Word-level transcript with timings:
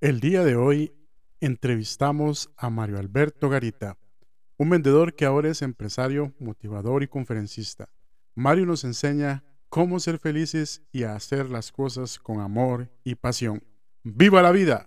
El 0.00 0.20
día 0.20 0.44
de 0.44 0.54
hoy 0.54 0.92
entrevistamos 1.40 2.50
a 2.56 2.70
Mario 2.70 3.00
Alberto 3.00 3.48
Garita, 3.48 3.98
un 4.56 4.70
vendedor 4.70 5.16
que 5.16 5.26
ahora 5.26 5.48
es 5.48 5.60
empresario, 5.60 6.32
motivador 6.38 7.02
y 7.02 7.08
conferencista. 7.08 7.88
Mario 8.36 8.64
nos 8.64 8.84
enseña 8.84 9.42
cómo 9.68 9.98
ser 9.98 10.20
felices 10.20 10.82
y 10.92 11.02
a 11.02 11.16
hacer 11.16 11.50
las 11.50 11.72
cosas 11.72 12.20
con 12.20 12.38
amor 12.38 12.88
y 13.02 13.16
pasión. 13.16 13.64
¡Viva 14.04 14.40
la 14.40 14.52
vida! 14.52 14.86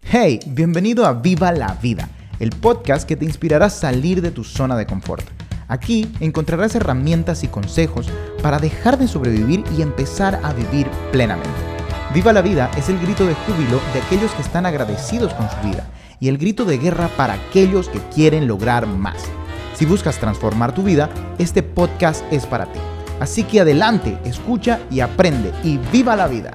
Hey, 0.00 0.38
bienvenido 0.46 1.04
a 1.04 1.12
Viva 1.12 1.50
la 1.50 1.74
Vida, 1.74 2.08
el 2.38 2.50
podcast 2.50 3.08
que 3.08 3.16
te 3.16 3.24
inspirará 3.24 3.66
a 3.66 3.70
salir 3.70 4.22
de 4.22 4.30
tu 4.30 4.44
zona 4.44 4.76
de 4.76 4.86
confort. 4.86 5.26
Aquí 5.66 6.08
encontrarás 6.20 6.76
herramientas 6.76 7.42
y 7.42 7.48
consejos 7.48 8.08
para 8.44 8.60
dejar 8.60 8.96
de 8.96 9.08
sobrevivir 9.08 9.64
y 9.76 9.82
empezar 9.82 10.38
a 10.44 10.52
vivir 10.52 10.88
plenamente. 11.10 11.67
Viva 12.14 12.32
la 12.32 12.40
vida 12.40 12.70
es 12.78 12.88
el 12.88 12.98
grito 12.98 13.26
de 13.26 13.34
júbilo 13.34 13.82
de 13.92 14.00
aquellos 14.00 14.32
que 14.32 14.40
están 14.40 14.64
agradecidos 14.64 15.34
con 15.34 15.46
su 15.50 15.56
vida 15.68 15.86
y 16.18 16.28
el 16.28 16.38
grito 16.38 16.64
de 16.64 16.78
guerra 16.78 17.08
para 17.18 17.34
aquellos 17.34 17.90
que 17.90 18.00
quieren 18.14 18.48
lograr 18.48 18.86
más. 18.86 19.30
Si 19.74 19.84
buscas 19.84 20.18
transformar 20.18 20.74
tu 20.74 20.82
vida, 20.82 21.10
este 21.38 21.62
podcast 21.62 22.24
es 22.32 22.46
para 22.46 22.64
ti. 22.72 22.80
Así 23.20 23.44
que 23.44 23.60
adelante, 23.60 24.18
escucha 24.24 24.80
y 24.90 25.00
aprende 25.00 25.52
y 25.62 25.76
viva 25.92 26.16
la 26.16 26.28
vida. 26.28 26.50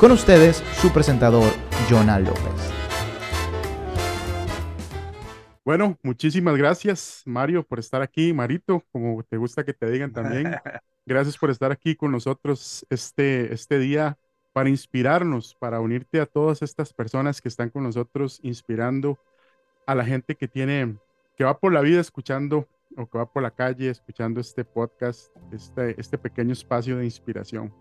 Con 0.00 0.10
ustedes, 0.10 0.64
su 0.80 0.92
presentador, 0.92 1.48
Jonah 1.88 2.18
López. 2.18 2.72
Bueno, 5.64 5.96
muchísimas 6.02 6.56
gracias, 6.56 7.22
Mario, 7.24 7.62
por 7.62 7.78
estar 7.78 8.02
aquí. 8.02 8.32
Marito, 8.32 8.82
como 8.90 9.22
te 9.22 9.36
gusta 9.36 9.64
que 9.64 9.74
te 9.74 9.88
digan 9.88 10.12
también. 10.12 10.56
Gracias 11.06 11.38
por 11.38 11.50
estar 11.50 11.72
aquí 11.72 11.94
con 11.94 12.12
nosotros 12.12 12.84
este, 12.90 13.54
este 13.54 13.78
día 13.78 14.18
para 14.58 14.70
inspirarnos, 14.70 15.54
para 15.54 15.78
unirte 15.78 16.20
a 16.20 16.26
todas 16.26 16.62
estas 16.62 16.92
personas 16.92 17.40
que 17.40 17.46
están 17.46 17.70
con 17.70 17.84
nosotros, 17.84 18.40
inspirando 18.42 19.16
a 19.86 19.94
la 19.94 20.04
gente 20.04 20.34
que 20.34 20.48
tiene, 20.48 20.96
que 21.36 21.44
va 21.44 21.56
por 21.56 21.72
la 21.72 21.80
vida 21.80 22.00
escuchando 22.00 22.66
o 22.96 23.08
que 23.08 23.18
va 23.18 23.32
por 23.32 23.44
la 23.44 23.52
calle 23.52 23.88
escuchando 23.88 24.40
este 24.40 24.64
podcast, 24.64 25.28
este, 25.52 25.94
este 26.00 26.18
pequeño 26.18 26.54
espacio 26.54 26.96
de 26.96 27.04
inspiración. 27.04 27.72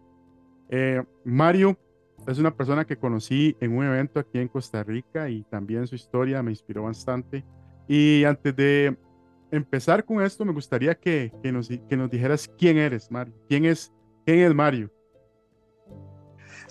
Eh, 0.70 1.04
Mario 1.26 1.80
es 2.28 2.38
una 2.38 2.56
persona 2.56 2.86
que 2.86 2.98
conocí 2.98 3.58
en 3.60 3.76
un 3.76 3.84
evento 3.84 4.20
aquí 4.20 4.38
en 4.38 4.48
Costa 4.48 4.84
Rica 4.84 5.32
y 5.32 5.42
también 5.46 5.88
su 5.88 5.96
historia 5.96 6.44
me 6.44 6.52
inspiró 6.52 6.84
bastante. 6.84 7.44
Y 7.88 8.24
antes 8.24 8.56
de 8.56 8.96
empezar 9.50 10.06
con 10.06 10.22
esto, 10.22 10.46
me 10.46 10.54
gustaría 10.54 10.94
que, 10.94 11.34
que, 11.42 11.52
nos, 11.52 11.70
dijeras 12.12 12.48
quién 12.56 12.78
eres, 12.78 13.10
Mario. 13.10 13.34
¿Quién 13.50 13.66
es, 13.66 13.92
quién 14.28 14.42
es 14.42 14.54
Mario? 14.54 14.92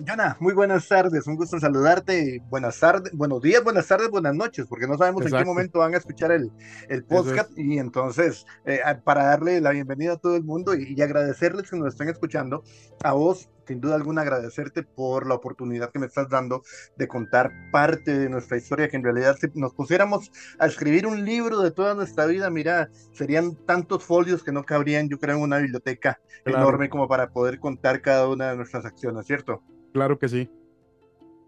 Jonah, 0.05 0.37
muy 0.41 0.53
buenas 0.53 0.87
tardes, 0.89 1.27
un 1.27 1.37
gusto 1.37 1.59
saludarte. 1.59 2.43
Buenas 2.51 2.79
tardes, 2.79 3.17
buenos 3.17 3.41
días, 3.41 3.65
buenas 3.65 3.87
tardes, 3.87 4.11
buenas 4.11 4.35
noches, 4.35 4.67
porque 4.69 4.87
no 4.87 4.99
sabemos 4.99 5.25
en 5.25 5.33
qué 5.33 5.45
momento 5.45 5.79
van 5.79 5.95
a 5.95 5.97
escuchar 5.97 6.33
el, 6.33 6.51
el 6.89 7.05
podcast. 7.05 7.51
Y 7.57 7.79
entonces, 7.79 8.47
eh, 8.67 8.81
para 9.05 9.25
darle 9.25 9.61
la 9.61 9.71
bienvenida 9.71 10.15
a 10.15 10.17
todo 10.19 10.37
el 10.37 10.45
mundo 10.45 10.75
y, 10.75 10.95
y, 10.95 11.01
agradecerles 11.01 11.71
que 11.71 11.77
nos 11.77 11.89
estén 11.89 12.11
escuchando, 12.11 12.63
a 13.03 13.13
vos, 13.13 13.49
sin 13.67 13.81
duda 13.81 13.97
alguna, 13.97 14.23
agradecerte 14.23 14.83
por 14.83 15.27
la 15.27 15.35
oportunidad 15.35 15.91
que 15.91 15.99
me 15.99 16.07
estás 16.07 16.29
dando 16.29 16.63
de 16.97 17.09
contar 17.09 17.53
parte 17.73 18.17
de 18.17 18.29
nuestra 18.29 18.57
historia, 18.57 18.89
que 18.89 18.97
en 18.97 19.05
realidad, 19.05 19.37
si 19.41 19.49
nos 19.55 19.75
pusiéramos 19.75 20.31
a 20.59 20.67
escribir 20.67 21.07
un 21.07 21.25
libro 21.25 21.61
de 21.61 21.71
toda 21.71 21.95
nuestra 21.95 22.27
vida, 22.27 22.51
mira, 22.51 22.91
serían 23.13 23.55
tantos 23.67 24.05
folios 24.05 24.43
que 24.43 24.53
no 24.53 24.65
cabrían, 24.65 25.09
yo 25.09 25.19
creo, 25.19 25.37
en 25.37 25.43
una 25.43 25.59
biblioteca 25.59 26.21
claro. 26.45 26.59
enorme 26.61 26.89
como 26.89 27.09
para 27.09 27.31
poder 27.31 27.59
contar 27.59 28.01
cada 28.01 28.29
una 28.29 28.51
de 28.51 28.57
nuestras 28.57 28.85
acciones, 28.85 29.27
¿cierto? 29.27 29.63
Claro 29.93 30.19
que 30.19 30.29
sí. 30.29 30.51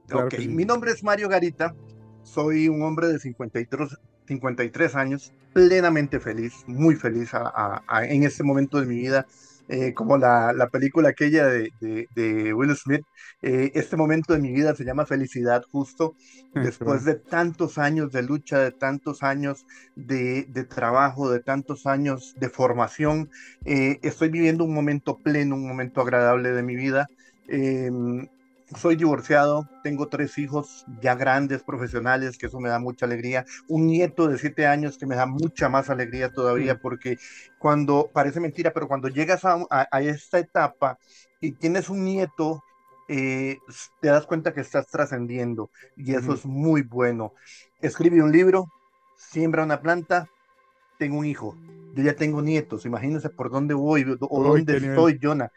Claro 0.06 0.26
ok, 0.26 0.30
que 0.30 0.36
sí. 0.38 0.48
mi 0.48 0.64
nombre 0.64 0.90
es 0.90 1.04
Mario 1.04 1.28
Garita, 1.28 1.74
soy 2.22 2.68
un 2.68 2.82
hombre 2.82 3.08
de 3.08 3.18
53, 3.18 3.98
53 4.26 4.94
años, 4.94 5.32
plenamente 5.52 6.20
feliz, 6.20 6.64
muy 6.66 6.94
feliz 6.94 7.34
a, 7.34 7.42
a, 7.42 7.82
a, 7.86 8.04
en 8.04 8.22
este 8.24 8.42
momento 8.42 8.80
de 8.80 8.86
mi 8.86 8.96
vida. 8.96 9.26
Eh, 9.70 9.92
como 9.92 10.16
la, 10.16 10.54
la, 10.54 10.68
película 10.68 11.10
aquella 11.10 11.46
de, 11.46 11.70
de, 11.78 12.08
de 12.14 12.54
Will 12.54 12.74
Smith, 12.74 13.02
eh, 13.42 13.70
este 13.74 13.96
momento 13.96 14.32
de 14.32 14.38
mi 14.38 14.50
vida 14.50 14.74
se 14.74 14.82
llama 14.82 15.04
felicidad 15.04 15.62
justo, 15.70 16.14
después 16.54 17.04
de 17.04 17.16
tantos 17.16 17.76
años 17.76 18.10
de 18.10 18.22
lucha, 18.22 18.60
de 18.60 18.72
tantos 18.72 19.22
años 19.22 19.66
de, 19.94 20.46
de 20.48 20.64
trabajo, 20.64 21.30
de 21.30 21.40
tantos 21.40 21.86
años 21.86 22.34
de 22.38 22.48
formación, 22.48 23.28
eh, 23.66 23.98
estoy 24.02 24.30
viviendo 24.30 24.64
un 24.64 24.72
momento 24.72 25.18
pleno, 25.18 25.56
un 25.56 25.68
momento 25.68 26.00
agradable 26.00 26.52
de 26.52 26.62
mi 26.62 26.74
vida. 26.74 27.06
Soy 28.76 28.96
divorciado, 28.96 29.68
tengo 29.82 30.08
tres 30.08 30.36
hijos 30.36 30.84
ya 31.00 31.14
grandes, 31.14 31.62
profesionales, 31.62 32.36
que 32.36 32.46
eso 32.46 32.60
me 32.60 32.68
da 32.68 32.78
mucha 32.78 33.06
alegría. 33.06 33.46
Un 33.66 33.86
nieto 33.86 34.28
de 34.28 34.36
siete 34.36 34.66
años 34.66 34.98
que 34.98 35.06
me 35.06 35.16
da 35.16 35.24
mucha 35.24 35.68
más 35.68 35.88
alegría 35.88 36.30
todavía, 36.30 36.74
mm. 36.74 36.80
porque 36.82 37.16
cuando, 37.58 38.10
parece 38.12 38.40
mentira, 38.40 38.72
pero 38.72 38.86
cuando 38.86 39.08
llegas 39.08 39.44
a, 39.44 39.54
a, 39.70 39.88
a 39.90 40.00
esta 40.02 40.38
etapa 40.38 40.98
y 41.40 41.52
tienes 41.52 41.88
un 41.88 42.04
nieto, 42.04 42.62
eh, 43.08 43.58
te 44.00 44.08
das 44.08 44.26
cuenta 44.26 44.52
que 44.52 44.60
estás 44.60 44.86
trascendiendo 44.88 45.70
y 45.96 46.14
eso 46.14 46.34
es 46.34 46.44
muy 46.44 46.82
bueno. 46.82 47.32
Escribe 47.80 48.22
un 48.22 48.30
libro, 48.30 48.70
siembra 49.16 49.64
una 49.64 49.80
planta, 49.80 50.28
tengo 50.98 51.18
un 51.18 51.24
hijo. 51.24 51.56
Yo 51.94 52.02
ya 52.02 52.14
tengo 52.14 52.42
nietos, 52.42 52.84
imagínense 52.84 53.30
por 53.30 53.50
dónde 53.50 53.72
voy 53.72 54.04
o 54.20 54.42
dónde 54.42 54.76
estoy, 54.76 55.18
Jonah. 55.20 55.50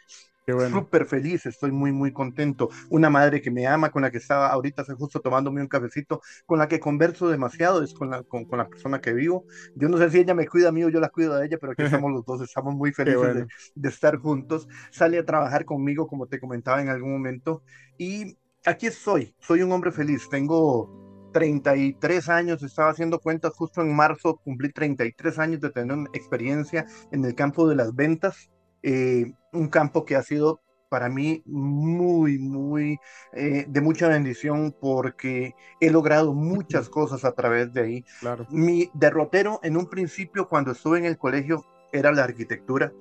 Bueno. 0.47 0.79
Súper 0.79 1.05
feliz, 1.05 1.45
estoy 1.45 1.71
muy, 1.71 1.91
muy 1.91 2.11
contento. 2.11 2.69
Una 2.89 3.09
madre 3.09 3.41
que 3.41 3.51
me 3.51 3.67
ama, 3.67 3.91
con 3.91 4.01
la 4.01 4.11
que 4.11 4.17
estaba 4.17 4.47
ahorita 4.49 4.81
hace 4.81 4.93
justo 4.93 5.19
tomándome 5.19 5.61
un 5.61 5.67
cafecito, 5.67 6.21
con 6.45 6.59
la 6.59 6.67
que 6.67 6.79
converso 6.79 7.29
demasiado, 7.29 7.83
es 7.83 7.93
con 7.93 8.09
la, 8.09 8.23
con, 8.23 8.45
con, 8.45 8.57
la 8.57 8.67
persona 8.67 8.99
que 8.99 9.13
vivo. 9.13 9.45
Yo 9.75 9.87
no 9.87 9.97
sé 9.97 10.09
si 10.09 10.19
ella 10.19 10.33
me 10.33 10.47
cuida 10.47 10.69
a 10.69 10.71
mí 10.71 10.83
o 10.83 10.89
yo 10.89 10.99
la 10.99 11.09
cuido 11.09 11.35
a 11.35 11.45
ella, 11.45 11.57
pero 11.59 11.73
aquí 11.73 11.83
estamos 12.05 12.11
los 12.11 12.25
dos, 12.25 12.41
estamos 12.41 12.73
muy 12.75 12.91
felices 12.91 13.19
bueno. 13.19 13.33
de, 13.41 13.47
de, 13.75 13.89
estar 13.89 14.17
juntos. 14.17 14.67
Sale 14.91 15.19
a 15.19 15.25
trabajar 15.25 15.65
conmigo, 15.65 16.07
como 16.07 16.27
te 16.27 16.39
comentaba 16.39 16.81
en 16.81 16.89
algún 16.89 17.11
momento, 17.11 17.63
y 17.97 18.37
aquí 18.65 18.87
estoy, 18.87 19.35
soy 19.39 19.61
un 19.61 19.71
hombre 19.71 19.91
feliz, 19.91 20.27
tengo 20.29 21.29
33 21.33 22.29
años, 22.29 22.63
estaba 22.63 22.89
haciendo 22.89 23.19
cuentas 23.19 23.53
justo 23.55 23.81
en 23.81 23.95
marzo, 23.95 24.37
cumplí 24.43 24.71
33 24.71 25.39
años 25.39 25.61
de 25.61 25.69
tener 25.69 25.97
experiencia 26.13 26.85
en 27.11 27.23
el 27.25 27.35
campo 27.35 27.67
de 27.67 27.75
las 27.75 27.95
ventas 27.95 28.49
eh, 28.83 29.31
un 29.51 29.67
campo 29.67 30.05
que 30.05 30.15
ha 30.15 30.23
sido 30.23 30.61
para 30.91 31.07
mí 31.07 31.41
muy, 31.45 32.37
muy 32.37 32.99
eh, 33.31 33.63
de 33.65 33.81
mucha 33.81 34.09
bendición 34.09 34.75
porque 34.77 35.55
he 35.79 35.89
logrado 35.89 36.33
muchas 36.33 36.89
cosas 36.89 37.23
a 37.23 37.31
través 37.31 37.71
de 37.71 37.81
ahí. 37.81 38.05
Claro. 38.19 38.45
Mi 38.49 38.91
derrotero 38.93 39.61
en 39.63 39.77
un 39.77 39.87
principio 39.87 40.49
cuando 40.49 40.71
estuve 40.71 40.99
en 40.99 41.05
el 41.05 41.17
colegio 41.17 41.65
era 41.93 42.11
la 42.11 42.25
arquitectura, 42.25 42.91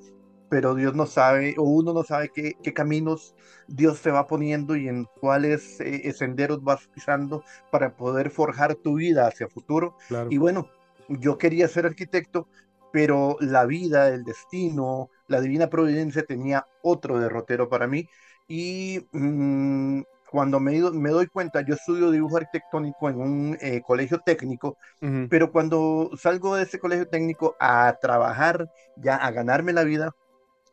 pero 0.48 0.76
Dios 0.76 0.94
no 0.94 1.06
sabe 1.06 1.56
o 1.58 1.64
uno 1.64 1.92
no 1.92 2.04
sabe 2.04 2.30
qué, 2.32 2.54
qué 2.62 2.72
caminos 2.72 3.34
Dios 3.66 4.00
te 4.02 4.12
va 4.12 4.28
poniendo 4.28 4.76
y 4.76 4.86
en 4.86 5.06
cuáles 5.20 5.80
eh, 5.80 6.12
senderos 6.12 6.62
vas 6.62 6.86
pisando 6.94 7.42
para 7.72 7.96
poder 7.96 8.30
forjar 8.30 8.76
tu 8.76 8.94
vida 8.94 9.26
hacia 9.26 9.48
futuro. 9.48 9.96
Claro. 10.06 10.28
Y 10.30 10.38
bueno, 10.38 10.68
yo 11.08 11.38
quería 11.38 11.66
ser 11.66 11.86
arquitecto, 11.86 12.46
pero 12.92 13.36
la 13.40 13.64
vida, 13.66 14.08
el 14.08 14.22
destino, 14.22 15.10
la 15.30 15.40
divina 15.40 15.68
providencia 15.70 16.24
tenía 16.24 16.66
otro 16.82 17.18
derrotero 17.20 17.68
para 17.68 17.86
mí 17.86 18.08
y 18.48 19.06
mmm, 19.12 20.02
cuando 20.28 20.58
me, 20.60 20.72
me, 20.92 21.10
doy 21.10 21.28
cuenta, 21.28 21.62
yo 21.62 21.74
estudio 21.74 22.10
dibujo 22.10 22.36
arquitectónico 22.36 23.08
en 23.08 23.20
un 23.20 23.58
eh, 23.60 23.80
colegio 23.82 24.18
técnico, 24.24 24.76
uh 25.02 25.06
-huh. 25.06 25.28
pero 25.28 25.50
cuando 25.52 26.10
salgo 26.16 26.56
de 26.56 26.64
ese 26.64 26.78
colegio 26.78 27.08
técnico 27.08 27.56
a 27.60 27.96
trabajar, 28.00 28.68
ya 28.96 29.16
a 29.16 29.30
ganarme 29.30 29.72
la 29.72 29.84
vida, 29.84 30.12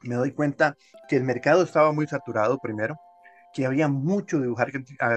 me 0.02 0.16
doy 0.16 0.32
cuenta 0.32 0.76
que 1.08 1.18
el 1.18 1.24
mercado 1.24 1.64
estaba 1.64 1.92
muy 1.92 2.08
saturado 2.08 2.60
primero, 2.60 2.96
que 3.58 3.66
había 3.66 3.88
mucho 3.88 4.40
dibujar, 4.40 4.72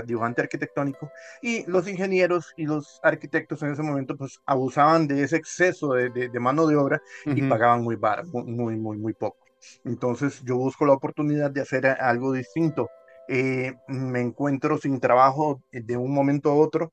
dibujante 0.06 0.40
arquitectónico 0.42 1.10
y 1.42 1.64
los 1.70 1.86
ingenieros 1.88 2.52
y 2.56 2.64
los 2.66 2.98
arquitectos 3.02 3.62
en 3.62 3.72
ese 3.72 3.82
momento 3.82 4.16
pues 4.16 4.40
abusaban 4.46 5.06
de 5.06 5.22
ese 5.24 5.36
exceso 5.36 5.92
de, 5.94 6.10
de, 6.10 6.28
de 6.30 6.40
mano 6.40 6.66
de 6.66 6.76
obra 6.76 7.02
uh 7.26 7.30
-huh. 7.30 7.34
y 7.34 7.42
pagaban 7.42 7.82
muy 7.82 7.96
barato, 7.96 8.28
muy, 8.44 8.76
muy, 8.76 8.96
muy 8.98 9.12
poco. 9.14 9.38
Entonces 9.84 10.42
yo 10.44 10.56
busco 10.56 10.86
la 10.86 10.94
oportunidad 10.94 11.50
de 11.50 11.60
hacer 11.62 11.86
algo 11.86 12.32
distinto. 12.32 12.88
Eh, 13.28 13.74
me 13.88 14.20
encuentro 14.20 14.78
sin 14.78 15.00
trabajo 15.00 15.62
de 15.72 15.96
un 15.98 16.12
momento 16.14 16.50
a 16.50 16.54
otro 16.56 16.92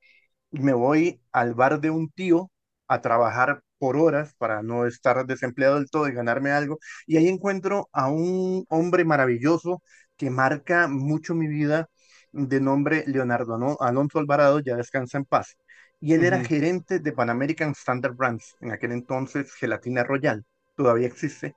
y 0.52 0.60
me 0.60 0.74
voy 0.74 1.22
al 1.32 1.54
bar 1.56 1.80
de 1.82 1.90
un 1.90 2.10
tío 2.10 2.52
a 2.88 3.02
trabajar 3.02 3.62
por 3.80 3.98
horas 3.98 4.34
para 4.38 4.64
no 4.64 4.86
estar 4.88 5.26
desempleado 5.26 5.76
del 5.76 5.90
todo 5.90 6.08
y 6.10 6.14
ganarme 6.14 6.52
algo. 6.52 6.80
Y 7.06 7.18
ahí 7.18 7.28
encuentro 7.28 7.90
a 7.94 8.10
un 8.10 8.66
hombre 8.70 9.06
maravilloso 9.06 9.82
que 10.18 10.30
marca 10.30 10.88
mucho 10.88 11.36
mi 11.36 11.48
vida, 11.48 11.90
de 12.32 12.60
nombre 12.62 13.04
Leonardo 13.08 13.78
Alonso 13.82 14.20
Alvarado, 14.20 14.60
ya 14.60 14.76
descansa 14.76 15.18
en 15.18 15.26
paz. 15.26 15.58
Y 16.00 16.14
él 16.14 16.22
uh 16.22 16.24
-huh. 16.24 16.28
era 16.28 16.40
gerente 16.42 17.00
de 17.00 17.12
Pan 17.14 17.30
American 17.30 17.72
Standard 17.72 18.16
Brands, 18.16 18.56
en 18.62 18.72
aquel 18.72 18.92
entonces 18.92 19.54
Gelatina 19.54 20.04
Royal, 20.04 20.46
todavía 20.76 21.08
existe. 21.08 21.56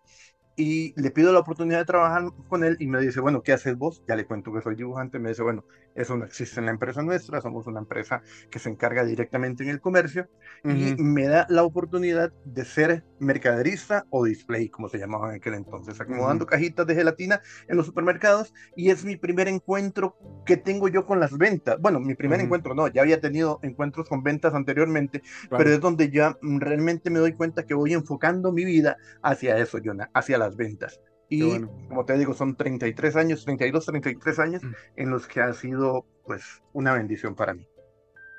y 0.56 0.92
le 1.00 1.10
pido 1.10 1.32
la 1.32 1.40
oportunidad 1.40 1.78
de 1.78 1.84
trabajar 1.86 2.24
con 2.48 2.64
él 2.64 2.76
y 2.80 2.86
me 2.86 3.00
dice, 3.00 3.20
bueno, 3.20 3.42
¿qué 3.42 3.52
haces 3.52 3.76
vos? 3.76 4.02
Ya 4.06 4.16
le 4.16 4.26
cuento 4.26 4.52
que 4.52 4.60
soy 4.62 4.76
dibujante, 4.76 5.18
me 5.18 5.30
dice, 5.30 5.42
bueno, 5.42 5.64
eso 5.94 6.16
no 6.16 6.24
existe 6.24 6.60
en 6.60 6.66
la 6.66 6.72
empresa 6.72 7.02
nuestra, 7.02 7.40
somos 7.40 7.66
una 7.66 7.80
empresa 7.80 8.22
que 8.50 8.58
se 8.58 8.68
encarga 8.68 9.04
directamente 9.04 9.62
en 9.62 9.70
el 9.70 9.80
comercio 9.80 10.28
y 10.64 10.94
me 10.96 11.26
da 11.26 11.46
la 11.48 11.64
oportunidad 11.64 12.32
de 12.44 12.64
ser 12.64 13.04
mercaderista 13.18 14.06
o 14.10 14.24
display, 14.24 14.68
como 14.68 14.88
se 14.88 14.98
llamaba 14.98 15.30
en 15.30 15.36
aquel 15.36 15.54
entonces, 15.54 16.00
acomodando 16.00 16.46
cajitas 16.46 16.86
de 16.86 16.94
gelatina 16.94 17.40
en 17.68 17.76
los 17.76 17.86
supermercados 17.86 18.54
y 18.76 18.90
es 18.90 19.04
mi 19.04 19.16
primer 19.16 19.48
encuentro 19.48 20.16
que 20.46 20.56
tengo 20.56 20.88
yo 20.88 21.06
con 21.06 21.20
las 21.20 21.36
ventas. 21.36 21.78
Bueno, 21.80 22.00
mi 22.00 22.14
primer 22.14 22.40
encuentro 22.40 22.74
no, 22.74 22.88
ya 22.88 23.02
había 23.02 23.20
tenido 23.20 23.58
encuentros 23.62 24.08
con 24.08 24.22
ventas 24.22 24.54
anteriormente, 24.54 25.22
pero 25.50 25.70
es 25.70 25.80
donde 25.80 26.10
ya 26.10 26.36
realmente 26.42 27.10
me 27.10 27.18
doy 27.18 27.32
cuenta 27.32 27.64
que 27.64 27.74
voy 27.74 27.92
enfocando 27.92 28.52
mi 28.52 28.64
vida 28.64 28.96
hacia 29.22 29.58
eso, 29.58 29.78
Jonah, 29.82 30.10
hacia 30.14 30.38
las 30.38 30.56
ventas. 30.56 31.00
Y 31.30 31.60
como 31.88 32.04
te 32.04 32.18
digo, 32.18 32.34
son 32.34 32.56
33 32.56 33.14
años, 33.14 33.44
32, 33.44 33.86
33 33.86 34.38
años 34.40 34.64
mm. 34.64 34.72
en 34.96 35.10
los 35.10 35.28
que 35.28 35.40
ha 35.40 35.52
sido 35.52 36.04
pues 36.26 36.60
una 36.72 36.92
bendición 36.92 37.36
para 37.36 37.54
mí. 37.54 37.66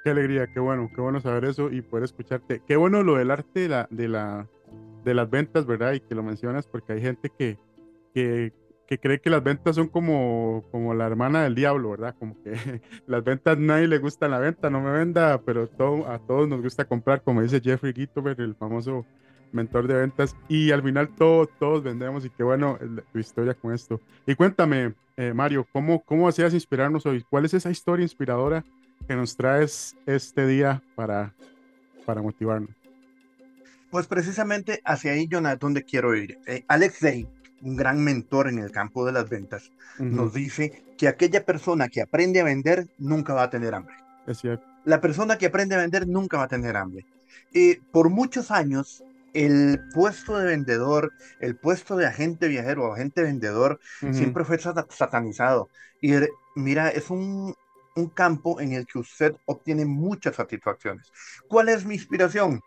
Qué 0.03 0.09
alegría, 0.09 0.47
qué 0.47 0.59
bueno, 0.59 0.89
qué 0.93 0.99
bueno 0.99 1.21
saber 1.21 1.45
eso 1.45 1.71
y 1.71 1.81
poder 1.81 2.03
escucharte. 2.03 2.61
Qué 2.67 2.75
bueno 2.75 3.01
lo 3.01 3.15
del 3.15 3.31
arte 3.31 3.61
de, 3.61 3.69
la, 3.69 3.87
de, 3.89 4.07
la, 4.09 4.47
de 5.05 5.13
las 5.13 5.29
ventas, 5.29 5.65
¿verdad? 5.65 5.93
Y 5.93 6.01
que 6.01 6.15
lo 6.15 6.23
mencionas 6.23 6.67
porque 6.67 6.93
hay 6.93 7.01
gente 7.01 7.31
que, 7.37 7.57
que, 8.13 8.51
que 8.87 8.99
cree 8.99 9.21
que 9.21 9.29
las 9.29 9.41
ventas 9.41 9.77
son 9.77 9.87
como, 9.87 10.65
como 10.69 10.93
la 10.93 11.07
hermana 11.07 11.43
del 11.43 11.55
diablo, 11.55 11.91
¿verdad? 11.91 12.13
Como 12.19 12.35
que 12.43 12.51
las 13.07 13.23
ventas 13.23 13.57
nadie 13.57 13.87
le 13.87 13.99
gusta 13.99 14.27
la 14.27 14.39
venta, 14.39 14.69
no 14.69 14.81
me 14.81 14.91
venda, 14.91 15.39
pero 15.45 15.67
todo, 15.67 16.09
a 16.09 16.19
todos 16.19 16.49
nos 16.49 16.61
gusta 16.61 16.83
comprar, 16.83 17.23
como 17.23 17.41
dice 17.41 17.61
Jeffrey 17.61 17.93
Gitover, 17.93 18.41
el 18.41 18.55
famoso 18.55 19.05
mentor 19.51 19.87
de 19.87 19.95
ventas, 19.95 20.35
y 20.47 20.71
al 20.71 20.83
final 20.83 21.09
todos, 21.09 21.49
todos 21.59 21.83
vendemos 21.83 22.25
y 22.25 22.29
qué 22.29 22.43
bueno 22.43 22.77
tu 23.11 23.19
historia 23.19 23.53
con 23.53 23.73
esto. 23.73 23.99
Y 24.25 24.35
cuéntame, 24.35 24.93
eh, 25.17 25.33
Mario, 25.33 25.67
¿cómo, 25.71 26.01
¿cómo 26.01 26.27
hacías 26.27 26.53
inspirarnos 26.53 27.05
hoy? 27.05 27.23
¿Cuál 27.29 27.45
es 27.45 27.53
esa 27.53 27.69
historia 27.69 28.03
inspiradora 28.03 28.63
que 29.07 29.15
nos 29.15 29.35
traes 29.35 29.95
este 30.05 30.47
día 30.47 30.81
para, 30.95 31.33
para 32.05 32.21
motivarnos? 32.21 32.71
Pues 33.89 34.07
precisamente 34.07 34.81
hacia 34.85 35.11
ahí, 35.11 35.27
Jonathan, 35.27 35.59
donde 35.59 35.83
quiero 35.83 36.15
ir. 36.15 36.39
Eh, 36.47 36.63
Alex 36.67 37.01
Day, 37.01 37.27
un 37.61 37.75
gran 37.75 38.01
mentor 38.01 38.47
en 38.47 38.59
el 38.59 38.71
campo 38.71 39.05
de 39.05 39.11
las 39.11 39.29
ventas, 39.29 39.71
nos 39.99 40.33
dice 40.33 40.83
que 40.97 41.07
aquella 41.07 41.45
persona 41.45 41.89
que 41.89 42.01
aprende 42.01 42.39
a 42.39 42.43
vender 42.43 42.87
nunca 42.97 43.33
va 43.33 43.43
a 43.43 43.49
tener 43.49 43.75
hambre. 43.75 43.93
Es 44.25 44.39
cierto. 44.39 44.65
La 44.85 45.01
persona 45.01 45.37
que 45.37 45.45
aprende 45.45 45.75
a 45.75 45.79
vender 45.79 46.07
nunca 46.07 46.37
va 46.37 46.45
a 46.45 46.47
tener 46.47 46.75
hambre. 46.77 47.05
Eh, 47.53 47.81
por 47.91 48.09
muchos 48.09 48.49
años 48.49 49.03
el 49.33 49.79
puesto 49.93 50.37
de 50.37 50.45
vendedor, 50.47 51.11
el 51.39 51.55
puesto 51.55 51.95
de 51.95 52.05
agente 52.05 52.47
viajero 52.47 52.85
o 52.85 52.93
agente 52.93 53.23
vendedor, 53.23 53.79
siempre 54.11 54.43
fue 54.43 54.59
satanizado. 54.59 55.69
Y 56.01 56.13
mira, 56.55 56.89
es 56.89 57.09
un, 57.09 57.55
un 57.95 58.09
campo 58.09 58.59
en 58.59 58.73
el 58.73 58.85
que 58.87 58.99
usted 58.99 59.35
obtiene 59.45 59.85
muchas 59.85 60.35
satisfacciones. 60.35 61.11
¿Cuál 61.47 61.69
es 61.69 61.85
mi 61.85 61.95
inspiración? 61.95 62.61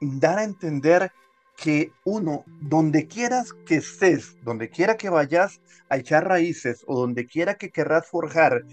Dar 0.00 0.38
a 0.38 0.44
entender 0.44 1.12
que 1.56 1.92
uno, 2.04 2.44
donde 2.60 3.06
quieras 3.06 3.52
que 3.66 3.76
estés, 3.76 4.36
donde 4.42 4.68
quiera 4.70 4.96
que 4.96 5.08
vayas 5.08 5.60
a 5.88 5.96
echar 5.98 6.26
raíces 6.26 6.82
o 6.86 6.98
donde 6.98 7.26
quiera 7.26 7.54
que 7.54 7.70
querrás 7.70 8.06
forjar 8.08 8.64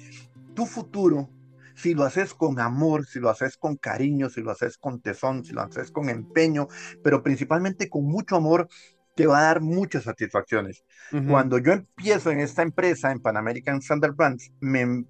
tu 0.56 0.66
futuro, 0.66 1.30
si 1.76 1.94
lo 1.94 2.04
haces 2.04 2.34
con 2.34 2.60
amor, 2.60 3.06
si 3.06 3.20
lo 3.20 3.30
haces 3.30 3.58
con 3.58 3.76
cariño, 3.78 4.30
si 4.30 4.42
lo 4.42 4.52
haces 4.52 4.78
con 4.78 5.02
tesón, 5.02 5.46
si 5.46 5.54
lo 5.54 5.62
haces 5.62 5.92
con 5.92 6.10
empeño, 6.10 6.68
pero 7.04 7.24
principalmente 7.24 7.90
con 7.90 8.06
mucho 8.06 8.36
amor, 8.36 8.68
te 9.16 9.28
va 9.28 9.40
a 9.40 9.44
dar 9.44 9.62
muchas 9.62 10.04
satisfacciones. 10.04 10.84
Cuando 11.28 11.58
yo 11.58 11.74
empiezo 11.74 12.32
en 12.32 12.40
esta 12.40 12.62
empresa, 12.62 13.12
en 13.12 13.20
Pan 13.20 13.38
American 13.38 13.78
Standard 13.78 14.16
Brands, 14.16 14.52
me, 14.62 15.06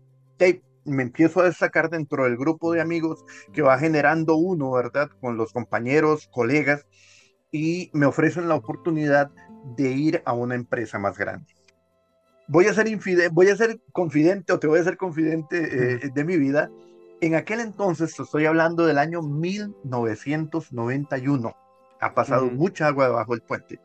me 0.86 1.04
empiezo 1.04 1.42
a 1.42 1.46
destacar 1.46 1.90
dentro 1.90 2.24
del 2.24 2.38
grupo 2.38 2.74
de 2.74 2.82
amigos 2.82 3.24
que 3.54 3.62
va 3.62 3.78
generando 3.78 4.36
uno, 4.36 4.72
¿verdad? 4.72 5.10
Con 5.22 5.38
los 5.38 5.54
compañeros, 5.54 6.28
colegas, 6.32 6.88
y 7.52 7.92
me 7.94 8.08
ofrecen 8.08 8.48
la 8.48 8.56
oportunidad 8.56 9.30
de 9.78 9.92
ir 9.92 10.24
a 10.26 10.34
una 10.34 10.56
empresa 10.56 10.98
más 10.98 11.18
grande 11.18 11.54
voy 12.52 12.68
a 12.68 12.74
ser 12.74 12.88
voy 13.32 13.48
a 13.48 13.56
ser 13.56 13.80
confidente 13.94 14.52
o 14.52 14.60
te 14.60 14.68
voy 14.68 14.80
a 14.80 14.84
ser 14.84 14.98
confidente 14.98 16.04
eh, 16.04 16.12
de 16.14 16.26
mi 16.26 16.36
vida. 16.38 16.70
En 17.22 17.36
aquel 17.36 17.62
entonces, 17.62 18.20
estoy 18.20 18.46
hablando 18.46 18.86
del 18.86 18.98
año 18.98 19.22
1991. 19.22 21.56
Ha 22.02 22.14
pasado 22.14 22.48
mucha 22.48 22.88
agua 22.88 23.08
debajo 23.08 23.32
del 23.34 23.44
puente. 23.44 23.80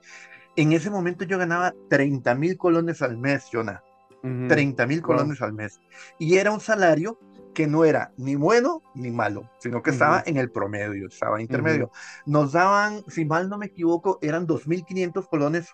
En 0.57 0.73
ese 0.73 0.91
momento 0.91 1.25
yo 1.25 1.39
ganaba 1.39 1.73
30 1.91 2.35
mil 2.35 2.57
colones 2.57 3.03
al 3.03 3.17
mes, 3.19 3.45
Jonah. 3.53 3.85
30 4.23 4.87
mil 4.87 5.03
colones 5.03 5.43
al 5.43 5.53
mes. 5.53 5.79
Y 6.19 6.39
era 6.39 6.51
un 6.51 6.59
salario 6.59 7.21
que 7.55 7.69
no 7.69 7.85
era 7.85 8.13
ni 8.17 8.35
bueno 8.35 8.83
ni 8.95 9.13
malo, 9.13 9.49
sino 9.61 9.81
que 9.83 9.91
estaba 9.91 10.25
en 10.27 10.39
el 10.39 10.51
promedio, 10.51 11.07
estaba 11.07 11.41
intermedio. 11.41 11.93
Nos 12.25 12.51
daban, 12.53 13.05
si 13.07 13.25
mal 13.25 13.49
no 13.49 13.59
me 13.59 13.67
equivoco, 13.67 14.19
eran 14.23 14.49
2.500 14.49 15.29
colones 15.29 15.69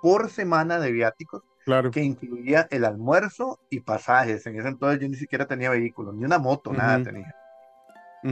por 0.00 0.30
semana 0.30 0.78
de 0.78 0.92
viáticos 0.92 1.42
que 1.92 2.02
incluía 2.02 2.68
el 2.70 2.84
almuerzo 2.84 3.58
y 3.70 3.80
pasajes. 3.80 4.46
En 4.46 4.58
ese 4.58 4.68
entonces 4.68 5.00
yo 5.00 5.08
ni 5.08 5.16
siquiera 5.16 5.46
tenía 5.46 5.70
vehículo, 5.70 6.12
ni 6.12 6.24
una 6.24 6.38
moto, 6.38 6.72
nada 6.72 7.02
tenía. 7.02 7.34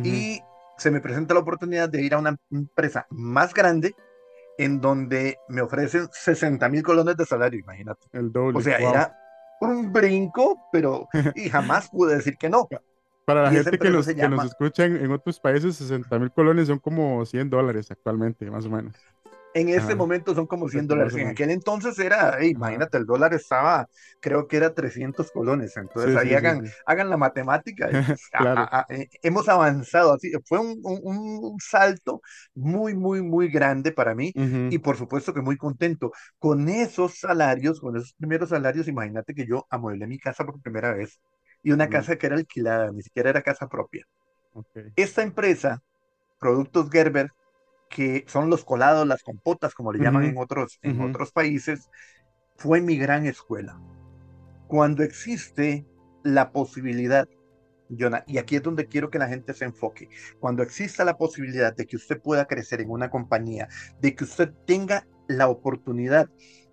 Y 0.03 0.41
se 0.77 0.91
me 0.91 1.01
presenta 1.01 1.35
la 1.35 1.41
oportunidad 1.41 1.89
de 1.89 2.03
ir 2.03 2.15
a 2.15 2.19
una 2.19 2.37
empresa 2.51 3.07
más 3.11 3.55
grande 3.55 3.95
en 4.59 4.81
donde 4.81 5.39
me 5.49 5.63
ofrecen 5.63 6.09
60 6.11 6.69
mil 6.69 6.83
colones 6.83 7.17
de 7.17 7.27
salario, 7.27 7.59
imagínate. 7.59 8.07
El 8.13 8.33
doble. 8.33 8.59
O 8.59 8.61
sea, 8.61 8.79
era 8.79 9.17
un 9.61 9.93
brinco, 9.93 10.69
pero 10.73 11.09
y 11.35 11.49
jamás 11.49 11.89
pude 11.91 12.17
decir 12.17 12.37
que 12.37 12.49
no. 12.49 12.69
Para 13.25 13.43
la 13.43 13.51
gente 13.51 13.79
que 13.79 13.91
nos, 13.91 14.07
que 14.07 14.29
nos 14.29 14.45
escucha 14.45 14.85
en, 14.85 14.97
en 14.97 15.11
otros 15.11 15.41
países, 15.41 15.77
60 15.77 16.19
mil 16.19 16.31
colones 16.31 16.69
son 16.69 16.79
como 16.79 17.25
100 17.25 17.51
dólares 17.51 17.91
actualmente, 17.91 18.51
más 18.51 18.67
o 18.67 18.71
menos 18.71 18.95
en 19.55 19.69
este 19.69 19.95
momento 19.95 20.35
son 20.35 20.47
como 20.47 20.69
100 20.69 20.89
dólares. 20.89 21.15
En 21.15 21.29
aquel 21.29 21.51
entonces 21.51 21.97
era, 22.01 22.45
imagínate, 22.45 22.99
el 22.99 23.07
dólar 23.07 23.33
estaba, 23.35 23.89
creo 24.21 24.49
que 24.49 24.57
era 24.57 24.75
300 24.75 25.31
colones. 25.31 25.77
Entonces 25.77 26.17
ahí 26.17 26.35
hagan, 26.35 26.65
hagan 26.87 27.09
la 27.09 27.17
matemática. 27.17 27.89
Eh, 28.89 29.09
hemos 29.23 29.49
avanzado 29.49 30.15
así. 30.15 30.33
Fue 30.45 30.59
un, 30.59 30.81
un, 30.83 31.57
salto 31.61 32.21
muy, 32.55 32.95
muy, 32.95 33.23
muy 33.23 33.49
grande 33.49 33.93
para 33.93 34.15
mí. 34.15 34.33
Y 34.35 34.79
por 34.79 34.97
supuesto 34.97 35.33
que 35.33 35.41
muy 35.41 35.57
contento. 35.57 36.13
Con 36.39 36.69
esos 36.69 37.19
salarios, 37.19 37.81
con 37.81 37.97
esos 37.97 38.13
primeros 38.15 38.51
salarios, 38.51 38.89
imagínate 38.89 39.35
que 39.35 39.47
yo 39.47 39.67
amueblé 39.71 40.07
mi 40.07 40.19
casa 40.19 40.45
por 40.45 40.61
primera 40.61 40.93
vez. 40.93 41.21
Y 41.63 41.71
una 41.71 41.89
casa 41.89 42.17
que 42.17 42.27
era 42.27 42.37
alquilada, 42.37 42.91
ni 42.91 43.03
siquiera 43.03 43.31
era 43.31 43.43
casa 43.43 43.69
propia. 43.69 44.05
Esta 44.97 45.23
empresa, 45.23 45.83
Productos 46.39 46.91
Gerber, 46.91 47.31
que 47.95 48.25
son 48.27 48.51
los 48.51 48.65
colados, 48.65 49.07
las 49.07 49.23
compotas, 49.23 49.73
como 49.73 49.93
le 49.93 50.03
llaman 50.03 50.25
en, 50.25 50.37
otros, 50.37 50.81
en 50.83 51.01
otros 51.01 51.31
países, 51.31 51.89
fue 52.57 52.81
mi 52.81 52.97
gran 52.97 53.25
escuela. 53.25 53.81
Cuando 54.67 55.05
existe 55.05 55.87
la 56.25 56.51
posibilidad, 56.51 57.29
Jonah, 57.97 58.25
y 58.27 58.39
aquí 58.39 58.57
es 58.57 58.65
donde 58.65 58.89
quiero 58.89 59.11
que 59.11 59.21
la 59.21 59.29
gente 59.29 59.55
se 59.55 59.65
enfoque, 59.65 60.09
cuando 60.41 60.65
exista 60.65 61.05
la 61.05 61.17
posibilidad 61.17 61.73
de 61.73 61.87
que 61.87 61.95
usted 61.95 62.21
pueda 62.21 62.47
crecer 62.47 62.81
en 62.81 62.91
una 62.91 63.11
compañía, 63.11 63.69
de 64.01 64.17
que 64.17 64.25
usted 64.25 64.53
tenga 64.67 65.07
la 65.29 65.49
oportunidad 65.49 66.29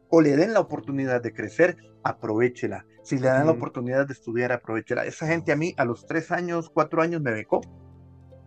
o 0.10 0.22
le 0.22 0.36
den 0.36 0.54
la 0.54 0.60
oportunidad 0.60 1.22
de 1.22 1.34
crecer, 1.34 1.78
aprovechela. 2.04 2.88
Si 3.04 3.20
le 3.20 3.28
dan 3.28 3.46
la 3.46 3.52
oportunidad 3.52 4.08
de 4.08 4.14
estudiar, 4.14 4.52
aprovechela. 4.52 5.06
Esa 5.06 5.28
gente 5.28 5.52
a 5.52 5.56
mí 5.56 5.76
a 5.78 5.86
los 5.86 6.08
tres 6.08 6.32
años, 6.32 6.72
cuatro 6.74 7.04
años 7.04 7.22
me 7.22 7.32
becó 7.32 7.62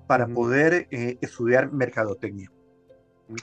para 0.08 0.26
poder 0.26 0.88
eh, 0.90 1.18
estudiar 1.20 1.72
mercadotecnia 1.72 2.50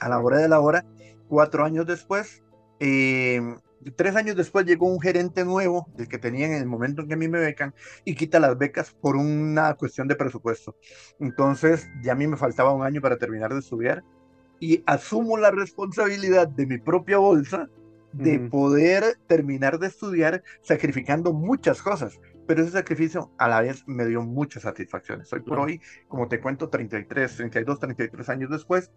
a 0.00 0.08
la 0.08 0.18
hora 0.20 0.38
de 0.38 0.48
la 0.48 0.60
hora, 0.60 0.84
cuatro 1.28 1.64
años 1.64 1.86
después, 1.86 2.42
em, 2.78 3.58
tres 3.96 4.16
años 4.16 4.36
después 4.36 4.66
llegó 4.66 4.86
un 4.86 5.00
gerente 5.00 5.44
nuevo, 5.44 5.86
del 5.96 6.08
que 6.08 6.18
tenía 6.18 6.46
en 6.46 6.54
el 6.54 6.66
momento 6.66 7.02
en 7.02 7.08
que 7.08 7.14
a 7.14 7.16
mí 7.16 7.28
me 7.28 7.40
becan, 7.40 7.74
y 8.04 8.14
quita 8.14 8.40
las 8.40 8.56
becas 8.56 8.92
por 8.92 9.16
una 9.16 9.74
cuestión 9.74 10.08
de 10.08 10.16
presupuesto. 10.16 10.76
Entonces, 11.18 11.88
ya 12.02 12.12
a 12.12 12.16
mí 12.16 12.26
me 12.26 12.36
faltaba 12.36 12.72
un 12.72 12.84
año 12.84 13.00
para 13.00 13.16
terminar 13.16 13.52
de 13.52 13.60
estudiar 13.60 14.04
y 14.60 14.82
asumo 14.86 15.36
la 15.38 15.50
responsabilidad 15.50 16.46
de 16.46 16.66
mi 16.66 16.78
propia 16.78 17.18
bolsa 17.18 17.68
de 18.12 18.38
poder 18.38 19.18
terminar 19.26 19.78
de 19.78 19.86
estudiar 19.86 20.42
sacrificando 20.60 21.32
muchas 21.32 21.82
cosas, 21.82 22.20
pero 22.46 22.62
ese 22.62 22.72
sacrificio 22.72 23.32
a 23.38 23.48
la 23.48 23.62
vez 23.62 23.82
me 23.86 24.06
dio 24.06 24.22
muchas 24.22 24.64
satisfacciones. 24.64 25.32
Hoy 25.32 25.40
por 25.40 25.58
hoy, 25.58 25.80
como 26.08 26.28
te 26.28 26.40
cuento, 26.40 26.68
33, 26.68 27.36
32, 27.36 27.80
33 27.80 28.28
años 28.28 28.50
después, 28.50 28.92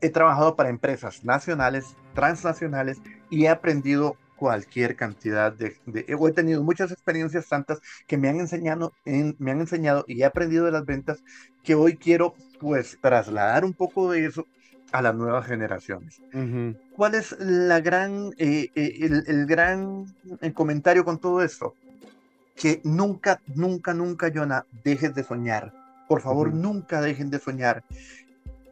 he 0.00 0.10
trabajado 0.10 0.56
para 0.56 0.68
empresas 0.68 1.24
nacionales, 1.24 1.96
transnacionales 2.14 2.98
y 3.30 3.44
he 3.44 3.48
aprendido 3.48 4.16
cualquier 4.36 4.94
cantidad 4.94 5.52
de, 5.52 5.76
he 5.86 6.32
tenido 6.32 6.62
muchas 6.62 6.92
experiencias 6.92 7.48
tantas 7.48 7.80
que 8.06 8.16
me 8.16 8.28
han 8.28 8.38
enseñado 8.38 8.92
me 9.04 9.50
han 9.50 9.60
enseñado 9.60 10.04
y 10.06 10.22
he 10.22 10.24
aprendido 10.24 10.64
de 10.64 10.70
las 10.70 10.86
ventas 10.86 11.18
que 11.64 11.74
hoy 11.74 11.96
quiero 11.96 12.34
pues 12.60 12.98
trasladar 13.00 13.64
un 13.64 13.74
poco 13.74 14.12
de 14.12 14.26
eso 14.26 14.46
a 14.92 15.02
las 15.02 15.14
nuevas 15.14 15.46
generaciones. 15.46 16.20
¿Cuál 16.96 17.14
es 17.14 17.36
la 17.38 17.80
gran, 17.80 18.32
eh, 18.38 18.70
eh, 18.74 19.22
el, 19.26 19.46
gran 19.46 20.06
comentario 20.54 21.04
con 21.04 21.18
todo 21.18 21.42
esto? 21.42 21.74
Que 22.56 22.80
nunca, 22.84 23.40
nunca, 23.54 23.94
nunca, 23.94 24.32
Jonah, 24.34 24.64
dejes 24.84 25.14
de 25.14 25.24
soñar. 25.24 25.72
Por 26.08 26.22
favor, 26.22 26.52
nunca 26.54 27.00
dejen 27.00 27.30
de 27.30 27.38
soñar. 27.38 27.84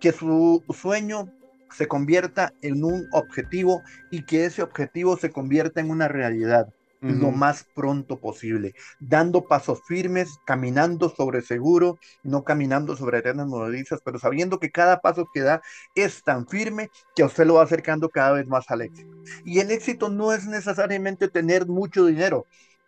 Que 0.00 0.12
su 0.12 0.62
sueño 0.74 1.32
se 1.70 1.88
convierta 1.88 2.52
en 2.62 2.84
un 2.84 3.06
objetivo 3.12 3.82
y 4.10 4.24
que 4.24 4.44
ese 4.44 4.62
objetivo 4.62 5.16
se 5.16 5.30
convierta 5.30 5.80
en 5.80 5.90
una 5.90 6.08
realidad 6.08 6.68
lo 7.00 7.30
más 7.30 7.66
pronto 7.74 8.18
posible, 8.18 8.74
dando 8.98 9.46
pasos 9.46 9.80
firmes, 9.86 10.38
caminando 10.44 11.08
sobre 11.08 11.42
seguro, 11.42 11.98
no 12.22 12.42
caminando 12.42 12.96
sobre 12.96 13.18
arenas 13.18 13.46
movedizas, 13.46 14.00
pero 14.04 14.18
sabiendo 14.18 14.58
que 14.58 14.70
cada 14.70 15.00
paso 15.00 15.28
que 15.32 15.40
da 15.40 15.62
es 15.94 16.22
tan 16.24 16.48
firme 16.48 16.90
que 17.14 17.22
a 17.22 17.26
usted 17.26 17.46
lo 17.46 17.54
va 17.54 17.62
acercando 17.62 18.08
cada 18.08 18.32
vez 18.32 18.46
más 18.46 18.70
al 18.70 18.82
éxito. 18.82 19.14
Y 19.44 19.60
el 19.60 19.70
éxito 19.70 20.08
no 20.08 20.32
es 20.32 20.46
necesariamente 20.46 21.28
tener 21.28 21.66
mucho 21.66 22.06
dinero, 22.06 22.46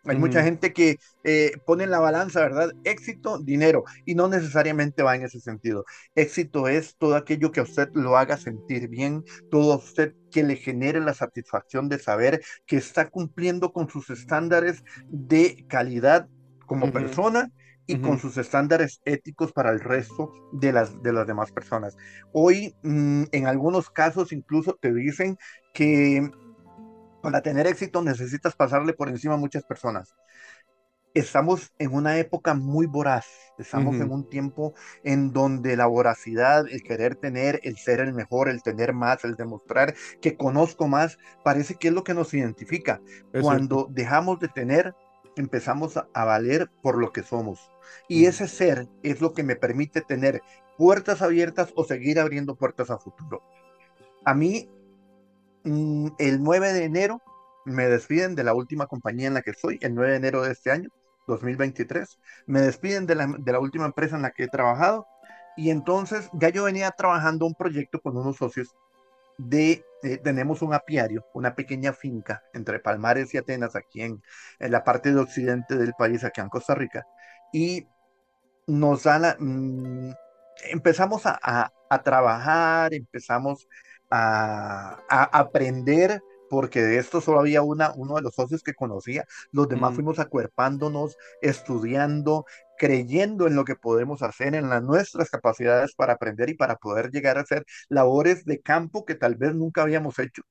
hay 0.09 0.17
mucha 0.17 0.43
gente 0.43 0.73
que 0.73 0.97
eh, 1.23 1.51
pone 1.65 1.83
en 1.83 1.91
la 1.91 1.99
balanza, 1.99 2.41
¿verdad? 2.41 2.71
Éxito, 2.83 3.39
dinero, 3.39 3.83
y 4.05 4.15
no 4.15 4.27
necesariamente 4.27 5.03
va 5.03 5.15
en 5.15 5.23
ese 5.23 5.39
sentido. 5.39 5.85
Éxito 6.15 6.67
es 6.67 6.95
todo 6.97 7.15
aquello 7.15 7.51
que 7.51 7.59
a 7.59 7.63
usted 7.63 7.89
lo 7.93 8.17
haga 8.17 8.37
sentir 8.37 8.87
bien, 8.87 9.23
todo 9.51 9.73
a 9.73 9.77
usted 9.77 10.13
que 10.31 10.43
le 10.43 10.55
genere 10.55 10.99
la 10.99 11.13
satisfacción 11.13 11.89
de 11.89 11.99
saber 11.99 12.41
que 12.65 12.77
está 12.77 13.09
cumpliendo 13.09 13.71
con 13.71 13.89
sus 13.89 14.09
estándares 14.09 14.83
de 15.07 15.65
calidad 15.67 16.27
como 16.65 16.91
persona 16.91 17.51
y 17.87 17.97
con 17.97 18.19
sus 18.19 18.37
estándares 18.37 19.01
éticos 19.03 19.51
para 19.51 19.71
el 19.71 19.79
resto 19.79 20.31
de 20.51 20.71
las, 20.71 21.01
de 21.01 21.11
las 21.11 21.25
demás 21.25 21.51
personas. 21.51 21.97
Hoy, 22.31 22.75
mm, 22.83 23.23
en 23.31 23.47
algunos 23.47 23.89
casos, 23.89 24.31
incluso 24.31 24.77
te 24.79 24.93
dicen 24.93 25.37
que 25.73 26.29
para 27.21 27.41
tener 27.41 27.67
éxito 27.67 28.01
necesitas 28.01 28.55
pasarle 28.55 28.93
por 28.93 29.09
encima 29.09 29.35
a 29.35 29.37
muchas 29.37 29.63
personas. 29.63 30.15
Estamos 31.15 31.73
en 31.79 31.93
una 31.93 32.19
época 32.19 32.53
muy 32.53 32.85
voraz, 32.85 33.25
estamos 33.57 33.95
en 33.95 34.11
un 34.11 34.29
tiempo 34.29 34.75
en 35.03 35.33
donde 35.33 35.75
la 35.75 35.87
voracidad, 35.87 36.67
el 36.69 36.83
querer 36.83 37.15
tener, 37.15 37.59
el 37.63 37.77
ser 37.77 37.99
el 37.99 38.13
mejor, 38.13 38.47
el 38.47 38.61
tener 38.61 38.93
más, 38.93 39.25
el 39.25 39.35
demostrar 39.35 39.95
que 40.21 40.37
conozco 40.37 40.87
más, 40.87 41.17
parece 41.43 41.75
que 41.75 41.87
es 41.87 41.95
lo 41.95 42.03
que 42.03 42.13
nos 42.13 42.33
identifica. 42.35 43.01
Cuando 43.41 43.87
dejamos 43.89 44.39
de 44.39 44.49
tener, 44.49 44.93
empezamos 45.35 45.97
a, 45.97 46.07
a, 46.13 46.25
valer 46.25 46.69
por 46.83 46.99
lo 46.99 47.11
que 47.11 47.23
somos. 47.23 47.71
Y 48.07 48.25
ese 48.25 48.47
ser 48.47 48.87
es 49.01 49.19
lo 49.19 49.33
que 49.33 49.43
me 49.43 49.55
permite 49.55 50.01
tener 50.01 50.43
puertas 50.77 51.23
abiertas 51.23 51.73
o 51.75 51.85
seguir 51.85 52.19
abriendo 52.19 52.55
puertas 52.55 52.91
a 52.91 52.99
futuro. 52.99 53.41
A 54.25 54.35
mí 54.35 54.69
el 55.63 56.43
9 56.43 56.73
de 56.73 56.83
enero 56.83 57.21
me 57.65 57.87
despiden 57.87 58.35
de 58.35 58.43
la 58.43 58.53
última 58.53 58.87
compañía 58.87 59.27
en 59.27 59.33
la 59.33 59.41
que 59.41 59.51
estoy, 59.51 59.77
el 59.81 59.95
9 59.95 60.11
de 60.11 60.17
enero 60.17 60.41
de 60.41 60.51
este 60.51 60.71
año, 60.71 60.89
2023. 61.27 62.19
Me 62.47 62.61
despiden 62.61 63.05
de 63.05 63.15
la, 63.15 63.59
última 63.59 63.85
empresa 63.85 64.15
en 64.15 64.23
la 64.23 64.31
que 64.31 64.43
he 64.43 64.47
trabajado 64.47 65.07
y 65.55 65.69
entonces 65.69 66.29
ya 66.33 66.49
yo 66.49 66.65
venía 66.65 66.91
trabajando 66.91 67.45
un 67.45 67.55
proyecto 67.55 67.99
con 68.01 68.17
unos 68.17 68.37
socios 68.37 68.75
de, 69.37 69.85
eh, 70.03 70.17
tenemos 70.17 70.61
un 70.61 70.73
apiario, 70.73 71.25
una 71.33 71.55
pequeña 71.55 71.93
finca 71.93 72.43
entre 72.53 72.79
Palmares 72.79 73.33
y 73.33 73.37
Atenas, 73.37 73.75
aquí 73.75 74.01
en, 74.01 74.21
la 74.59 74.83
parte 74.83 75.13
de 75.13 75.19
occidente 75.19 75.77
del 75.77 75.93
país, 75.97 76.23
aquí 76.23 76.41
en 76.41 76.49
Costa 76.49 76.75
Rica, 76.75 77.05
y 77.53 77.87
nos 78.67 79.03
da 79.03 79.19
la, 79.19 79.37
mm, 79.39 80.11
empezamos 80.71 81.25
a, 81.25 81.39
a, 81.41 82.03
trabajar, 82.03 82.93
empezamos 82.93 83.67
a, 84.09 84.99
aprender 85.31 86.21
porque 86.49 86.81
de 86.81 86.97
esto 86.97 87.21
solo 87.21 87.39
había 87.39 87.61
una, 87.61 87.93
uno 87.95 88.15
de 88.15 88.23
los 88.23 88.33
socios 88.33 88.63
que 88.63 88.73
conocía. 88.73 89.25
Los 89.51 89.69
demás 89.69 89.93
fuimos 89.93 90.17
acuerpándonos, 90.17 91.15
estudiando, 91.41 92.45
creyendo 92.77 93.45
en 93.45 93.55
lo 93.55 93.65
que 93.65 93.75
podemos 93.75 94.23
hacer, 94.23 94.55
en 94.55 94.69
las 94.69 94.81
nuestras 94.81 95.29
capacidades 95.29 95.93
para 95.93 96.13
aprender 96.13 96.49
y 96.49 96.55
para 96.55 96.77
poder 96.77 97.11
llegar 97.11 97.37
a 97.37 97.41
hacer 97.41 97.65
labores 97.87 98.45
de 98.45 98.61
campo 98.61 99.05
que 99.05 99.15
tal 99.15 99.35
vez 99.35 99.53
nunca 99.53 99.83
habíamos 99.83 100.17
hecho. 100.17 100.41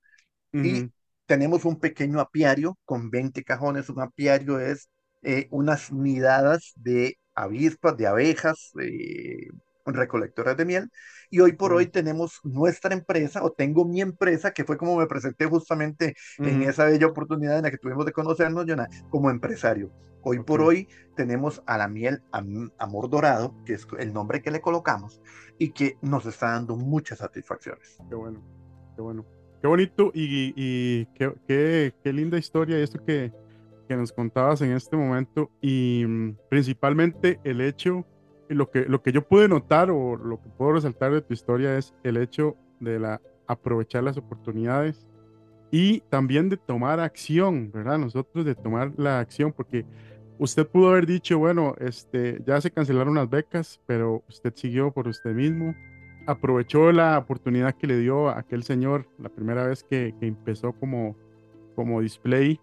Y 0.52 0.90
tenemos 1.26 1.64
un 1.64 1.78
pequeño 1.78 2.20
apiario 2.20 2.78
con 2.84 3.10
20 3.10 3.44
cajones. 3.44 3.90
Un 3.90 4.00
apiario 4.00 4.60
es 4.60 4.88
eh, 5.22 5.48
unas 5.50 5.92
nidadas 5.92 6.72
de 6.76 7.18
avispas, 7.34 7.96
de 7.96 8.06
abejas, 8.06 8.72
eh, 8.80 9.48
recolectoras 9.94 10.56
de 10.56 10.64
miel. 10.64 10.90
Y 11.30 11.40
hoy 11.40 11.52
por 11.52 11.72
hoy 11.72 11.86
tenemos 11.86 12.40
nuestra 12.42 12.94
empresa, 12.94 13.42
o 13.42 13.52
tengo 13.52 13.84
mi 13.84 14.00
empresa, 14.00 14.52
que 14.52 14.64
fue 14.64 14.76
como 14.76 14.96
me 14.96 15.06
presenté 15.06 15.46
justamente 15.46 16.14
en 16.38 16.62
esa 16.62 16.84
bella 16.84 17.06
oportunidad 17.06 17.58
en 17.58 17.64
la 17.64 17.70
que 17.70 17.78
tuvimos 17.78 18.06
de 18.06 18.12
conocernos, 18.12 18.64
Jonah, 18.66 18.88
como 19.10 19.30
empresario. 19.30 19.92
Hoy 20.22 20.40
por 20.40 20.60
hoy 20.60 20.88
tenemos 21.16 21.62
a 21.66 21.78
la 21.78 21.88
miel 21.88 22.22
Amor 22.32 23.08
Dorado, 23.08 23.54
que 23.64 23.74
es 23.74 23.86
el 23.98 24.12
nombre 24.12 24.42
que 24.42 24.50
le 24.50 24.60
colocamos, 24.60 25.22
y 25.58 25.70
que 25.70 25.96
nos 26.02 26.26
está 26.26 26.52
dando 26.52 26.76
muchas 26.76 27.18
satisfacciones. 27.18 27.98
Qué 28.08 28.14
bueno, 28.14 28.42
qué 28.96 29.02
bueno. 29.02 29.24
Qué 29.60 29.66
bonito 29.66 30.12
y, 30.14 30.52
y 30.54 31.06
qué, 31.14 31.32
qué, 31.46 31.94
qué, 32.02 32.12
linda 32.12 32.38
historia 32.38 32.78
esto 32.78 33.04
que, 33.04 33.32
que 33.88 33.96
nos 33.96 34.12
contabas 34.12 34.60
en 34.60 34.72
este 34.72 34.96
momento 34.96 35.50
y 35.60 36.04
mm, 36.06 36.36
principalmente 36.48 37.40
el 37.42 37.60
hecho 37.60 38.06
lo 38.48 38.70
que, 38.70 38.84
lo 38.86 39.02
que 39.02 39.12
yo 39.12 39.26
pude 39.26 39.48
notar 39.48 39.90
o 39.90 40.16
lo 40.16 40.40
que 40.40 40.48
puedo 40.50 40.72
resaltar 40.72 41.12
de 41.12 41.22
tu 41.22 41.34
historia 41.34 41.76
es 41.76 41.94
el 42.02 42.16
hecho 42.16 42.56
de 42.80 42.98
la, 42.98 43.20
aprovechar 43.46 44.04
las 44.04 44.16
oportunidades 44.16 45.06
y 45.70 46.00
también 46.08 46.48
de 46.48 46.56
tomar 46.56 47.00
acción, 47.00 47.70
¿verdad? 47.72 47.98
Nosotros 47.98 48.44
de 48.44 48.54
tomar 48.54 48.92
la 48.96 49.20
acción, 49.20 49.52
porque 49.52 49.84
usted 50.38 50.66
pudo 50.66 50.90
haber 50.90 51.06
dicho, 51.06 51.38
bueno, 51.38 51.74
este, 51.78 52.40
ya 52.46 52.60
se 52.60 52.70
cancelaron 52.70 53.14
las 53.14 53.28
becas, 53.28 53.80
pero 53.86 54.22
usted 54.28 54.52
siguió 54.54 54.92
por 54.92 55.08
usted 55.08 55.34
mismo, 55.34 55.74
aprovechó 56.26 56.92
la 56.92 57.18
oportunidad 57.18 57.74
que 57.74 57.86
le 57.86 57.98
dio 57.98 58.28
a 58.28 58.38
aquel 58.38 58.62
señor 58.62 59.08
la 59.18 59.28
primera 59.28 59.66
vez 59.66 59.82
que, 59.82 60.14
que 60.20 60.26
empezó 60.26 60.72
como, 60.72 61.16
como 61.74 62.00
display 62.00 62.60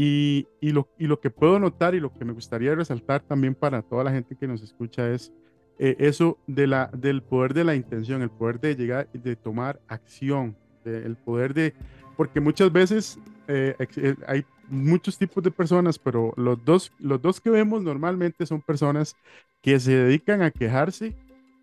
y, 0.00 0.46
y, 0.60 0.70
lo, 0.70 0.88
y 0.96 1.08
lo 1.08 1.18
que 1.18 1.28
puedo 1.28 1.58
notar 1.58 1.96
y 1.96 2.00
lo 2.00 2.16
que 2.16 2.24
me 2.24 2.32
gustaría 2.32 2.72
resaltar 2.72 3.20
también 3.20 3.56
para 3.56 3.82
toda 3.82 4.04
la 4.04 4.12
gente 4.12 4.36
que 4.36 4.46
nos 4.46 4.62
escucha 4.62 5.12
es 5.12 5.32
eh, 5.80 5.96
eso 5.98 6.38
de 6.46 6.68
la, 6.68 6.88
del 6.92 7.20
poder 7.20 7.52
de 7.52 7.64
la 7.64 7.74
intención, 7.74 8.22
el 8.22 8.30
poder 8.30 8.60
de 8.60 8.76
llegar, 8.76 9.10
de 9.12 9.34
tomar 9.34 9.80
acción, 9.88 10.56
el 10.84 11.16
poder 11.16 11.52
de, 11.52 11.74
porque 12.16 12.38
muchas 12.38 12.70
veces 12.70 13.18
eh, 13.48 13.74
eh, 13.96 14.14
hay 14.28 14.44
muchos 14.68 15.18
tipos 15.18 15.42
de 15.42 15.50
personas, 15.50 15.98
pero 15.98 16.32
los 16.36 16.64
dos, 16.64 16.92
los 17.00 17.20
dos 17.20 17.40
que 17.40 17.50
vemos 17.50 17.82
normalmente 17.82 18.46
son 18.46 18.62
personas 18.62 19.16
que 19.62 19.80
se 19.80 19.96
dedican 19.96 20.42
a 20.42 20.52
quejarse 20.52 21.16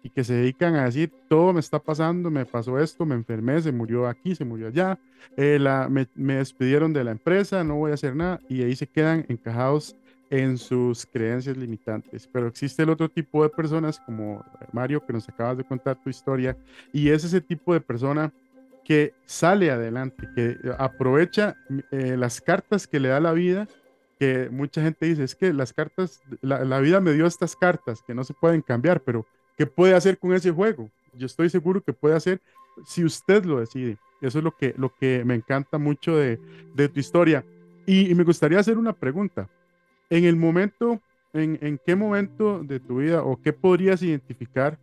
y 0.05 0.11
que 0.11 0.23
se 0.23 0.35
dedican 0.35 0.75
a 0.75 0.85
decir, 0.85 1.11
todo 1.27 1.51
me 1.51 1.59
está 1.59 1.79
pasando, 1.79 2.29
me 2.29 2.45
pasó 2.45 2.77
esto, 2.77 3.07
me 3.07 3.15
enfermé, 3.15 3.59
se 3.59 3.71
murió 3.71 4.07
aquí, 4.07 4.35
se 4.35 4.45
murió 4.45 4.67
allá, 4.67 4.99
eh, 5.35 5.57
la, 5.59 5.89
me, 5.89 6.07
me, 6.13 6.35
despidieron 6.35 6.93
de 6.93 7.03
la 7.03 7.09
empresa, 7.09 7.63
no 7.63 7.77
voy 7.77 7.89
a 7.89 7.95
hacer 7.95 8.15
nada, 8.15 8.39
y 8.47 8.61
ahí 8.61 8.75
se 8.75 8.85
quedan 8.85 9.25
encajados 9.29 9.95
en 10.29 10.59
sus 10.59 11.07
creencias 11.07 11.57
limitantes. 11.57 12.29
Pero 12.31 12.45
existe 12.45 12.83
el 12.83 12.91
otro 12.91 13.09
tipo 13.09 13.41
de 13.41 13.49
personas, 13.49 13.99
como 13.99 14.45
Mario, 14.73 15.03
que 15.03 15.11
nos 15.11 15.27
acabas 15.27 15.57
de 15.57 15.63
contar 15.63 15.95
tu 15.95 16.11
historia, 16.11 16.55
y 16.93 17.09
es 17.09 17.23
ese 17.23 17.41
tipo 17.41 17.73
de 17.73 17.81
persona 17.81 18.31
que 18.83 19.11
sale 19.25 19.71
adelante, 19.71 20.27
que 20.35 20.55
aprovecha 20.77 21.55
eh, 21.89 22.15
las 22.15 22.41
cartas 22.41 22.85
que 22.85 22.99
le 22.99 23.09
da 23.09 23.19
la 23.19 23.33
vida, 23.33 23.67
que 24.19 24.49
mucha 24.51 24.83
gente 24.83 25.07
dice, 25.07 25.23
es 25.23 25.33
que 25.33 25.51
las 25.51 25.73
cartas, 25.73 26.21
la, 26.41 26.63
la 26.63 26.79
vida 26.79 27.01
me 27.01 27.13
dio 27.13 27.25
estas 27.25 27.55
cartas 27.55 28.03
que 28.05 28.13
no 28.13 28.23
se 28.23 28.35
pueden 28.35 28.61
cambiar, 28.61 29.01
pero 29.01 29.25
¿Qué 29.57 29.65
puede 29.65 29.95
hacer 29.95 30.17
con 30.17 30.33
ese 30.33 30.51
juego? 30.51 30.89
Yo 31.13 31.25
estoy 31.25 31.49
seguro 31.49 31.81
que 31.81 31.93
puede 31.93 32.15
hacer 32.15 32.41
si 32.85 33.03
usted 33.03 33.45
lo 33.45 33.59
decide. 33.59 33.97
Eso 34.21 34.39
es 34.39 34.43
lo 34.43 34.51
que, 34.55 34.73
lo 34.77 34.93
que 34.93 35.23
me 35.25 35.35
encanta 35.35 35.77
mucho 35.77 36.15
de, 36.15 36.39
de 36.73 36.89
tu 36.89 36.99
historia. 36.99 37.45
Y, 37.85 38.13
me 38.15 38.23
gustaría 38.23 38.59
hacer 38.59 38.77
una 38.77 38.93
pregunta. 38.93 39.49
En 40.09 40.25
el 40.25 40.35
momento, 40.35 40.99
en, 41.33 41.57
en, 41.61 41.79
qué 41.85 41.95
momento 41.95 42.63
de 42.63 42.79
tu 42.79 42.97
vida 42.97 43.23
o 43.23 43.39
qué 43.41 43.53
podrías 43.53 44.01
identificar 44.01 44.79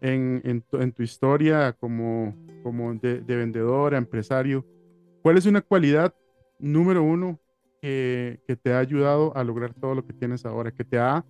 en, 0.00 0.40
en, 0.44 0.62
tu, 0.62 0.78
en 0.78 0.92
tu, 0.92 1.02
historia 1.02 1.74
como, 1.78 2.34
como 2.62 2.94
de, 2.94 3.20
de, 3.20 3.96
empresario? 3.96 4.64
¿Cuál 5.22 5.36
es 5.36 5.46
una 5.46 5.60
cualidad 5.60 6.14
número 6.58 7.02
uno 7.02 7.38
que, 7.82 8.40
que 8.46 8.56
te 8.56 8.72
ha 8.72 8.78
ayudado 8.78 9.36
a 9.36 9.44
lograr 9.44 9.74
todo 9.74 9.94
lo 9.94 10.06
que 10.06 10.12
tienes 10.12 10.46
ahora? 10.46 10.70
Que 10.70 10.84
te 10.84 10.98
ha 10.98 11.24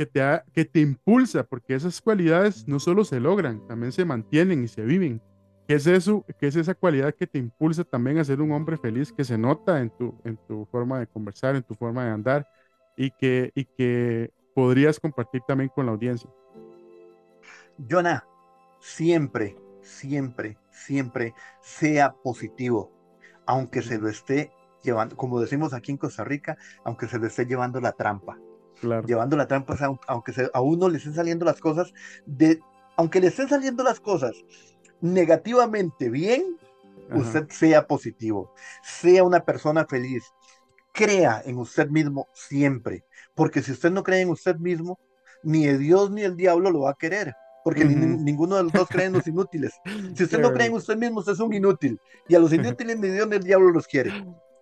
que 0.00 0.06
te, 0.06 0.42
que 0.54 0.64
te 0.64 0.80
impulsa, 0.80 1.44
porque 1.44 1.74
esas 1.74 2.00
cualidades 2.00 2.66
no 2.66 2.80
solo 2.80 3.04
se 3.04 3.20
logran, 3.20 3.66
también 3.66 3.92
se 3.92 4.06
mantienen 4.06 4.64
y 4.64 4.68
se 4.68 4.80
viven. 4.80 5.20
¿Qué 5.68 5.74
es 5.74 5.86
eso? 5.86 6.24
¿Qué 6.38 6.46
es 6.46 6.56
esa 6.56 6.74
cualidad 6.74 7.14
que 7.14 7.26
te 7.26 7.38
impulsa 7.38 7.84
también 7.84 8.16
a 8.16 8.24
ser 8.24 8.40
un 8.40 8.50
hombre 8.52 8.78
feliz, 8.78 9.12
que 9.12 9.24
se 9.24 9.36
nota 9.36 9.78
en 9.78 9.90
tu, 9.90 10.18
en 10.24 10.38
tu 10.48 10.64
forma 10.72 10.98
de 10.98 11.06
conversar, 11.06 11.54
en 11.54 11.62
tu 11.64 11.74
forma 11.74 12.06
de 12.06 12.12
andar 12.12 12.48
y 12.96 13.10
que, 13.10 13.52
y 13.54 13.66
que 13.66 14.32
podrías 14.54 14.98
compartir 14.98 15.42
también 15.46 15.68
con 15.68 15.84
la 15.84 15.92
audiencia? 15.92 16.30
Jonah, 17.86 18.24
siempre, 18.80 19.54
siempre, 19.82 20.56
siempre 20.70 21.34
sea 21.60 22.14
positivo, 22.14 22.90
aunque 23.44 23.82
se 23.82 23.98
lo 23.98 24.08
esté 24.08 24.50
llevando, 24.82 25.14
como 25.14 25.42
decimos 25.42 25.74
aquí 25.74 25.92
en 25.92 25.98
Costa 25.98 26.24
Rica, 26.24 26.56
aunque 26.84 27.06
se 27.06 27.18
lo 27.18 27.26
esté 27.26 27.44
llevando 27.44 27.82
la 27.82 27.92
trampa. 27.92 28.38
Llevando 29.06 29.36
la 29.36 29.46
trampa, 29.46 29.76
aunque 30.06 30.32
a 30.52 30.60
uno 30.60 30.88
le 30.88 30.98
estén 30.98 31.14
saliendo 31.14 31.44
las 31.44 31.60
cosas, 31.60 31.92
de, 32.26 32.60
aunque 32.96 33.20
le 33.20 33.28
estén 33.28 33.48
saliendo 33.48 33.82
las 33.84 34.00
cosas 34.00 34.32
negativamente 35.00 36.10
bien, 36.10 36.56
usted 37.12 37.48
sea 37.50 37.86
positivo, 37.86 38.52
sea 38.82 39.24
una 39.24 39.40
persona 39.40 39.86
feliz, 39.86 40.24
crea 40.92 41.42
en 41.44 41.58
usted 41.58 41.88
mismo 41.88 42.28
siempre, 42.32 43.04
porque 43.34 43.62
si 43.62 43.72
usted 43.72 43.90
no 43.90 44.02
cree 44.02 44.20
en 44.20 44.30
usted 44.30 44.56
mismo, 44.56 44.98
ni 45.42 45.66
el 45.66 45.78
Dios 45.78 46.10
ni 46.10 46.22
el 46.22 46.36
diablo 46.36 46.70
lo 46.70 46.80
va 46.82 46.90
a 46.90 46.98
querer, 46.98 47.34
porque 47.64 47.84
ninguno 47.84 48.56
de 48.56 48.64
los 48.64 48.72
dos 48.72 48.88
creen 48.88 49.08
en 49.08 49.12
los 49.14 49.26
inútiles. 49.26 49.72
Si 50.14 50.24
usted 50.24 50.40
no 50.40 50.52
cree 50.52 50.66
en 50.66 50.74
usted 50.74 50.96
mismo, 50.96 51.20
usted 51.20 51.32
es 51.32 51.40
un 51.40 51.52
inútil, 51.52 52.00
y 52.28 52.34
a 52.34 52.38
los 52.38 52.52
inútiles 52.52 52.98
ni 52.98 53.08
Dios 53.08 53.28
ni 53.28 53.36
el 53.36 53.42
diablo 53.42 53.70
los 53.70 53.86
quiere. 53.86 54.12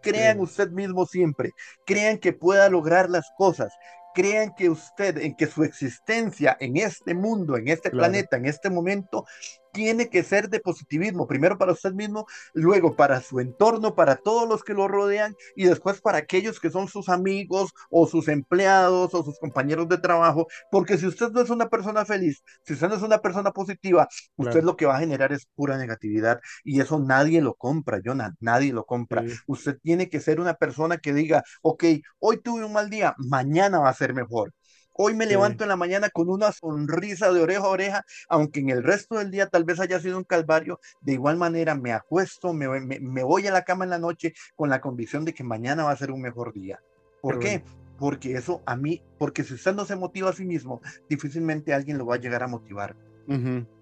Crean 0.00 0.38
usted 0.38 0.70
mismo 0.70 1.06
siempre, 1.06 1.50
crean 1.84 2.18
que 2.18 2.32
pueda 2.32 2.68
lograr 2.68 3.10
las 3.10 3.30
cosas, 3.36 3.72
crean 4.18 4.52
que 4.56 4.68
usted, 4.68 5.16
en 5.18 5.36
que 5.36 5.46
su 5.46 5.62
existencia 5.62 6.56
en 6.58 6.76
este 6.76 7.14
mundo, 7.14 7.56
en 7.56 7.68
este 7.68 7.88
planeta, 7.88 8.36
en 8.36 8.46
este 8.46 8.68
momento, 8.68 9.24
tiene 9.72 10.08
que 10.08 10.22
ser 10.22 10.48
de 10.48 10.60
positivismo, 10.60 11.26
primero 11.26 11.58
para 11.58 11.72
usted 11.72 11.92
mismo, 11.92 12.26
luego 12.54 12.96
para 12.96 13.20
su 13.20 13.40
entorno, 13.40 13.94
para 13.94 14.16
todos 14.16 14.48
los 14.48 14.64
que 14.64 14.74
lo 14.74 14.88
rodean 14.88 15.34
y 15.56 15.64
después 15.64 16.00
para 16.00 16.18
aquellos 16.18 16.60
que 16.60 16.70
son 16.70 16.88
sus 16.88 17.08
amigos 17.08 17.70
o 17.90 18.06
sus 18.06 18.28
empleados 18.28 19.14
o 19.14 19.24
sus 19.24 19.38
compañeros 19.38 19.88
de 19.88 19.98
trabajo, 19.98 20.46
porque 20.70 20.98
si 20.98 21.06
usted 21.06 21.30
no 21.30 21.40
es 21.40 21.50
una 21.50 21.68
persona 21.68 22.04
feliz, 22.04 22.42
si 22.64 22.74
usted 22.74 22.88
no 22.88 22.96
es 22.96 23.02
una 23.02 23.18
persona 23.18 23.50
positiva, 23.52 24.08
usted 24.36 24.62
lo 24.62 24.76
que 24.76 24.86
va 24.86 24.96
a 24.96 25.00
generar 25.00 25.32
es 25.32 25.46
pura 25.54 25.78
negatividad 25.78 26.40
y 26.64 26.80
eso 26.80 26.98
nadie 26.98 27.40
lo 27.40 27.54
compra, 27.54 28.00
Jonah, 28.04 28.34
nadie 28.40 28.72
lo 28.72 28.84
compra. 28.84 29.24
Usted 29.46 29.78
tiene 29.82 30.08
que 30.08 30.20
ser 30.20 30.40
una 30.40 30.54
persona 30.54 30.98
que 30.98 31.12
diga, 31.12 31.42
ok, 31.62 31.84
hoy 32.18 32.40
tuve 32.42 32.64
un 32.64 32.72
mal 32.72 32.90
día, 32.90 33.14
mañana 33.18 33.78
va 33.80 33.88
a 33.90 33.94
ser 33.94 34.14
mejor. 34.14 34.52
Hoy 35.00 35.14
me 35.14 35.26
levanto 35.26 35.62
en 35.62 35.68
la 35.68 35.76
mañana 35.76 36.10
con 36.10 36.28
una 36.28 36.50
sonrisa 36.50 37.32
de 37.32 37.40
oreja 37.40 37.60
a 37.60 37.68
oreja, 37.68 38.04
aunque 38.28 38.58
en 38.58 38.70
el 38.70 38.82
resto 38.82 39.16
del 39.16 39.30
día 39.30 39.46
tal 39.46 39.62
vez 39.62 39.78
haya 39.78 40.00
sido 40.00 40.18
un 40.18 40.24
calvario. 40.24 40.80
De 41.00 41.12
igual 41.12 41.36
manera 41.36 41.76
me 41.76 41.92
acuesto, 41.92 42.52
me, 42.52 43.22
voy 43.22 43.46
a 43.46 43.52
la 43.52 43.62
cama 43.62 43.84
en 43.84 43.90
la 43.90 44.00
noche 44.00 44.34
con 44.56 44.70
la 44.70 44.80
convicción 44.80 45.24
de 45.24 45.34
que 45.34 45.44
mañana 45.44 45.84
va 45.84 45.92
a 45.92 45.96
ser 45.96 46.10
un 46.10 46.20
mejor 46.20 46.52
día. 46.52 46.80
¿Por 47.22 47.38
qué? 47.38 47.62
Porque 47.96 48.32
eso 48.32 48.60
a 48.66 48.74
mí, 48.74 49.00
porque 49.18 49.44
si 49.44 49.54
usted 49.54 49.72
no 49.72 49.84
se 49.84 49.94
motiva 49.94 50.30
a 50.30 50.32
sí 50.32 50.44
mismo, 50.44 50.80
difícilmente 51.08 51.72
alguien 51.72 51.96
lo 51.96 52.04
va 52.04 52.16
a 52.16 52.20
llegar 52.20 52.42
a 52.42 52.48
motivar. 52.48 52.96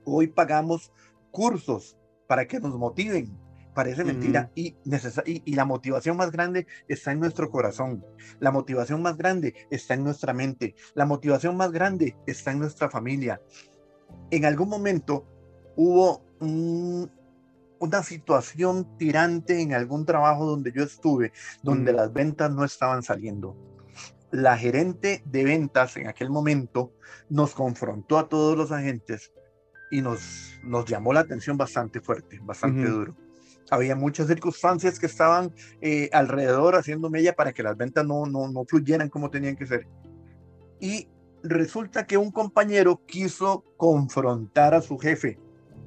Hoy 0.05 0.27
pagamos 0.27 0.93
cursos 1.31 1.97
para 2.27 2.47
que 2.47 2.61
nos 2.61 2.77
motiven, 2.77 3.35
parece 3.77 4.05
mentira 4.05 4.51
y, 4.55 4.75
y, 5.27 5.55
la 5.55 5.67
motivación 5.67 6.17
más 6.17 6.33
grande 6.33 6.67
está 6.89 7.13
en 7.13 7.21
nuestro 7.21 7.51
corazón, 7.51 8.03
la 8.41 8.51
motivación 8.51 9.03
más 9.03 9.19
grande 9.19 9.55
está 9.71 9.93
en 9.93 10.03
nuestra 10.03 10.33
mente, 10.33 10.75
la 10.95 11.05
motivación 11.05 11.59
más 11.59 11.71
grande 11.73 12.17
está 12.27 12.53
en 12.53 12.61
nuestra 12.61 12.89
familia. 12.89 13.39
En 14.31 14.47
algún 14.47 14.71
momento 14.71 15.27
hubo 15.77 16.25
una 16.41 18.03
situación 18.03 18.97
tirante 18.97 19.61
en 19.61 19.75
algún 19.75 20.07
trabajo 20.07 20.47
donde 20.47 20.73
yo 20.73 20.83
estuve, 20.83 21.33
donde 21.63 21.93
las 21.93 22.11
ventas 22.15 22.51
no 22.51 22.65
estaban 22.65 23.03
saliendo. 23.03 23.55
La 24.31 24.57
gerente 24.57 25.23
de 25.27 25.45
ventas 25.45 25.99
en 25.99 26.09
aquel 26.09 26.31
momento 26.31 26.95
nos 27.29 27.55
confrontó 27.55 28.19
a 28.19 28.31
todos 28.31 28.57
los 28.57 28.73
agentes 28.73 29.33
y 29.91 30.01
nos, 30.01 30.59
nos 30.65 30.87
llamó 30.87 31.13
la 31.13 31.21
atención 31.21 31.59
bastante 31.59 32.01
fuerte, 32.01 32.41
bastante 32.43 32.89
duro 32.89 33.26
había 33.71 33.97
muchas 33.97 34.27
circunstancias 34.27 34.99
que 34.99 35.07
estaban 35.07 35.53
eh, 35.81 36.09
alrededor 36.13 36.77
haciendo 36.77 37.11
mella 37.11 37.35
para 37.35 37.53
que 37.53 37.63
las 37.63 37.77
ventas 37.77 38.05
no, 38.05 38.27
no, 38.27 38.49
no 38.49 38.65
fluyeran 38.65 39.09
como 39.09 39.31
tenían 39.31 39.57
que 39.57 39.67
ser. 39.67 39.87
Y 40.81 41.09
resulta 41.43 42.07
que 42.07 42.17
un 42.17 42.31
compañero 42.31 43.01
quiso 43.07 43.65
confrontar 43.77 44.75
a 44.75 44.83
su 44.83 44.99
jefe. 44.99 45.39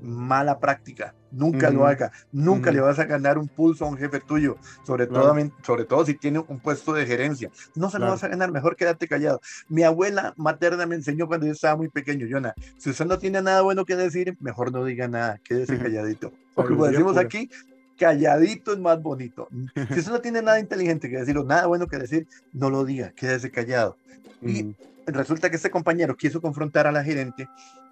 Mala 0.01 0.59
práctica. 0.59 1.13
Nunca 1.31 1.69
lo 1.69 1.85
haga. 1.85 2.11
Nunca 2.31 2.71
le 2.71 2.81
vas 2.81 2.99
a 2.99 3.05
ganar 3.05 3.37
un 3.37 3.47
pulso 3.47 3.85
a 3.85 3.87
un 3.87 3.97
jefe 3.97 4.19
tuyo, 4.19 4.57
sobre, 4.85 5.07
todo, 5.07 5.35
sobre 5.63 5.85
todo 5.85 6.05
si 6.05 6.15
tiene 6.15 6.39
un 6.39 6.59
puesto 6.59 6.93
de 6.93 7.05
gerencia. 7.05 7.51
No 7.75 7.89
se 7.89 7.99
lo 7.99 8.07
vas 8.07 8.23
a 8.23 8.27
ganar, 8.27 8.51
mejor 8.51 8.75
quédate 8.75 9.07
callado. 9.07 9.41
Mi 9.67 9.83
abuela 9.83 10.33
materna 10.37 10.85
me 10.85 10.95
enseñó 10.95 11.27
cuando 11.27 11.45
yo 11.45 11.53
estaba 11.53 11.75
muy 11.75 11.89
pequeño, 11.89 12.25
Yona, 12.25 12.53
si 12.77 12.89
usted 12.89 13.05
no 13.05 13.19
tiene 13.19 13.41
nada 13.41 13.61
bueno 13.61 13.85
que 13.85 13.95
decir, 13.95 14.37
mejor 14.39 14.71
no 14.71 14.83
diga 14.83 15.07
nada, 15.07 15.39
quédese 15.43 15.77
calladito. 15.77 16.31
como 16.55 16.85
decimos 16.85 17.17
aquí, 17.17 17.49
calladito 17.97 18.73
es 18.73 18.79
más 18.79 19.01
bonito. 19.01 19.47
Si 19.73 19.83
usted 19.99 20.11
no 20.11 20.21
tiene 20.21 20.41
nada 20.41 20.59
inteligente 20.59 21.09
que 21.09 21.17
decir 21.17 21.37
o 21.37 21.43
nada 21.43 21.67
bueno 21.67 21.87
que 21.87 21.97
decir, 21.97 22.27
no 22.53 22.69
lo 22.69 22.85
diga, 22.85 23.11
quédese 23.11 23.51
callado. 23.51 23.97
Y 24.41 24.75
resulta 25.05 25.49
que 25.49 25.57
este 25.57 25.69
compañero 25.69 26.15
quiso 26.15 26.41
confrontar 26.41 26.87
a 26.87 26.91
la 26.91 27.03
gerente 27.03 27.47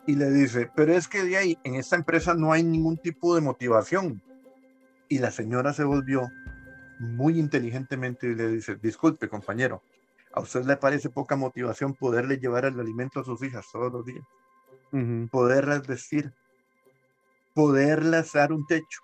y 0.07 0.15
le 0.15 0.31
dice, 0.31 0.71
pero 0.75 0.93
es 0.93 1.07
que 1.07 1.23
de 1.23 1.37
ahí 1.37 1.59
en 1.63 1.75
esta 1.75 1.95
empresa 1.95 2.33
no 2.33 2.51
hay 2.51 2.63
ningún 2.63 2.97
tipo 2.97 3.35
de 3.35 3.41
motivación. 3.41 4.21
Y 5.09 5.19
la 5.19 5.31
señora 5.31 5.73
se 5.73 5.83
volvió 5.83 6.31
muy 6.99 7.37
inteligentemente 7.37 8.27
y 8.27 8.35
le 8.35 8.47
dice, 8.47 8.75
disculpe 8.75 9.29
compañero, 9.29 9.83
¿a 10.33 10.39
usted 10.39 10.65
le 10.65 10.77
parece 10.77 11.09
poca 11.09 11.35
motivación 11.35 11.93
poderle 11.93 12.37
llevar 12.37 12.65
el 12.65 12.79
alimento 12.79 13.19
a 13.19 13.23
sus 13.23 13.43
hijas 13.43 13.67
todos 13.71 13.91
los 13.91 14.05
días? 14.05 14.25
Poderlas 15.29 15.85
vestir, 15.85 16.33
poderlas 17.53 18.31
dar 18.31 18.53
un 18.53 18.65
techo, 18.65 19.01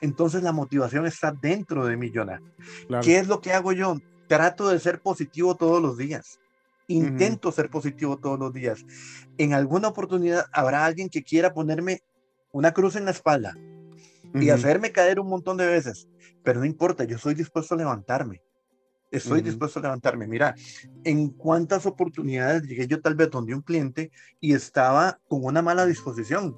entonces 0.00 0.42
la 0.42 0.52
motivación 0.52 1.06
está 1.06 1.32
dentro 1.32 1.86
de 1.86 1.96
mí, 1.96 2.12
Jonah. 2.14 2.40
¿Qué 3.02 3.18
es 3.18 3.28
lo 3.28 3.40
que 3.40 3.52
hago 3.52 3.72
yo? 3.72 3.96
Trato 4.28 4.68
de 4.68 4.78
ser 4.78 5.00
positivo 5.00 5.54
todos 5.56 5.80
los 5.80 5.96
días. 5.96 6.38
Intento 6.86 7.50
ser 7.50 7.70
positivo 7.70 8.18
todos 8.18 8.38
los 8.38 8.52
días. 8.52 8.84
En 9.38 9.54
alguna 9.54 9.88
oportunidad 9.88 10.46
habrá 10.52 10.84
alguien 10.84 11.08
que 11.08 11.22
quiera 11.22 11.54
ponerme 11.54 12.02
una 12.52 12.72
cruz 12.72 12.96
en 12.96 13.04
la 13.04 13.10
espalda 13.10 13.54
y 14.34 14.50
hacerme 14.50 14.92
caer 14.92 15.20
un 15.20 15.28
montón 15.28 15.56
de 15.56 15.66
veces, 15.66 16.08
pero 16.42 16.60
no 16.60 16.66
importa, 16.66 17.04
yo 17.04 17.18
soy 17.18 17.34
dispuesto 17.34 17.74
a 17.74 17.78
levantarme. 17.78 18.42
Estoy 19.10 19.42
dispuesto 19.42 19.78
a 19.78 19.82
levantarme. 19.82 20.26
Mira, 20.26 20.56
en 21.04 21.28
cuántas 21.28 21.86
oportunidades 21.86 22.64
llegué 22.64 22.88
yo 22.88 23.00
tal 23.00 23.14
vez 23.14 23.30
donde 23.30 23.54
un 23.54 23.62
cliente 23.62 24.10
y 24.40 24.54
estaba 24.54 25.20
con 25.28 25.44
una 25.44 25.62
mala 25.62 25.86
disposición. 25.86 26.56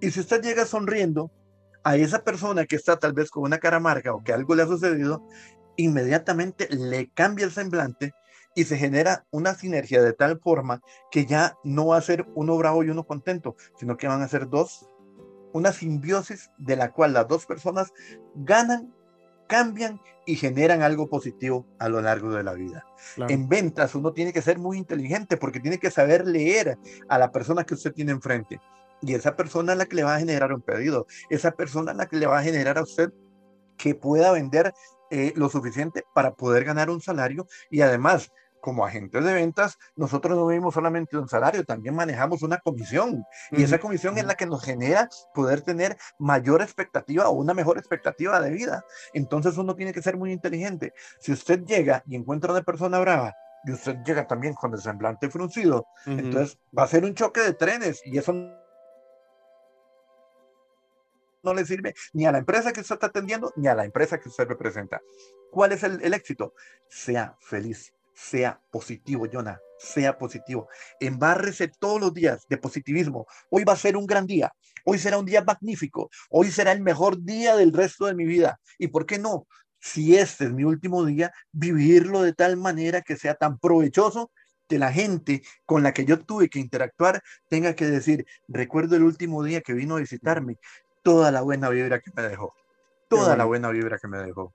Y 0.00 0.10
si 0.10 0.20
usted 0.20 0.42
llega 0.42 0.64
sonriendo, 0.64 1.30
a 1.82 1.96
esa 1.96 2.22
persona 2.22 2.66
que 2.66 2.76
está 2.76 2.98
tal 2.98 3.12
vez 3.12 3.30
con 3.30 3.42
una 3.44 3.58
cara 3.58 3.78
amarga 3.78 4.14
o 4.14 4.22
que 4.22 4.32
algo 4.32 4.54
le 4.54 4.62
ha 4.62 4.66
sucedido, 4.66 5.26
inmediatamente 5.76 6.68
le 6.70 7.10
cambia 7.10 7.46
el 7.46 7.52
semblante 7.52 8.12
y 8.54 8.64
se 8.64 8.76
genera 8.76 9.24
una 9.30 9.54
sinergia 9.54 10.02
de 10.02 10.12
tal 10.12 10.40
forma 10.40 10.80
que 11.10 11.26
ya 11.26 11.56
no 11.64 11.88
va 11.88 11.98
a 11.98 12.02
ser 12.02 12.26
uno 12.34 12.56
bravo 12.56 12.82
y 12.82 12.90
uno 12.90 13.06
contento, 13.06 13.56
sino 13.78 13.96
que 13.96 14.08
van 14.08 14.22
a 14.22 14.28
ser 14.28 14.48
dos, 14.48 14.88
una 15.52 15.72
simbiosis 15.72 16.50
de 16.58 16.76
la 16.76 16.92
cual 16.92 17.12
las 17.12 17.28
dos 17.28 17.46
personas 17.46 17.92
ganan, 18.34 18.94
cambian 19.48 20.00
y 20.26 20.36
generan 20.36 20.82
algo 20.82 21.08
positivo 21.08 21.66
a 21.78 21.88
lo 21.88 22.00
largo 22.00 22.30
de 22.32 22.44
la 22.44 22.54
vida. 22.54 22.84
En 23.28 23.48
ventas 23.48 23.94
uno 23.94 24.12
tiene 24.12 24.32
que 24.32 24.42
ser 24.42 24.58
muy 24.58 24.78
inteligente 24.78 25.36
porque 25.36 25.60
tiene 25.60 25.78
que 25.78 25.90
saber 25.90 26.26
leer 26.26 26.78
a 27.08 27.18
la 27.18 27.32
persona 27.32 27.64
que 27.64 27.74
usted 27.74 27.92
tiene 27.92 28.12
enfrente 28.12 28.60
y 29.02 29.14
esa 29.14 29.36
persona 29.36 29.72
es 29.72 29.78
la 29.78 29.86
que 29.86 29.96
le 29.96 30.04
va 30.04 30.14
a 30.14 30.18
generar 30.18 30.52
un 30.52 30.60
pedido, 30.60 31.06
esa 31.30 31.52
persona 31.52 31.92
es 31.92 31.96
la 31.96 32.06
que 32.06 32.16
le 32.16 32.26
va 32.26 32.38
a 32.38 32.42
generar 32.42 32.78
a 32.78 32.82
usted 32.82 33.10
que 33.76 33.94
pueda 33.94 34.30
vender 34.32 34.72
eh, 35.10 35.32
lo 35.36 35.48
suficiente 35.48 36.04
para 36.14 36.34
poder 36.34 36.64
ganar 36.64 36.90
un 36.90 37.00
salario 37.00 37.46
y 37.70 37.80
además 37.80 38.30
como 38.60 38.84
agentes 38.84 39.24
de 39.24 39.32
ventas, 39.32 39.78
nosotros 39.96 40.36
no 40.36 40.46
vivimos 40.46 40.74
solamente 40.74 41.16
un 41.16 41.28
salario, 41.28 41.64
también 41.64 41.94
manejamos 41.94 42.42
una 42.42 42.58
comisión. 42.58 43.24
Y 43.50 43.62
esa 43.62 43.78
comisión 43.78 44.18
es 44.18 44.26
la 44.26 44.34
que 44.34 44.46
nos 44.46 44.62
genera 44.62 45.08
poder 45.34 45.62
tener 45.62 45.96
mayor 46.18 46.62
expectativa 46.62 47.28
o 47.28 47.32
una 47.32 47.54
mejor 47.54 47.78
expectativa 47.78 48.40
de 48.40 48.50
vida. 48.50 48.84
Entonces 49.14 49.56
uno 49.56 49.74
tiene 49.74 49.92
que 49.92 50.02
ser 50.02 50.16
muy 50.16 50.32
inteligente. 50.32 50.92
Si 51.20 51.32
usted 51.32 51.64
llega 51.64 52.02
y 52.06 52.16
encuentra 52.16 52.52
una 52.52 52.62
persona 52.62 52.98
brava 52.98 53.34
y 53.64 53.72
usted 53.72 53.96
llega 54.04 54.26
también 54.26 54.54
con 54.54 54.72
el 54.72 54.80
semblante 54.80 55.28
fruncido, 55.30 55.86
entonces 56.06 56.58
va 56.76 56.84
a 56.84 56.88
ser 56.88 57.04
un 57.04 57.14
choque 57.14 57.40
de 57.40 57.54
trenes 57.54 58.00
y 58.04 58.18
eso 58.18 58.32
no 61.42 61.54
le 61.54 61.64
sirve 61.64 61.94
ni 62.12 62.26
a 62.26 62.32
la 62.32 62.38
empresa 62.38 62.72
que 62.72 62.80
usted 62.80 62.94
está 62.94 63.06
atendiendo 63.06 63.52
ni 63.56 63.68
a 63.68 63.74
la 63.74 63.84
empresa 63.84 64.18
que 64.18 64.28
usted 64.28 64.46
representa. 64.46 65.00
¿Cuál 65.50 65.72
es 65.72 65.82
el, 65.82 66.14
éxito? 66.14 66.54
Sea 66.88 67.36
feliz, 67.40 67.92
sea 68.14 68.60
positivo, 68.70 69.26
Jonah, 69.30 69.58
sea 69.78 70.16
positivo. 70.16 70.68
Embárrese 71.00 71.68
todos 71.68 72.00
los 72.00 72.14
días 72.14 72.46
de 72.48 72.56
positivismo. 72.56 73.26
Hoy 73.50 73.64
va 73.64 73.72
a 73.72 73.76
ser 73.76 73.96
un 73.96 74.06
gran 74.06 74.26
día. 74.26 74.52
Hoy 74.84 74.98
será 74.98 75.18
un 75.18 75.26
día 75.26 75.42
magnífico. 75.42 76.10
Hoy 76.30 76.50
será 76.50 76.72
el 76.72 76.82
mejor 76.82 77.22
día 77.22 77.56
del 77.56 77.72
resto 77.72 78.06
de 78.06 78.14
mi 78.14 78.24
vida. 78.24 78.60
¿Y 78.78 78.88
por 78.88 79.06
qué 79.06 79.18
no? 79.18 79.46
Si 79.80 80.16
este 80.16 80.44
es 80.44 80.52
mi 80.52 80.64
último 80.64 81.04
día, 81.04 81.32
vivirlo 81.52 82.22
de 82.22 82.34
tal 82.34 82.56
manera 82.56 83.00
que 83.00 83.16
sea 83.16 83.34
tan 83.34 83.58
provechoso 83.58 84.30
que 84.68 84.78
la 84.78 84.92
gente 84.92 85.42
con 85.66 85.82
la 85.82 85.92
que 85.92 86.04
yo 86.04 86.20
tuve 86.20 86.48
que 86.48 86.60
interactuar 86.60 87.22
tenga 87.48 87.74
que 87.74 87.86
decir, 87.86 88.24
recuerdo 88.46 88.94
el 88.94 89.02
último 89.02 89.42
día 89.42 89.62
que 89.62 89.72
vino 89.72 89.96
a 89.96 90.00
visitarme, 90.00 90.58
toda 91.02 91.30
la 91.30 91.42
buena 91.42 91.68
vibra 91.68 92.00
que 92.00 92.10
me 92.14 92.22
dejó, 92.22 92.54
toda 93.08 93.36
la 93.36 93.44
buena 93.44 93.70
vibra 93.70 93.98
que 93.98 94.08
me 94.08 94.18
dejó. 94.18 94.54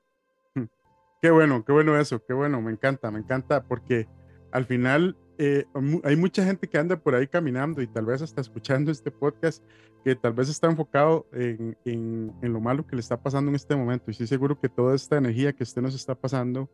Qué 1.21 1.31
bueno, 1.31 1.63
qué 1.65 1.71
bueno 1.71 1.99
eso, 1.99 2.23
qué 2.23 2.33
bueno, 2.33 2.61
me 2.61 2.71
encanta, 2.71 3.09
me 3.09 3.19
encanta 3.19 3.63
porque 3.63 4.07
al 4.51 4.65
final 4.65 5.17
eh, 5.37 5.65
hay 6.03 6.15
mucha 6.15 6.45
gente 6.45 6.67
que 6.67 6.77
anda 6.77 6.97
por 6.97 7.15
ahí 7.15 7.27
caminando 7.27 7.81
y 7.81 7.87
tal 7.87 8.05
vez 8.05 8.21
hasta 8.21 8.41
escuchando 8.41 8.91
este 8.91 9.11
podcast 9.11 9.63
que 10.03 10.15
tal 10.15 10.33
vez 10.33 10.49
está 10.49 10.67
enfocado 10.67 11.25
en, 11.33 11.75
en, 11.83 12.53
lo 12.53 12.59
malo 12.59 12.85
que 12.85 12.95
le 12.95 12.99
está 12.99 13.17
pasando 13.17 13.49
en 13.49 13.55
este 13.55 13.75
momento. 13.75 14.05
Y 14.07 14.11
estoy 14.11 14.27
seguro 14.27 14.59
que 14.59 14.69
toda 14.69 14.95
esta 14.95 15.17
energía 15.17 15.51
que 15.51 15.63
usted 15.63 15.81
nos 15.81 15.95
está 15.95 16.13
pasando 16.13 16.69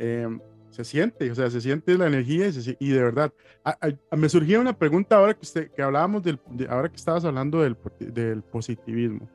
eh, 0.00 0.26
se 0.72 0.84
siente, 0.84 1.30
o 1.30 1.34
sea, 1.34 1.48
se 1.50 1.60
siente 1.60 1.96
la 1.96 2.08
energía 2.08 2.48
y, 2.80 2.88
de 2.88 3.02
verdad. 3.02 3.32
me 4.16 4.28
surgía 4.28 4.58
una 4.58 4.76
pregunta 4.76 5.16
ahora 5.16 5.34
que, 5.34 5.42
usted, 5.42 5.70
que 5.70 5.82
hablábamos 5.82 6.22
del, 6.24 6.40
ahora 6.68 6.88
que 6.88 6.96
estabas 6.96 7.24
hablando 7.24 7.62
del, 7.62 7.76
del 8.00 8.42
positivismo 8.42 9.28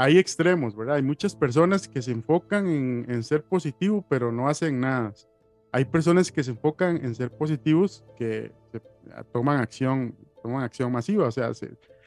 hay 0.00 0.16
extremos, 0.16 0.76
¿verdad? 0.76 0.94
Hay 0.94 1.02
muchas 1.02 1.34
personas 1.34 1.88
que 1.88 2.00
se 2.02 2.12
enfocan 2.12 2.68
en, 2.68 3.06
en, 3.08 3.24
ser 3.24 3.42
positivo, 3.42 4.06
pero 4.08 4.30
no 4.30 4.48
hacen 4.48 4.78
nada 4.78 5.12
hay 5.72 5.84
personas 5.84 6.32
que 6.32 6.42
se 6.42 6.52
enfocan 6.52 6.96
en 7.04 7.14
ser 7.14 7.30
positivos, 7.30 8.04
que 8.16 8.52
toman 9.32 9.60
acción, 9.60 10.14
toman 10.42 10.62
acción 10.62 10.90
masiva, 10.92 11.26
o 11.26 11.30
sea, 11.30 11.52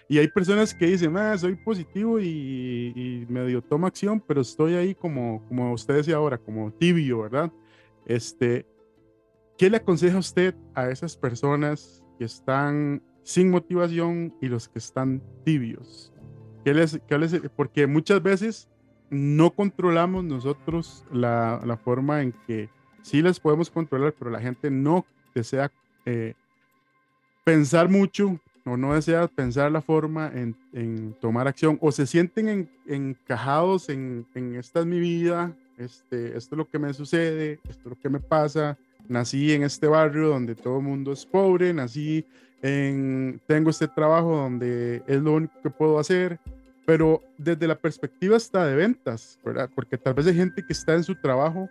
y 0.07 0.17
hay 0.17 0.27
personas 0.27 0.73
que 0.73 0.87
dicen, 0.87 1.15
ah, 1.15 1.37
soy 1.37 1.55
positivo 1.55 2.19
y, 2.19 3.25
medio 3.29 3.61
tomo 3.61 3.87
acción, 3.87 4.19
pero 4.19 4.41
estoy 4.41 4.73
ahí 4.73 4.93
como, 4.93 5.45
como 5.47 5.71
usted 5.73 5.95
decía 5.95 6.15
ahora, 6.15 6.37
como 6.37 6.71
tibio, 6.71 7.21
¿verdad? 7.21 7.51
Este, 8.05 8.65
¿qué 9.57 9.69
le 9.69 9.77
aconseja 9.77 10.17
usted 10.17 10.55
a 10.73 10.89
esas 10.89 11.15
personas 11.15 12.03
que 12.17 12.25
están 12.25 13.01
sin 13.23 13.49
motivación 13.49 14.35
y 14.41 14.47
los 14.47 14.67
que 14.67 14.79
están 14.79 15.21
tibios? 15.43 16.13
¿Qué 16.63 16.73
les, 16.73 16.99
qué 17.07 17.17
les, 17.17 17.39
porque 17.55 17.87
muchas 17.87 18.21
veces 18.21 18.69
no 19.09 19.51
controlamos 19.51 20.23
nosotros 20.23 21.05
la, 21.11 21.61
la 21.65 21.77
forma 21.77 22.21
en 22.21 22.33
que 22.47 22.69
sí 23.01 23.21
las 23.21 23.39
podemos 23.39 23.69
controlar, 23.69 24.13
pero 24.17 24.31
la 24.31 24.39
gente 24.39 24.69
no 24.69 25.05
desea 25.33 25.71
eh, 26.05 26.33
pensar 27.43 27.89
mucho 27.89 28.39
o 28.65 28.77
no 28.77 28.93
desea 28.93 29.27
pensar 29.27 29.71
la 29.71 29.81
forma 29.81 30.31
en, 30.33 31.15
tomar 31.19 31.47
acción 31.47 31.77
o 31.81 31.91
se 31.91 32.05
sienten 32.05 32.69
encajados 32.85 33.89
en, 33.89 34.25
esta 34.57 34.81
es 34.81 34.85
mi 34.85 34.99
vida, 34.99 35.55
este, 35.81 36.37
esto 36.37 36.55
es 36.55 36.57
lo 36.57 36.65
que 36.67 36.79
me 36.79 36.93
sucede, 36.93 37.59
esto 37.67 37.81
es 37.81 37.85
lo 37.85 37.99
que 37.99 38.09
me 38.09 38.19
pasa, 38.19 38.77
nací 39.07 39.53
en 39.53 39.63
este 39.63 39.87
barrio 39.87 40.29
donde 40.29 40.55
todo 40.55 40.77
el 40.77 40.83
mundo 40.83 41.11
es 41.11 41.25
pobre, 41.25 41.73
nací 41.73 42.25
en, 42.61 43.41
tengo 43.47 43.69
este 43.69 43.87
trabajo 43.87 44.35
donde 44.35 45.03
es 45.07 45.21
lo 45.21 45.33
único 45.33 45.53
que 45.61 45.69
puedo 45.69 45.99
hacer, 45.99 46.39
pero 46.85 47.21
desde 47.37 47.67
la 47.67 47.75
perspectiva 47.75 48.37
hasta 48.37 48.65
de 48.65 48.75
ventas, 48.75 49.39
¿verdad? 49.43 49.69
Porque 49.73 49.97
tal 49.97 50.13
vez 50.13 50.27
hay 50.27 50.35
gente 50.35 50.63
que 50.65 50.73
está 50.73 50.93
en 50.93 51.03
su 51.03 51.15
trabajo 51.15 51.69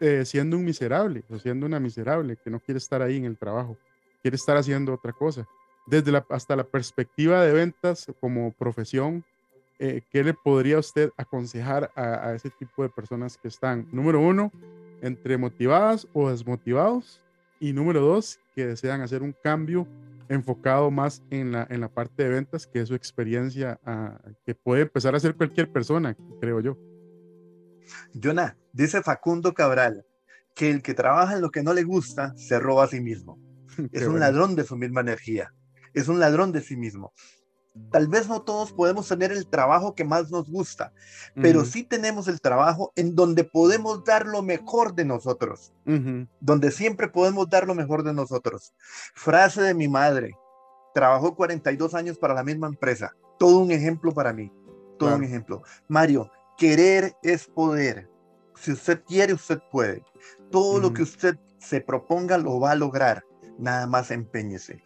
eh, 0.00 0.24
siendo 0.24 0.56
un 0.56 0.64
miserable 0.64 1.24
o 1.28 1.38
siendo 1.38 1.66
una 1.66 1.80
miserable 1.80 2.36
que 2.42 2.50
no 2.50 2.60
quiere 2.60 2.78
estar 2.78 3.02
ahí 3.02 3.16
en 3.16 3.24
el 3.24 3.36
trabajo, 3.36 3.76
quiere 4.22 4.36
estar 4.36 4.56
haciendo 4.56 4.94
otra 4.94 5.12
cosa. 5.12 5.46
Desde 5.86 6.12
la, 6.12 6.24
hasta 6.28 6.54
la 6.54 6.64
perspectiva 6.64 7.42
de 7.42 7.52
ventas 7.52 8.06
como 8.20 8.52
profesión, 8.52 9.24
eh, 9.78 10.02
¿qué 10.10 10.24
le 10.24 10.34
podría 10.34 10.78
usted 10.78 11.10
aconsejar 11.16 11.90
a, 11.94 12.34
ese 12.34 12.50
tipo 12.50 12.82
de 12.82 12.88
personas 12.88 13.38
que 13.38 13.48
están, 13.48 13.88
número 13.92 14.20
uno, 14.20 14.52
entre 15.02 15.38
motivadas 15.38 16.06
o 16.12 16.30
desmotivados? 16.30 17.22
Y 17.60 17.72
número 17.72 18.00
dos, 18.00 18.38
que 18.54 18.66
desean 18.66 19.00
hacer 19.00 19.22
un 19.22 19.34
cambio 19.42 19.86
enfocado 20.28 20.90
más 20.90 21.22
en 21.30 21.52
la, 21.52 21.66
en 21.70 21.80
la 21.80 21.88
parte 21.88 22.22
de 22.22 22.28
ventas, 22.28 22.66
que 22.66 22.80
es 22.80 22.88
su 22.88 22.94
experiencia 22.94 23.80
ah, 23.84 24.20
que 24.44 24.54
puede 24.54 24.82
empezar 24.82 25.14
a 25.14 25.16
hacer 25.16 25.34
cualquier 25.34 25.70
persona, 25.72 26.16
creo 26.40 26.60
yo. 26.60 26.76
Jonah, 28.12 28.56
dice 28.72 29.02
Facundo 29.02 29.54
Cabral 29.54 30.04
que 30.54 30.70
el 30.70 30.82
que 30.82 30.92
trabaja 30.92 31.34
en 31.34 31.40
lo 31.40 31.50
que 31.50 31.62
no 31.62 31.72
le 31.72 31.84
gusta 31.84 32.34
se 32.36 32.58
roba 32.58 32.84
a 32.84 32.88
sí 32.88 33.00
mismo. 33.00 33.38
es 33.92 34.06
un 34.06 34.18
ladrón 34.18 34.56
de 34.56 34.64
su 34.64 34.76
misma 34.76 35.00
energía. 35.00 35.54
Es 35.94 36.08
un 36.08 36.18
ladrón 36.18 36.52
de 36.52 36.60
sí 36.60 36.76
mismo. 36.76 37.12
Tal 37.90 38.08
vez 38.08 38.28
no 38.28 38.42
todos 38.42 38.72
podemos 38.72 39.08
tener 39.08 39.32
el 39.32 39.46
trabajo 39.46 39.94
que 39.94 40.04
más 40.04 40.30
nos 40.30 40.50
gusta, 40.50 40.92
pero 41.34 41.64
sí 41.64 41.84
tenemos 41.84 42.28
el 42.28 42.40
trabajo 42.40 42.92
en 42.96 43.14
donde 43.14 43.44
podemos 43.44 44.04
dar 44.04 44.26
lo 44.26 44.42
mejor 44.42 44.94
de 44.94 45.04
nosotros, 45.04 45.72
donde 46.40 46.70
siempre 46.70 47.08
podemos 47.08 47.48
dar 47.48 47.66
lo 47.66 47.74
mejor 47.74 48.02
de 48.02 48.12
nosotros. 48.12 48.74
Frase 49.14 49.62
de 49.62 49.74
mi 49.74 49.88
madre, 49.88 50.36
trabajó 50.94 51.34
42 51.34 51.94
años 51.94 52.18
para 52.18 52.34
la 52.34 52.44
misma 52.44 52.66
empresa, 52.66 53.14
todo 53.38 53.58
un 53.58 53.70
ejemplo 53.70 54.12
para 54.12 54.32
mí, 54.32 54.52
todo 54.98 55.16
un 55.16 55.24
ejemplo. 55.24 55.62
Mario, 55.88 56.30
Querer 56.58 57.16
es 57.22 57.46
poder. 57.46 58.10
Si 58.56 58.72
usted 58.72 59.04
quiere, 59.04 59.32
usted 59.32 59.60
puede. 59.70 60.02
Todo 60.50 60.80
lo 60.80 60.92
que 60.92 61.02
usted 61.02 61.38
se 61.58 61.80
proponga 61.80 62.36
lo 62.36 62.58
va 62.58 62.72
a 62.72 62.74
lograr. 62.74 63.24
Nada 63.58 63.86
más 63.86 64.10
empeñese. 64.10 64.82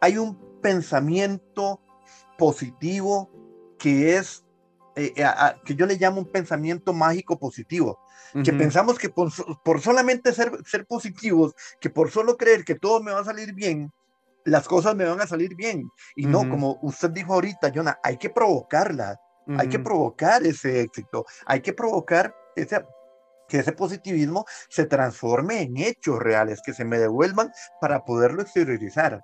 Hay 0.00 0.18
un 0.18 0.36
pensamiento 0.66 1.80
positivo 2.36 3.30
que 3.78 4.16
es, 4.16 4.44
eh, 4.96 5.12
eh, 5.14 5.26
que 5.64 5.76
yo 5.76 5.86
le 5.86 5.96
llamo 5.96 6.18
un 6.18 6.26
pensamiento 6.26 6.92
mágico 6.92 7.38
positivo. 7.38 8.00
Que 8.44 8.52
pensamos 8.52 8.98
que 8.98 9.08
por, 9.08 9.30
solamente 9.80 10.32
ser, 10.32 10.50
ser 10.66 10.84
positivos, 10.84 11.54
que 11.80 11.88
por 11.88 12.10
solo 12.10 12.36
creer 12.36 12.64
que 12.64 12.74
todo 12.74 13.00
me 13.00 13.12
va 13.12 13.20
a 13.20 13.24
salir 13.24 13.54
bien, 13.54 13.90
las 14.44 14.68
cosas 14.68 14.94
me 14.94 15.04
van 15.04 15.20
a 15.20 15.26
salir 15.26 15.54
bien. 15.54 15.88
Y 16.16 16.26
no, 16.26 16.40
como 16.40 16.78
usted 16.82 17.10
dijo 17.10 17.32
ahorita, 17.32 17.72
Jonah, 17.74 17.98
hay 18.02 18.18
que 18.18 18.28
provocarla. 18.28 19.18
Hay 19.58 19.68
que 19.68 19.78
provocar 19.78 20.44
ese 20.44 20.80
éxito, 20.80 21.24
hay 21.46 21.60
que 21.60 21.72
provocar 21.72 22.34
ese, 22.56 22.84
que 23.48 23.58
ese 23.58 23.72
positivismo 23.72 24.44
se 24.68 24.86
transforme 24.86 25.62
en 25.62 25.76
hechos 25.76 26.18
reales, 26.18 26.60
que 26.64 26.72
se 26.72 26.84
me 26.84 26.98
devuelvan 26.98 27.52
para 27.80 28.04
poderlo 28.04 28.42
exteriorizar. 28.42 29.22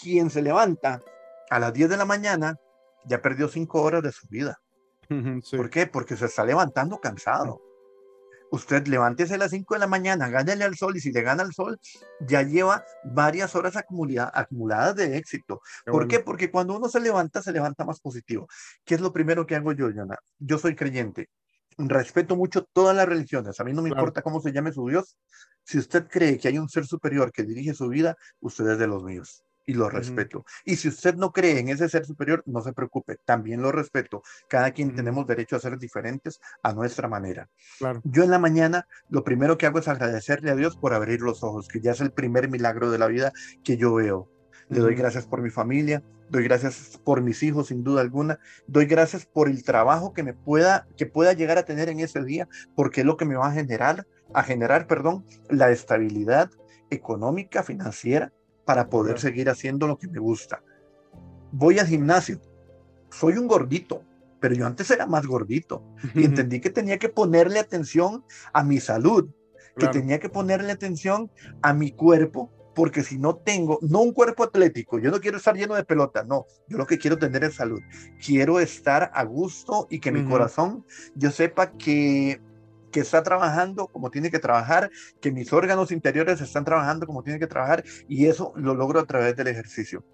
Quien 0.00 0.30
se 0.30 0.42
levanta 0.42 1.02
a 1.50 1.58
las 1.58 1.72
10 1.72 1.90
de 1.90 1.96
la 1.96 2.04
mañana 2.04 2.56
ya 3.04 3.20
perdió 3.20 3.48
5 3.48 3.82
horas 3.82 4.02
de 4.02 4.12
su 4.12 4.26
vida. 4.28 4.60
¿Por 5.50 5.70
qué? 5.70 5.86
Porque 5.86 6.16
se 6.16 6.26
está 6.26 6.44
levantando 6.44 6.98
cansado 6.98 7.62
usted 8.50 8.86
levántese 8.86 9.34
a 9.34 9.38
las 9.38 9.50
5 9.50 9.74
de 9.74 9.80
la 9.80 9.86
mañana, 9.86 10.28
gánele 10.28 10.64
al 10.64 10.76
sol 10.76 10.96
y 10.96 11.00
si 11.00 11.12
le 11.12 11.22
gana 11.22 11.42
al 11.42 11.52
sol, 11.52 11.78
ya 12.20 12.42
lleva 12.42 12.84
varias 13.04 13.54
horas 13.54 13.74
acumuladas 13.76 14.96
de 14.96 15.16
éxito. 15.16 15.60
¿Por 15.84 16.08
qué? 16.08 16.20
Porque 16.20 16.50
cuando 16.50 16.76
uno 16.76 16.88
se 16.88 17.00
levanta, 17.00 17.42
se 17.42 17.52
levanta 17.52 17.84
más 17.84 18.00
positivo. 18.00 18.46
¿Qué 18.84 18.94
es 18.94 19.00
lo 19.00 19.12
primero 19.12 19.46
que 19.46 19.56
hago 19.56 19.72
yo, 19.72 19.90
Yana? 19.90 20.16
Yo 20.38 20.58
soy 20.58 20.74
creyente. 20.74 21.28
Respeto 21.76 22.34
mucho 22.34 22.64
todas 22.72 22.96
las 22.96 23.08
religiones. 23.08 23.60
A 23.60 23.64
mí 23.64 23.72
no 23.72 23.82
me 23.82 23.90
importa 23.90 24.22
cómo 24.22 24.40
se 24.40 24.52
llame 24.52 24.72
su 24.72 24.88
Dios. 24.88 25.16
Si 25.62 25.78
usted 25.78 26.08
cree 26.08 26.38
que 26.38 26.48
hay 26.48 26.58
un 26.58 26.68
ser 26.68 26.86
superior 26.86 27.30
que 27.30 27.44
dirige 27.44 27.74
su 27.74 27.88
vida, 27.88 28.16
usted 28.40 28.66
es 28.68 28.78
de 28.78 28.86
los 28.86 29.04
míos 29.04 29.44
y 29.68 29.74
lo 29.74 29.90
respeto. 29.90 30.46
Y 30.64 30.76
si 30.76 30.88
usted 30.88 31.14
no 31.16 31.30
cree 31.30 31.58
en 31.58 31.68
ese 31.68 31.90
ser 31.90 32.06
superior, 32.06 32.42
no 32.46 32.62
se 32.62 32.72
preocupe, 32.72 33.18
también 33.26 33.60
lo 33.60 33.70
respeto. 33.70 34.22
Cada 34.48 34.70
quien 34.70 34.96
tenemos 34.96 35.26
derecho 35.26 35.56
a 35.56 35.60
ser 35.60 35.78
diferentes 35.78 36.40
a 36.62 36.72
nuestra 36.72 37.06
manera. 37.06 37.50
Claro. 37.78 38.00
Yo 38.02 38.24
en 38.24 38.30
la 38.30 38.38
mañana 38.38 38.88
lo 39.10 39.24
primero 39.24 39.58
que 39.58 39.66
hago 39.66 39.78
es 39.78 39.86
agradecerle 39.86 40.50
a 40.50 40.56
Dios 40.56 40.78
por 40.78 40.94
abrir 40.94 41.20
los 41.20 41.44
ojos, 41.44 41.68
que 41.68 41.82
ya 41.82 41.92
es 41.92 42.00
el 42.00 42.12
primer 42.12 42.48
milagro 42.48 42.90
de 42.90 42.96
la 42.96 43.08
vida 43.08 43.30
que 43.62 43.76
yo 43.76 43.92
veo. 43.92 44.30
Le 44.70 44.80
doy 44.80 44.94
gracias 44.94 45.26
por 45.26 45.42
mi 45.42 45.50
familia, 45.50 46.02
doy 46.30 46.44
gracias 46.44 46.98
por 47.04 47.20
mis 47.20 47.42
hijos 47.42 47.66
sin 47.66 47.84
duda 47.84 48.00
alguna, 48.00 48.38
doy 48.66 48.86
gracias 48.86 49.26
por 49.26 49.50
el 49.50 49.64
trabajo 49.64 50.14
que 50.14 50.22
me 50.22 50.32
pueda 50.32 50.88
que 50.96 51.04
pueda 51.04 51.34
llegar 51.34 51.58
a 51.58 51.66
tener 51.66 51.90
en 51.90 52.00
ese 52.00 52.24
día, 52.24 52.48
porque 52.74 53.02
es 53.02 53.06
lo 53.06 53.18
que 53.18 53.26
me 53.26 53.36
va 53.36 53.48
a 53.48 53.52
generar 53.52 54.06
a 54.32 54.42
generar, 54.42 54.86
perdón, 54.86 55.26
la 55.50 55.70
estabilidad 55.70 56.50
económica, 56.90 57.62
financiera 57.62 58.32
para 58.68 58.90
poder 58.90 59.18
seguir 59.18 59.48
haciendo 59.48 59.86
lo 59.86 59.96
que 59.96 60.08
me 60.08 60.18
gusta. 60.18 60.62
Voy 61.52 61.78
al 61.78 61.86
gimnasio, 61.86 62.38
soy 63.10 63.38
un 63.38 63.46
gordito, 63.48 64.02
pero 64.40 64.54
yo 64.54 64.66
antes 64.66 64.90
era 64.90 65.06
más 65.06 65.26
gordito 65.26 65.82
y 66.14 66.26
entendí 66.26 66.60
que 66.60 66.68
tenía 66.68 66.98
que 66.98 67.08
ponerle 67.08 67.60
atención 67.60 68.26
a 68.52 68.62
mi 68.62 68.78
salud, 68.78 69.30
que 69.78 69.88
tenía 69.88 70.18
que 70.18 70.28
ponerle 70.28 70.70
atención 70.70 71.30
a 71.62 71.72
mi 71.72 71.92
cuerpo, 71.92 72.52
porque 72.74 73.02
si 73.02 73.16
no 73.16 73.36
tengo, 73.36 73.78
no 73.80 74.02
un 74.02 74.12
cuerpo 74.12 74.44
atlético, 74.44 74.98
yo 74.98 75.10
no 75.10 75.18
quiero 75.18 75.38
estar 75.38 75.56
lleno 75.56 75.74
de 75.74 75.84
pelota, 75.84 76.24
no, 76.24 76.44
yo 76.68 76.76
lo 76.76 76.86
que 76.86 76.98
quiero 76.98 77.16
tener 77.16 77.44
es 77.44 77.54
salud. 77.54 77.80
Quiero 78.22 78.60
estar 78.60 79.10
a 79.14 79.24
gusto 79.24 79.86
y 79.88 79.98
que 79.98 80.12
mi 80.12 80.28
corazón, 80.28 80.84
yo 81.14 81.30
sepa 81.30 81.72
que 81.72 82.42
que 82.90 83.00
está 83.00 83.22
trabajando 83.22 83.88
como 83.88 84.10
tiene 84.10 84.30
que 84.30 84.38
trabajar, 84.38 84.90
que 85.20 85.32
mis 85.32 85.52
órganos 85.52 85.92
interiores 85.92 86.40
están 86.40 86.64
trabajando 86.64 87.06
como 87.06 87.22
tienen 87.22 87.40
que 87.40 87.46
trabajar 87.46 87.84
y 88.08 88.26
eso 88.26 88.52
lo 88.56 88.74
logro 88.74 89.00
a 89.00 89.06
través 89.06 89.36
del 89.36 89.48
ejercicio. 89.48 90.04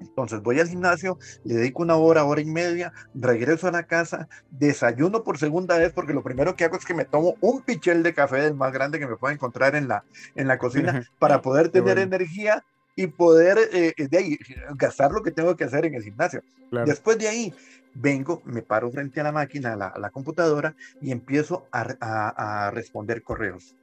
Entonces 0.00 0.42
voy 0.42 0.60
al 0.60 0.68
gimnasio, 0.68 1.18
le 1.44 1.54
dedico 1.54 1.82
una 1.82 1.96
hora, 1.96 2.24
hora 2.24 2.40
y 2.40 2.44
media, 2.44 2.92
regreso 3.14 3.68
a 3.68 3.72
la 3.72 3.84
casa, 3.84 4.28
desayuno 4.50 5.22
por 5.22 5.38
segunda 5.38 5.78
vez 5.78 5.92
porque 5.92 6.12
lo 6.12 6.22
primero 6.22 6.54
que 6.54 6.64
hago 6.64 6.76
es 6.76 6.84
que 6.84 6.94
me 6.94 7.04
tomo 7.04 7.36
un 7.40 7.62
pichel 7.62 8.02
de 8.02 8.12
café 8.12 8.40
del 8.42 8.54
más 8.54 8.72
grande 8.72 8.98
que 8.98 9.06
me 9.06 9.16
pueda 9.16 9.32
encontrar 9.32 9.74
en 9.74 9.88
la, 9.88 10.04
en 10.34 10.48
la 10.48 10.58
cocina 10.58 11.08
para 11.18 11.40
poder 11.40 11.70
tener 11.70 11.98
energía 11.98 12.62
y 12.96 13.06
poder 13.06 13.58
eh, 13.72 13.94
de 13.96 14.18
ahí, 14.18 14.38
gastar 14.74 15.12
lo 15.12 15.22
que 15.22 15.30
tengo 15.30 15.54
que 15.56 15.64
hacer 15.64 15.84
en 15.84 15.94
el 15.94 16.02
gimnasio. 16.02 16.42
Después 16.84 17.18
de 17.18 17.28
ahí, 17.28 17.54
vengo, 17.94 18.42
me 18.44 18.62
paro 18.62 18.90
frente 18.90 19.20
a 19.20 19.24
la 19.24 19.32
máquina, 19.32 19.74
a 19.74 19.98
la, 19.98 20.10
computadora 20.10 20.74
y 21.00 21.12
empiezo 21.12 21.68
a, 21.70 22.66
a 22.66 22.70
responder 22.70 23.22
correos. 23.22 23.76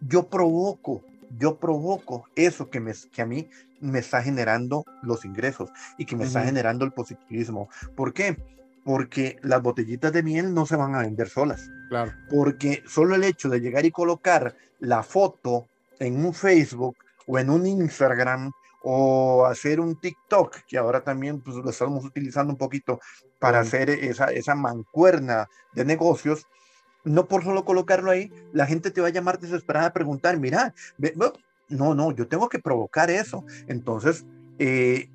Yo 0.00 0.28
provoco 0.28 1.02
yo 1.38 1.56
provoco 1.56 2.28
eso 2.34 2.70
que, 2.70 2.80
me, 2.80 2.92
que 3.12 3.22
a 3.22 3.26
mí 3.26 3.48
me 3.80 3.98
está 3.98 4.22
generando 4.22 4.84
los 5.02 5.24
ingresos 5.24 5.70
y 5.98 6.06
que 6.06 6.16
me 6.16 6.24
está 6.24 6.44
generando 6.44 6.84
el 6.84 6.92
positivismo. 6.92 7.68
¿Por 7.94 8.12
qué? 8.12 8.36
Porque 8.84 9.36
las 9.42 9.62
botellitas 9.62 10.12
de 10.12 10.22
miel 10.22 10.54
no 10.54 10.66
se 10.66 10.76
van 10.76 10.94
a 10.94 11.00
vender 11.00 11.28
solas. 11.28 11.70
Claro. 11.88 12.12
Porque 12.30 12.82
solo 12.86 13.14
el 13.14 13.24
hecho 13.24 13.48
de 13.48 13.60
llegar 13.60 13.84
y 13.84 13.90
colocar 13.90 14.54
la 14.78 15.02
foto 15.02 15.66
en 15.98 16.24
un 16.24 16.34
Facebook 16.34 16.96
o 17.26 17.38
en 17.38 17.50
un 17.50 17.66
Instagram 17.66 18.52
o 18.82 19.46
hacer 19.46 19.80
un 19.80 19.96
TikTok, 19.96 20.58
que 20.68 20.78
ahora 20.78 21.02
también 21.02 21.40
pues, 21.40 21.56
lo 21.56 21.70
estamos 21.70 22.04
utilizando 22.04 22.52
un 22.52 22.58
poquito 22.58 23.00
para 23.40 23.60
hacer 23.60 23.90
esa, 23.90 24.26
esa 24.26 24.54
mancuerna 24.54 25.48
de 25.74 25.84
negocios, 25.84 26.46
no 27.04 27.26
por 27.26 27.42
solo 27.42 27.64
colocarlo 27.64 28.10
ahí, 28.10 28.30
la 28.52 28.66
gente 28.66 28.90
te 28.90 29.00
va 29.00 29.08
a 29.08 29.10
llamar 29.10 29.38
desesperada 29.38 29.86
a 29.86 29.92
preguntar, 29.92 30.38
mira, 30.38 30.72
no, 31.68 31.94
no, 31.94 32.12
yo 32.12 32.28
tengo 32.28 32.48
que 32.48 32.58
provocar 32.58 33.10
eso. 33.10 33.44
Entonces, 33.66 34.24
eh, 34.58 35.08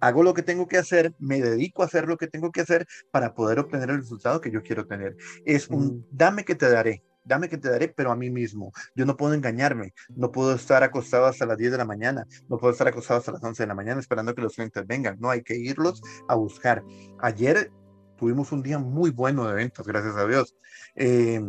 hago 0.00 0.22
lo 0.22 0.34
que 0.34 0.42
tengo 0.42 0.66
que 0.66 0.78
hacer, 0.78 1.12
me 1.18 1.40
dedico 1.40 1.82
a 1.82 1.86
hacer 1.86 2.06
lo 2.06 2.16
que 2.16 2.28
tengo 2.28 2.50
que 2.52 2.60
hacer 2.60 2.86
para 3.10 3.34
poder 3.34 3.58
obtener 3.58 3.90
el 3.90 3.98
resultado 3.98 4.40
que 4.40 4.50
yo 4.50 4.62
quiero 4.62 4.86
tener. 4.86 5.16
Es 5.44 5.68
un, 5.68 6.06
dame 6.10 6.44
que 6.44 6.54
te 6.54 6.70
daré, 6.70 7.02
dame 7.28 7.48
que 7.48 7.58
te 7.58 7.70
daré, 7.70 7.88
pero 7.88 8.10
a 8.10 8.16
mí 8.16 8.30
mismo. 8.30 8.72
Yo 8.94 9.06
no 9.06 9.16
puedo 9.16 9.34
engañarme, 9.34 9.94
no 10.08 10.32
puedo 10.32 10.54
estar 10.54 10.82
acostado 10.82 11.26
hasta 11.26 11.46
las 11.46 11.58
10 11.58 11.72
de 11.72 11.78
la 11.78 11.84
mañana, 11.84 12.26
no 12.48 12.58
puedo 12.58 12.72
estar 12.72 12.88
acostado 12.88 13.20
hasta 13.20 13.32
las 13.32 13.44
11 13.44 13.62
de 13.62 13.66
la 13.66 13.74
mañana 13.74 14.00
esperando 14.00 14.34
que 14.34 14.42
los 14.42 14.54
clientes 14.54 14.86
vengan, 14.86 15.18
no, 15.20 15.30
hay 15.30 15.42
que 15.42 15.56
irlos 15.56 16.02
a 16.28 16.34
buscar. 16.34 16.82
Ayer 17.20 17.70
tuvimos 18.16 18.50
un 18.50 18.62
día 18.62 18.78
muy 18.78 19.10
bueno 19.10 19.46
de 19.46 19.54
ventas, 19.54 19.86
gracias 19.86 20.16
a 20.16 20.26
Dios. 20.26 20.56
Eh, 20.96 21.40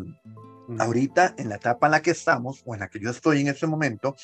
ahorita, 0.78 1.34
en 1.38 1.50
la 1.50 1.56
etapa 1.56 1.88
en 1.88 1.92
la 1.92 2.02
que 2.02 2.12
estamos, 2.12 2.62
o 2.66 2.74
en 2.74 2.82
la 2.82 2.90
que 2.90 3.00
yo 3.00 3.10
estoy 3.10 3.42
en 3.42 3.48
este 3.48 3.66
momento, 3.66 4.16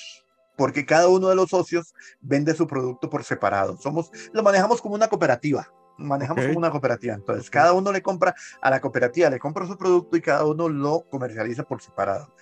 porque 0.56 0.86
cada 0.86 1.08
uno 1.08 1.30
de 1.30 1.36
los 1.36 1.50
socios 1.50 1.94
vende 2.22 2.54
su 2.54 2.68
producto 2.68 3.10
por 3.10 3.24
separado. 3.24 3.78
Somos, 3.78 4.12
lo 4.34 4.44
manejamos 4.44 4.82
como 4.82 4.96
una 4.96 5.08
cooperativa. 5.08 5.68
Manejamos 5.98 6.46
como 6.46 6.58
una 6.58 6.72
cooperativa. 6.72 7.14
Entonces, 7.14 7.50
cada 7.50 7.74
uno 7.74 7.92
le 7.92 8.02
compra 8.02 8.36
a 8.62 8.70
la 8.70 8.82
cooperativa, 8.82 9.30
le 9.30 9.40
compra 9.40 9.66
su 9.66 9.78
producto 9.78 10.18
y 10.18 10.22
cada 10.22 10.46
uno 10.46 10.68
lo 10.68 11.06
comercializa 11.10 11.64
por 11.64 11.82
separado. 11.82 12.34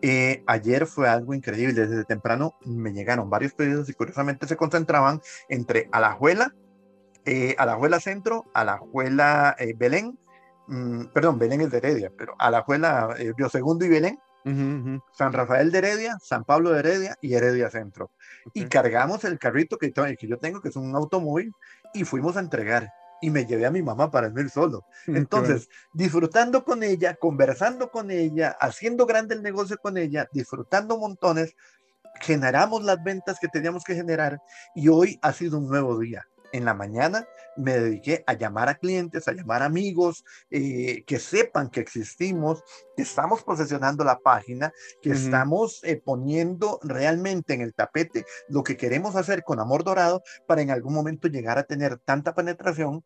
Eh, 0.00 0.42
ayer 0.46 0.86
fue 0.86 1.08
algo 1.08 1.34
increíble. 1.34 1.86
Desde 1.86 2.04
temprano 2.04 2.54
me 2.64 2.92
llegaron 2.92 3.30
varios 3.30 3.54
pedidos 3.54 3.88
y 3.88 3.94
curiosamente 3.94 4.46
se 4.46 4.56
concentraban 4.56 5.20
entre 5.48 5.88
Alajuela, 5.92 6.54
eh, 7.24 7.54
Alajuela 7.58 8.00
Centro, 8.00 8.46
Alajuela 8.52 9.54
eh, 9.58 9.74
Belén, 9.76 10.18
mm, 10.66 11.04
perdón, 11.14 11.38
Belén 11.38 11.60
es 11.60 11.70
de 11.70 11.78
Heredia, 11.78 12.12
pero 12.16 12.34
Alajuela 12.38 13.14
eh, 13.18 13.32
Biosegundo 13.36 13.84
y 13.84 13.88
Belén, 13.88 14.18
San 15.12 15.32
Rafael 15.32 15.70
de 15.70 15.78
Heredia, 15.78 16.18
San 16.20 16.42
Pablo 16.42 16.70
de 16.70 16.80
Heredia 16.80 17.16
y 17.20 17.34
Heredia 17.34 17.70
Centro. 17.70 18.10
Y 18.52 18.64
cargamos 18.64 19.22
el 19.22 19.38
carrito 19.38 19.78
que, 19.78 19.92
que 19.92 20.26
yo 20.26 20.38
tengo, 20.38 20.60
que 20.60 20.70
es 20.70 20.76
un 20.76 20.96
automóvil, 20.96 21.52
y 21.94 22.02
fuimos 22.02 22.36
a 22.36 22.40
entregar 22.40 22.90
y 23.22 23.30
me 23.30 23.46
llevé 23.46 23.64
a 23.64 23.70
mi 23.70 23.82
mamá 23.82 24.10
para 24.10 24.26
el 24.26 24.50
solo. 24.50 24.84
Entonces, 25.06 25.68
disfrutando 25.94 26.64
con 26.64 26.82
ella, 26.82 27.14
conversando 27.14 27.90
con 27.90 28.10
ella, 28.10 28.56
haciendo 28.60 29.06
grande 29.06 29.36
el 29.36 29.42
negocio 29.42 29.78
con 29.78 29.96
ella, 29.96 30.28
disfrutando 30.32 30.98
montones, 30.98 31.54
generamos 32.20 32.82
las 32.82 33.02
ventas 33.02 33.38
que 33.40 33.48
teníamos 33.48 33.84
que 33.84 33.94
generar 33.94 34.40
y 34.74 34.88
hoy 34.88 35.18
ha 35.22 35.32
sido 35.32 35.58
un 35.58 35.68
nuevo 35.68 35.98
día. 35.98 36.26
En 36.52 36.66
la 36.66 36.74
mañana 36.74 37.26
me 37.56 37.78
dediqué 37.78 38.24
a 38.26 38.34
llamar 38.34 38.68
a 38.68 38.74
clientes, 38.74 39.26
a 39.26 39.32
llamar 39.32 39.62
amigos, 39.62 40.24
eh, 40.50 41.02
que 41.06 41.18
sepan 41.18 41.70
que 41.70 41.80
existimos, 41.80 42.62
que 42.94 43.04
estamos 43.04 43.42
posesionando 43.42 44.04
la 44.04 44.18
página, 44.18 44.70
que 45.00 45.12
estamos 45.12 45.80
eh, 45.84 46.02
poniendo 46.04 46.78
realmente 46.82 47.54
en 47.54 47.62
el 47.62 47.72
tapete 47.72 48.26
lo 48.48 48.62
que 48.62 48.76
queremos 48.76 49.16
hacer 49.16 49.44
con 49.44 49.60
Amor 49.60 49.84
Dorado 49.84 50.22
para 50.46 50.60
en 50.60 50.70
algún 50.70 50.92
momento 50.92 51.28
llegar 51.28 51.56
a 51.56 51.64
tener 51.64 51.98
tanta 51.98 52.34
penetración 52.34 53.02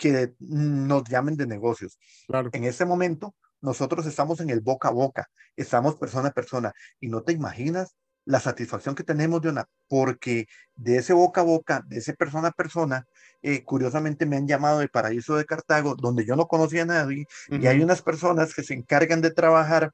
que 0.00 0.34
nos 0.40 1.04
llamen 1.04 1.36
de 1.36 1.46
negocios. 1.46 1.98
En 2.52 2.64
este 2.64 2.86
momento, 2.86 3.34
nosotros 3.60 4.06
estamos 4.06 4.40
en 4.40 4.48
el 4.50 4.60
boca 4.60 4.88
a 4.88 4.92
boca, 4.92 5.30
estamos 5.56 5.96
persona 5.96 6.30
a 6.30 6.32
persona 6.32 6.72
y 6.98 7.08
no 7.08 7.22
te 7.22 7.32
imaginas 7.32 7.94
la 8.24 8.40
satisfacción 8.40 8.94
que 8.94 9.04
tenemos, 9.04 9.42
de 9.42 9.50
una, 9.50 9.68
porque 9.88 10.46
de 10.76 10.96
ese 10.96 11.12
boca 11.12 11.42
a 11.42 11.44
boca, 11.44 11.84
de 11.86 11.98
ese 11.98 12.14
persona 12.14 12.48
a 12.48 12.52
persona, 12.52 13.06
eh, 13.42 13.62
curiosamente 13.64 14.24
me 14.24 14.36
han 14.36 14.46
llamado 14.46 14.78
de 14.78 14.88
Paraíso 14.88 15.36
de 15.36 15.44
Cartago, 15.44 15.96
donde 15.96 16.24
yo 16.24 16.36
no 16.36 16.46
conocía 16.46 16.82
a 16.82 16.86
nadie, 16.86 17.26
y 17.48 17.66
hay 17.66 17.82
unas 17.82 18.02
personas 18.02 18.54
que 18.54 18.62
se 18.62 18.74
encargan 18.74 19.20
de 19.20 19.30
trabajar 19.30 19.92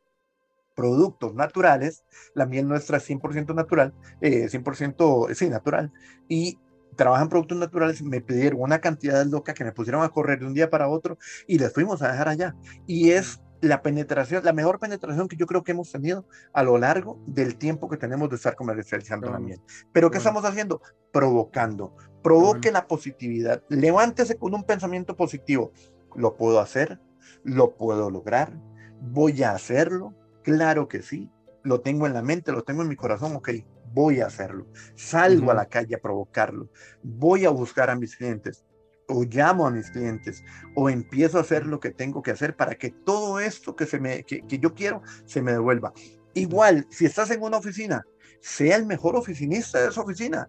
productos 0.74 1.34
naturales, 1.34 2.04
la 2.34 2.46
miel 2.46 2.68
nuestra 2.68 2.98
es 2.98 3.08
100% 3.08 3.54
natural, 3.54 3.94
eh, 4.20 4.48
100% 4.48 5.34
sí, 5.34 5.48
natural, 5.48 5.92
y 6.28 6.58
trabajan 6.96 7.28
productos 7.28 7.58
naturales, 7.58 8.02
me 8.02 8.20
pidieron 8.20 8.60
una 8.60 8.80
cantidad 8.80 9.24
de 9.24 9.30
loca 9.30 9.54
que 9.54 9.64
me 9.64 9.72
pusieron 9.72 10.02
a 10.02 10.08
correr 10.08 10.40
de 10.40 10.46
un 10.46 10.54
día 10.54 10.70
para 10.70 10.88
otro 10.88 11.18
y 11.46 11.58
les 11.58 11.72
fuimos 11.72 12.02
a 12.02 12.10
dejar 12.10 12.28
allá. 12.28 12.56
Y 12.86 13.10
es 13.10 13.40
la 13.60 13.82
penetración, 13.82 14.44
la 14.44 14.52
mejor 14.52 14.78
penetración 14.78 15.28
que 15.28 15.36
yo 15.36 15.46
creo 15.46 15.62
que 15.62 15.72
hemos 15.72 15.90
tenido 15.90 16.26
a 16.52 16.62
lo 16.62 16.78
largo 16.78 17.18
del 17.26 17.56
tiempo 17.56 17.88
que 17.88 17.96
tenemos 17.96 18.28
de 18.28 18.36
estar 18.36 18.54
comercializando 18.54 19.30
la 19.30 19.38
miel. 19.38 19.60
Pero 19.92 20.10
¿qué 20.10 20.18
estamos 20.18 20.44
haciendo? 20.44 20.80
Provocando. 21.12 21.94
Provoque 22.22 22.72
la 22.72 22.86
positividad. 22.86 23.62
Levántese 23.68 24.36
con 24.36 24.54
un 24.54 24.64
pensamiento 24.64 25.16
positivo. 25.16 25.72
Lo 26.14 26.36
puedo 26.36 26.60
hacer, 26.60 27.00
lo 27.44 27.76
puedo 27.76 28.10
lograr, 28.10 28.52
voy 29.00 29.42
a 29.42 29.52
hacerlo. 29.52 30.14
Claro 30.42 30.88
que 30.88 31.02
sí. 31.02 31.30
Lo 31.62 31.80
tengo 31.80 32.06
en 32.06 32.14
la 32.14 32.22
mente, 32.22 32.52
lo 32.52 32.62
tengo 32.62 32.82
en 32.82 32.88
mi 32.88 32.94
corazón, 32.94 33.34
ok, 33.34 33.50
voy 33.92 34.20
a 34.20 34.26
hacerlo. 34.26 34.66
Salgo 34.94 35.50
a 35.50 35.54
la 35.54 35.66
calle 35.66 35.94
a 35.94 36.00
provocarlo. 36.00 36.68
Voy 37.02 37.44
a 37.44 37.50
buscar 37.50 37.90
a 37.90 37.96
mis 37.96 38.16
clientes 38.16 38.64
o 39.08 39.24
llamo 39.24 39.66
a 39.66 39.70
mis 39.70 39.90
clientes 39.90 40.44
o 40.74 40.90
empiezo 40.90 41.38
a 41.38 41.42
hacer 41.42 41.66
lo 41.66 41.80
que 41.80 41.90
tengo 41.90 42.22
que 42.22 42.32
hacer 42.32 42.56
para 42.56 42.74
que 42.74 42.90
todo 42.90 43.40
esto 43.40 43.76
que, 43.76 43.86
se 43.86 44.00
me, 44.00 44.24
que, 44.24 44.42
yo 44.46 44.74
quiero 44.74 45.02
se 45.24 45.42
me 45.42 45.52
devuelva. 45.52 45.92
Igual, 46.34 46.86
si 46.90 47.06
estás 47.06 47.30
en 47.30 47.42
una 47.42 47.56
oficina, 47.56 48.04
sea 48.40 48.76
el 48.76 48.86
mejor 48.86 49.16
oficinista 49.16 49.80
de 49.80 49.88
esa 49.88 50.02
oficina. 50.02 50.48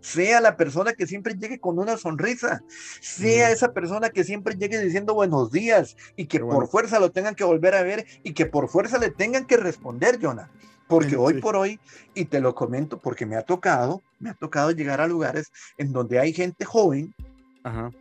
Sea 0.00 0.40
la 0.40 0.56
persona 0.56 0.92
que 0.92 1.06
siempre 1.06 1.34
llegue 1.34 1.58
con 1.58 1.78
una 1.78 1.96
sonrisa. 1.96 2.62
Sea 3.00 3.50
esa 3.50 3.72
persona 3.72 4.10
que 4.10 4.24
siempre 4.24 4.56
llegue 4.56 4.80
diciendo 4.80 5.14
buenos 5.14 5.50
días 5.50 5.96
y 6.16 6.26
que 6.26 6.40
por 6.40 6.68
fuerza 6.68 7.00
lo 7.00 7.10
tengan 7.10 7.34
que 7.34 7.44
volver 7.44 7.74
a 7.74 7.82
ver 7.82 8.06
y 8.22 8.32
que 8.32 8.46
por 8.46 8.68
fuerza 8.68 8.98
le 8.98 9.10
tengan 9.10 9.46
que 9.46 9.56
responder, 9.56 10.18
Jonah. 10.20 10.50
Porque 10.88 11.16
hoy 11.16 11.34
por 11.40 11.54
hoy, 11.54 11.78
y 12.14 12.24
te 12.24 12.40
lo 12.40 12.54
comento 12.54 12.98
porque 12.98 13.26
me 13.26 13.36
ha 13.36 13.42
tocado, 13.42 14.02
me 14.18 14.30
ha 14.30 14.34
tocado 14.34 14.70
llegar 14.70 15.00
a 15.00 15.06
lugares 15.06 15.52
en 15.76 15.92
donde 15.92 16.18
hay 16.18 16.32
gente 16.32 16.64
joven 16.64 17.14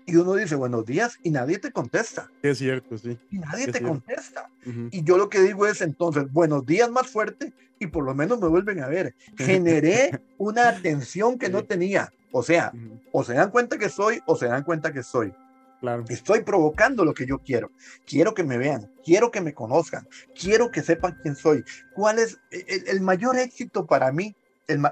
y 0.06 0.16
uno 0.16 0.36
dice 0.36 0.56
buenos 0.56 0.86
días 0.86 1.20
y 1.24 1.30
nadie 1.30 1.58
te 1.58 1.72
contesta. 1.72 2.30
Es 2.42 2.60
cierto, 2.60 2.98
sí. 2.98 3.18
Y 3.32 3.40
nadie 3.40 3.72
te 3.72 3.82
contesta. 3.82 4.50
Y 4.92 5.04
yo 5.04 5.18
lo 5.18 5.30
que 5.30 5.42
digo 5.42 5.68
es 5.68 5.82
entonces, 5.82 6.32
buenos 6.32 6.66
días 6.66 6.90
más 6.90 7.08
fuerte 7.08 7.54
y 7.80 7.88
por 7.88 8.04
lo 8.04 8.16
menos 8.16 8.40
me 8.40 8.48
vuelven 8.48 8.82
a 8.82 8.88
ver. 8.88 9.16
Generé 9.38 10.22
una 10.38 10.70
atención 10.70 11.38
que 11.38 11.50
no 11.50 11.64
tenía. 11.64 12.14
O 12.32 12.44
sea, 12.44 12.72
o 13.12 13.24
se 13.24 13.34
dan 13.34 13.52
cuenta 13.52 13.78
que 13.78 13.90
soy 13.90 14.22
o 14.26 14.36
se 14.36 14.48
dan 14.48 14.64
cuenta 14.64 14.94
que 14.94 15.04
soy. 15.04 15.34
Claro. 15.80 16.06
Estoy 16.10 16.42
provocando 16.42 17.06
lo 17.06 17.14
que 17.14 17.28
yo 17.28 17.40
quiero. 17.40 17.72
Quiero 18.06 18.34
que 18.34 18.44
me 18.44 18.58
vean, 18.58 18.92
quiero 19.06 19.30
que 19.30 19.42
me 19.42 19.54
conozcan, 19.54 20.08
quiero 20.34 20.72
que 20.72 20.82
sepan 20.82 21.18
quién 21.22 21.36
soy. 21.36 21.64
¿Cuál 21.94 22.20
es 22.20 22.40
el 22.52 23.02
mayor 23.02 23.38
éxito 23.38 23.86
para 23.86 24.12
mí 24.12 24.36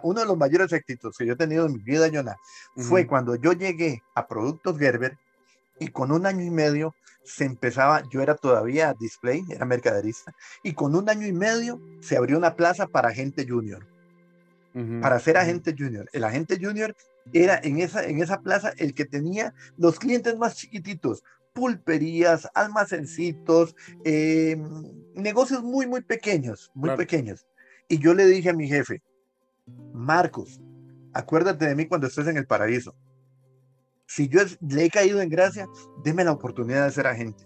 uno 0.03 0.21
de 0.21 0.25
los 0.25 0.37
mayores 0.37 0.71
éxitos 0.71 1.17
que 1.17 1.25
yo 1.25 1.33
he 1.33 1.37
tenido 1.37 1.65
en 1.65 1.73
mi 1.73 1.79
vida, 1.79 2.09
Jonah, 2.11 2.37
fue 2.77 3.05
cuando 3.05 3.35
yo 3.35 3.53
llegué 3.53 4.01
a 4.13 4.27
Productos 4.27 4.77
Gerber 4.77 5.17
y 5.79 5.89
con 5.89 6.11
un 6.11 6.25
año 6.25 6.43
y 6.43 6.49
medio 6.49 6.95
se 7.23 7.43
empezaba, 7.43 8.03
yo 8.09 8.21
era 8.21 8.35
todavía 8.35 8.95
display, 8.99 9.43
era 9.49 9.65
mercaderista, 9.65 10.33
y 10.63 10.73
con 10.73 10.95
un 10.95 11.09
año 11.09 11.25
y 11.25 11.33
medio 11.33 11.81
se 11.99 12.17
abrió 12.17 12.37
una 12.37 12.55
plaza 12.55 12.87
para 12.87 13.09
agente 13.09 13.45
junior. 13.47 13.85
Para 15.01 15.19
ser 15.19 15.37
agente 15.37 15.73
junior. 15.77 16.09
El 16.11 16.25
agente 16.25 16.57
junior 16.61 16.93
era 17.33 17.59
en 17.63 17.79
esa, 17.79 18.05
en 18.05 18.21
esa 18.21 18.41
plaza 18.41 18.73
el 18.77 18.93
que 18.93 19.05
tenía 19.05 19.53
los 19.77 19.99
clientes 19.99 20.37
más 20.37 20.55
chiquititos, 20.55 21.23
pulperías, 21.53 22.49
almacencitos, 22.53 23.75
em, 24.03 24.63
negocios 25.13 25.63
muy, 25.63 25.87
muy 25.87 26.01
pequeños, 26.01 26.71
muy 26.73 26.95
pequeños. 26.95 27.47
Y 27.87 27.99
yo 27.99 28.13
le 28.13 28.25
dije 28.25 28.49
a 28.49 28.53
mi 28.53 28.67
jefe, 28.67 29.01
Marcos, 29.93 30.59
acuérdate 31.13 31.65
de 31.65 31.75
mí 31.75 31.87
cuando 31.87 32.07
estés 32.07 32.27
en 32.27 32.37
el 32.37 32.45
paraíso. 32.45 32.95
Si 34.05 34.27
yo 34.27 34.41
le 34.59 34.85
he 34.85 34.89
caído 34.89 35.21
en 35.21 35.29
gracia, 35.29 35.67
deme 36.03 36.23
la 36.23 36.33
oportunidad 36.33 36.85
de 36.85 36.91
ser 36.91 37.07
agente. 37.07 37.43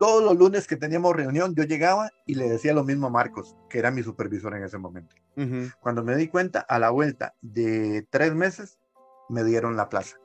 Todos 0.00 0.24
los 0.24 0.38
lunes 0.38 0.66
que 0.66 0.76
teníamos 0.76 1.14
reunión, 1.14 1.54
yo 1.54 1.64
llegaba 1.64 2.08
y 2.24 2.34
le 2.34 2.48
decía 2.48 2.72
lo 2.72 2.84
mismo 2.84 3.08
a 3.08 3.10
Marcos, 3.10 3.54
que 3.68 3.78
era 3.78 3.90
mi 3.90 4.02
supervisor 4.02 4.56
en 4.56 4.64
ese 4.64 4.78
momento. 4.78 5.14
Cuando 5.78 6.02
me 6.02 6.16
di 6.16 6.26
cuenta, 6.26 6.60
a 6.60 6.78
la 6.78 6.88
vuelta 6.88 7.34
de 7.42 8.06
tres 8.08 8.34
meses, 8.34 8.78
me 9.28 9.44
dieron 9.44 9.76
la 9.76 9.90
plaza. 9.90 10.16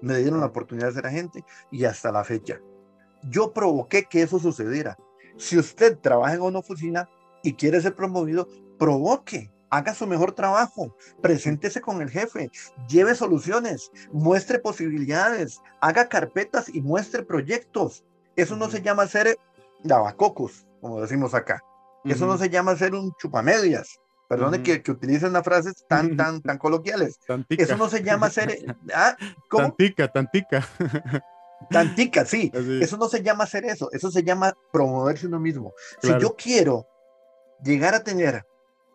Me 0.00 0.16
dieron 0.16 0.40
la 0.40 0.46
oportunidad 0.46 0.86
de 0.86 0.94
ser 0.94 1.06
agente 1.06 1.44
y 1.70 1.84
hasta 1.84 2.10
la 2.10 2.24
fecha. 2.24 2.58
Yo 3.24 3.52
provoqué 3.52 4.04
que 4.04 4.22
eso 4.22 4.38
sucediera. 4.38 4.96
Si 5.36 5.58
usted 5.58 5.98
trabaja 5.98 6.32
en 6.32 6.40
una 6.40 6.60
oficina 6.60 7.06
y 7.42 7.52
quiere 7.52 7.82
ser 7.82 7.94
promovido, 7.94 8.48
provoque 8.78 9.52
haga 9.68 9.94
su 9.94 10.06
mejor 10.06 10.32
trabajo, 10.32 10.94
preséntese 11.22 11.80
con 11.80 12.02
el 12.02 12.10
jefe, 12.10 12.50
lleve 12.88 13.14
soluciones, 13.14 13.90
muestre 14.12 14.58
posibilidades, 14.58 15.60
haga 15.80 16.08
carpetas 16.08 16.68
y 16.68 16.82
muestre 16.82 17.22
proyectos. 17.22 18.04
Eso 18.36 18.56
no 18.56 18.70
se 18.70 18.82
llama 18.82 19.06
ser 19.06 19.38
lavacocos, 19.82 20.66
como 20.80 21.00
decimos 21.00 21.34
acá. 21.34 21.62
Eso 22.04 22.26
no 22.26 22.36
se 22.36 22.50
llama 22.50 22.76
ser 22.76 22.94
un 22.94 23.12
chupamedias. 23.16 23.98
Perdone 24.28 24.62
que, 24.62 24.82
que, 24.82 24.90
utilicen 24.90 25.32
las 25.32 25.44
frases 25.44 25.84
tan, 25.88 26.16
tan, 26.16 26.40
tan 26.40 26.56
coloquiales. 26.56 27.18
Eso 27.50 27.76
no 27.76 27.88
se 27.88 28.02
llama 28.02 28.30
ser... 28.30 28.58
¿ah? 28.94 29.14
Tantica, 29.50 30.08
tantica. 30.08 30.66
Tantica, 31.70 32.24
sí. 32.24 32.50
Eso 32.80 32.96
no 32.96 33.08
se 33.08 33.22
llama 33.22 33.44
hacer 33.44 33.66
eso. 33.66 33.88
Eso 33.92 34.10
se 34.10 34.24
llama 34.24 34.52
promoverse 34.72 35.26
uno 35.26 35.38
mismo. 35.38 35.74
Si 36.00 36.08
yo 36.18 36.34
quiero 36.34 36.88
llegar 37.62 37.94
a 37.94 38.02
tener 38.02 38.44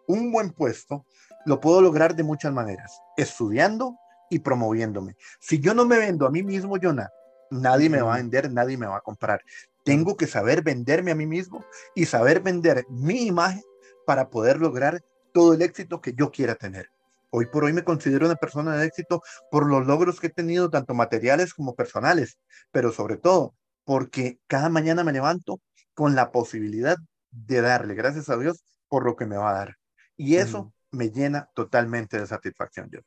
un 0.08 0.32
buen 0.32 0.52
puesto 0.52 1.06
lo 1.48 1.62
puedo 1.62 1.82
lograr 1.82 2.14
de 2.14 2.24
muchas 2.24 2.52
maneras, 2.52 3.02
estudiando 3.16 3.98
y 4.30 4.40
promoviéndome. 4.40 5.16
Si 5.40 5.62
yo 5.62 5.74
no 5.74 5.86
me 5.86 5.98
vendo 5.98 6.28
a 6.28 6.30
mí 6.30 6.44
mismo, 6.44 6.76
Jonah, 6.82 7.10
nadie 7.52 7.90
me 7.90 8.02
va 8.02 8.16
a 8.16 8.18
vender, 8.18 8.52
nadie 8.52 8.78
me 8.78 8.88
va 8.88 8.98
a 8.98 9.02
comprar. 9.02 9.42
Tengo 9.84 10.18
que 10.18 10.28
saber 10.28 10.64
venderme 10.64 11.12
a 11.12 11.16
mí 11.16 11.26
mismo 11.26 11.66
y 11.96 12.06
saber 12.06 12.42
vender 12.42 12.86
mi 12.90 13.28
imagen 13.28 13.64
para 14.06 14.30
poder 14.30 14.60
lograr 14.60 15.04
todo 15.34 15.54
el 15.54 15.62
éxito 15.62 16.02
que 16.02 16.14
yo 16.14 16.32
quiera 16.32 16.56
tener. 16.56 16.90
Hoy 17.30 17.46
por 17.46 17.66
hoy 17.66 17.74
me 17.74 17.84
considero 17.84 18.26
una 18.26 18.36
persona 18.36 18.76
de 18.78 18.86
éxito 18.86 19.22
por 19.52 19.68
los 19.68 19.86
logros 19.86 20.20
que 20.20 20.28
he 20.28 20.32
tenido, 20.32 20.70
tanto 20.70 20.94
materiales 20.94 21.54
como 21.54 21.76
personales, 21.76 22.38
pero 22.72 22.92
sobre 22.92 23.18
todo 23.18 23.54
porque 23.84 24.40
cada 24.48 24.70
mañana 24.70 25.04
me 25.04 25.14
levanto 25.14 25.62
con 25.94 26.16
la 26.16 26.32
posibilidad 26.32 26.98
de 27.32 27.62
darle 27.62 27.96
gracias 27.96 28.30
a 28.30 28.38
Dios 28.38 28.64
por 28.88 29.06
lo 29.06 29.16
que 29.16 29.26
me 29.26 29.38
va 29.38 29.52
a 29.52 29.54
dar. 29.54 29.76
Y 30.16 30.36
eso 30.36 30.74
me 30.92 31.10
llena 31.10 31.50
totalmente 31.54 32.20
de 32.20 32.28
satisfacción, 32.28 32.90
yo. 32.90 33.00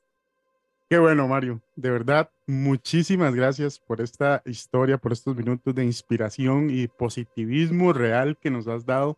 Qué 0.91 0.99
bueno, 0.99 1.29
Mario. 1.29 1.63
De 1.77 1.89
verdad, 1.89 2.31
muchísimas 2.49 3.33
gracias 3.33 3.79
por 3.79 4.01
esta 4.01 4.43
historia, 4.45 4.99
por 4.99 5.13
estos 5.13 5.37
minutos 5.37 5.73
de 5.73 5.85
inspiración 5.85 6.69
y 6.69 6.89
positivismo 6.89 7.93
real 7.93 8.37
que 8.37 8.51
nos 8.51 8.67
has 8.67 8.85
dado. 8.85 9.17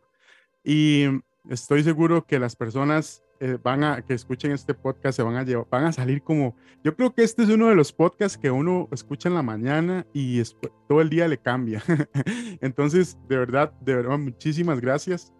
Y 0.62 1.06
estoy 1.48 1.82
seguro 1.82 2.26
que 2.26 2.38
las 2.38 2.56
personas 2.56 3.24
eh, 3.40 3.56
van 3.62 3.84
a 3.84 4.02
que 4.02 4.12
escuchen 4.12 4.52
este 4.52 4.74
podcast 4.74 5.16
se 5.16 5.22
van 5.22 5.36
a 5.36 5.44
llevar, 5.44 5.66
van 5.70 5.84
a 5.84 5.92
salir 5.92 6.20
como 6.22 6.54
yo 6.84 6.94
creo 6.94 7.14
que 7.14 7.22
este 7.22 7.42
es 7.42 7.48
uno 7.48 7.70
de 7.70 7.74
los 7.74 7.90
podcasts 7.90 8.36
que 8.36 8.50
uno 8.50 8.90
escucha 8.92 9.30
en 9.30 9.34
la 9.34 9.42
mañana 9.42 10.06
y 10.12 10.42
todo 10.86 11.00
el 11.00 11.08
día 11.08 11.26
le 11.26 11.38
cambia. 11.38 11.82
Entonces, 12.60 13.16
de 13.30 13.38
verdad, 13.38 13.72
de 13.80 13.94
verdad, 13.94 14.18
muchísimas 14.18 14.78
gracias. 14.78 15.32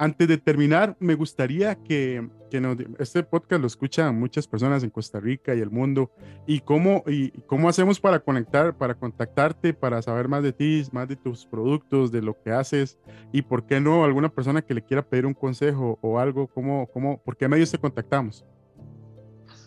Antes 0.00 0.26
de 0.28 0.38
terminar, 0.38 0.96
me 0.98 1.14
gustaría 1.14 1.74
que, 1.74 2.26
este 2.98 3.22
podcast 3.22 3.60
lo 3.60 3.66
escuchan 3.66 4.18
muchas 4.18 4.48
personas 4.48 4.82
en 4.82 4.88
Costa 4.88 5.20
Rica 5.20 5.54
y 5.54 5.60
el 5.60 5.70
mundo. 5.70 6.10
¿Y 6.46 6.60
cómo, 6.60 7.04
y 7.06 7.32
cómo 7.42 7.68
hacemos 7.68 8.00
para 8.00 8.18
conectar, 8.18 8.74
para 8.78 8.94
contactarte, 8.94 9.74
para 9.74 10.00
saber 10.00 10.26
más 10.26 10.42
de 10.42 10.54
ti, 10.54 10.86
más 10.92 11.06
de 11.06 11.16
tus 11.16 11.44
productos, 11.44 12.10
de 12.10 12.22
lo 12.22 12.42
que 12.42 12.50
haces? 12.50 12.96
Y 13.30 13.42
por 13.42 13.66
qué 13.66 13.78
no, 13.78 14.02
alguna 14.02 14.30
persona 14.30 14.62
que 14.62 14.72
le 14.72 14.82
quiera 14.82 15.06
pedir 15.06 15.26
un 15.26 15.34
consejo 15.34 15.98
o 16.00 16.18
algo, 16.18 16.46
¿cómo, 16.46 16.86
cómo, 16.86 17.22
¿por 17.22 17.36
qué 17.36 17.46
medios 17.46 17.70
te 17.70 17.76
contactamos? 17.76 18.46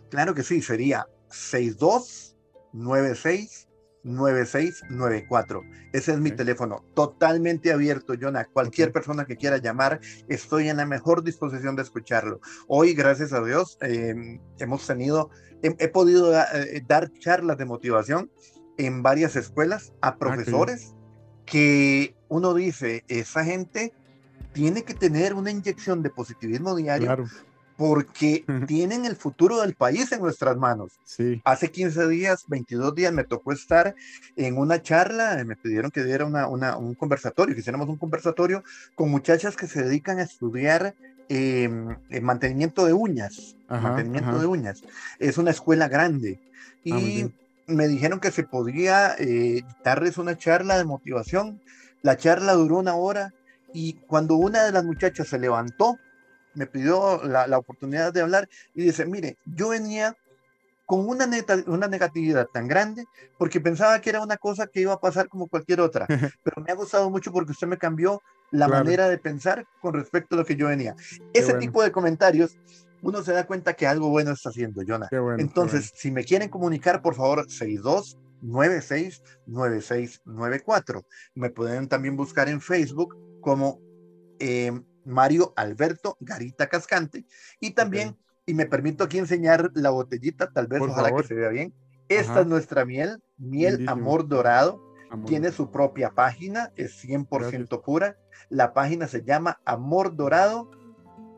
Claro 0.10 0.34
que 0.34 0.42
sí, 0.42 0.64
sería 0.64 1.06
6296 1.30 3.68
9694. 4.04 5.64
Ese 5.94 6.12
es 6.12 6.20
mi 6.20 6.32
teléfono, 6.32 6.84
totalmente 6.94 7.72
abierto, 7.72 8.14
Jonah. 8.20 8.46
Cualquier 8.46 8.92
persona 8.92 9.26
que 9.26 9.38
quiera 9.38 9.58
llamar, 9.58 10.00
estoy 10.28 10.70
en 10.70 10.78
la 10.78 10.86
mejor 10.86 11.24
disposición 11.24 11.76
de 11.76 11.84
escucharlo. 11.84 12.40
Hoy, 12.68 12.94
gracias 12.94 13.34
a 13.34 13.44
Dios, 13.44 13.78
em, 13.82 14.40
hemos 14.60 14.86
tenido, 14.86 15.30
he, 15.62 15.88
podido 15.88 16.34
eh, 16.34 16.84
dar 16.88 17.12
charlas 17.20 17.58
de 17.58 17.66
motivación 17.66 18.30
en 18.78 19.04
varias 19.04 19.36
escuelas 19.36 19.94
a 20.02 20.10
ah, 20.10 20.18
profesores 20.18 20.96
que 21.46 22.16
uno 22.30 22.54
dice, 22.54 23.04
esa 23.08 23.44
gente 23.44 23.94
tiene 24.54 24.84
que 24.84 24.94
tener 24.94 25.34
una 25.34 25.52
inyección 25.52 26.04
de 26.04 26.10
positivismo 26.10 26.76
diario 26.76 27.08
claro 27.08 27.26
porque 27.78 28.46
tienen 28.68 29.06
el 29.06 29.16
futuro 29.16 29.62
del 29.62 29.74
país 29.74 30.12
en 30.12 30.22
nuestras 30.22 30.58
manos. 30.58 30.92
Sí. 31.06 31.42
Hace 31.44 31.72
15 31.72 32.08
días, 32.08 32.46
22 32.48 32.94
días, 32.94 33.14
me 33.14 33.24
tocó 33.24 33.52
estar 33.52 33.96
en 34.36 34.58
una 34.58 34.82
charla, 34.82 35.44
me 35.46 35.56
pidieron 35.56 35.92
que 35.92 36.04
diera 36.04 36.26
una, 36.26 36.78
un 36.78 36.94
conversatorio, 36.96 37.56
que 37.56 37.62
hiciéramos 37.62 37.90
un 37.90 37.98
conversatorio 37.98 38.64
con 38.96 39.10
muchachas 39.10 39.56
que 39.56 39.68
se 39.68 39.84
dedican 39.84 40.20
a 40.20 40.24
estudiar 40.24 40.94
em, 41.30 41.96
el 42.10 42.22
mantenimiento 42.22 42.86
de 42.86 42.94
uñas. 42.94 43.56
mantenimiento 43.68 44.40
de 44.40 44.46
uñas. 44.46 44.84
Es 45.20 45.38
una 45.38 45.52
escuela 45.52 45.88
grande. 45.88 46.40
Ah, 46.86 47.00
y 47.00 47.34
me 47.66 47.88
dijeron 47.88 48.20
que 48.20 48.32
se 48.32 48.44
podría 48.44 49.16
eh, 49.18 49.64
darles 49.84 50.18
una 50.18 50.38
charla 50.38 50.78
de 50.78 50.86
motivación. 50.86 51.60
La 52.02 52.18
charla 52.18 52.54
duró 52.54 52.78
una 52.78 52.96
hora 52.96 53.34
y 53.74 53.94
cuando 53.94 54.36
una 54.36 54.64
de 54.64 54.72
las 54.72 54.84
muchachas 54.84 55.28
se 55.28 55.40
levantó, 55.40 55.98
me 56.56 56.68
pidió 56.68 57.24
la, 57.24 57.48
la, 57.48 57.58
oportunidad 57.58 58.14
de 58.14 58.22
hablar 58.22 58.50
y 58.74 58.84
dice, 58.84 59.06
mire, 59.06 59.38
yo 59.46 59.70
venía 59.70 60.16
con 60.86 61.08
una, 61.08 61.26
neta, 61.26 61.58
una 61.68 61.88
negatividad 61.88 62.48
tan 62.48 62.68
grande 62.68 63.06
porque 63.38 63.62
pensaba 63.62 64.00
que 64.02 64.10
era 64.10 64.22
una 64.22 64.38
cosa 64.38 64.68
que 64.68 64.82
iba 64.82 64.94
a 64.94 65.00
pasar 65.00 65.28
como 65.30 65.48
cualquier 65.48 65.82
otra, 65.82 66.06
pero 66.44 66.62
me 66.64 66.72
ha 66.72 66.76
gustado 66.76 67.10
mucho 67.10 67.32
porque 67.32 67.52
usted 67.52 67.68
me 67.68 67.78
cambió 67.78 68.22
la 68.52 68.68
manera 68.68 69.10
de 69.10 69.18
pensar 69.18 69.66
con 69.82 69.96
respecto 69.96 70.36
a 70.36 70.40
lo 70.40 70.46
que 70.46 70.56
yo 70.56 70.68
venía. 70.68 70.96
Ese 71.34 71.56
tipo 71.56 71.82
de 71.82 71.92
comentarios, 71.92 72.56
uno 73.02 73.24
se 73.24 73.34
da 73.34 73.48
cuenta 73.48 73.74
que 73.74 73.88
algo 73.88 74.10
bueno 74.10 74.32
está 74.32 74.50
haciendo, 74.50 74.84
Jonah. 74.88 75.10
Entonces, 75.40 75.92
si 75.96 76.12
me 76.12 76.24
quieren 76.24 76.50
comunicar, 76.50 77.02
por 77.02 77.16
favor, 77.16 77.50
62 77.50 78.20
96 78.44 79.24
9694. 79.48 81.04
Me 81.34 81.50
pueden 81.50 81.88
también 81.88 82.16
buscar 82.16 82.48
en 82.48 82.62
Facebook 82.62 83.18
como 83.42 83.80
eh, 84.40 84.72
Mario 85.06 85.54
Alberto 85.56 86.18
Garita 86.20 86.68
Cascante. 86.68 87.26
Y 87.60 87.72
también, 87.72 88.18
y 88.46 88.54
me 88.54 88.66
permito 88.66 89.04
aquí 89.04 89.18
enseñar 89.18 89.72
la 89.74 89.90
botellita, 89.90 90.52
tal 90.52 90.68
vez, 90.68 90.82
ojalá 90.82 91.16
que 91.16 91.24
se 91.24 91.34
vea 91.34 91.50
bien. 91.50 91.74
Esta 92.10 92.42
es 92.42 92.48
nuestra 92.48 92.86
miel, 92.86 93.22
miel 93.38 93.88
Amor 93.88 94.28
Dorado. 94.28 94.82
Tiene 95.28 95.52
su 95.52 95.70
propia 95.70 96.10
página, 96.10 96.72
es 96.76 97.04
100% 97.04 97.84
pura. 97.84 98.18
La 98.50 98.74
página 98.74 99.08
se 99.08 99.24
llama 99.24 99.60
Amor 99.64 100.16
Dorado. 100.16 100.72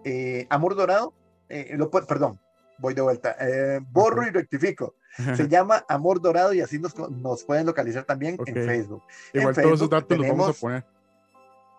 Eh, 0.06 0.48
Amor 0.50 0.76
Dorado, 0.76 1.14
eh, 1.50 1.76
lo, 1.78 1.92
perdón, 1.92 2.40
voy 2.78 2.94
de 2.94 3.02
vuelta. 3.02 3.36
Eh, 3.40 3.82
borro 3.92 4.26
y 4.26 4.30
rectifico. 4.30 4.96
Se 5.36 5.48
llama 5.50 5.86
Amor 5.90 6.22
Dorado 6.22 6.54
y 6.54 6.62
así 6.62 6.80
nos, 6.80 6.98
nos 7.10 7.44
pueden 7.44 7.66
localizar 7.66 8.06
también 8.06 8.38
en 8.46 8.56
Facebook. 8.56 9.04
Igual 9.34 9.56
todos 9.56 9.74
esos 9.74 9.90
datos 9.90 10.18
los 10.18 10.28
vamos 10.28 10.50
a 10.50 10.54
poner. 10.54 10.86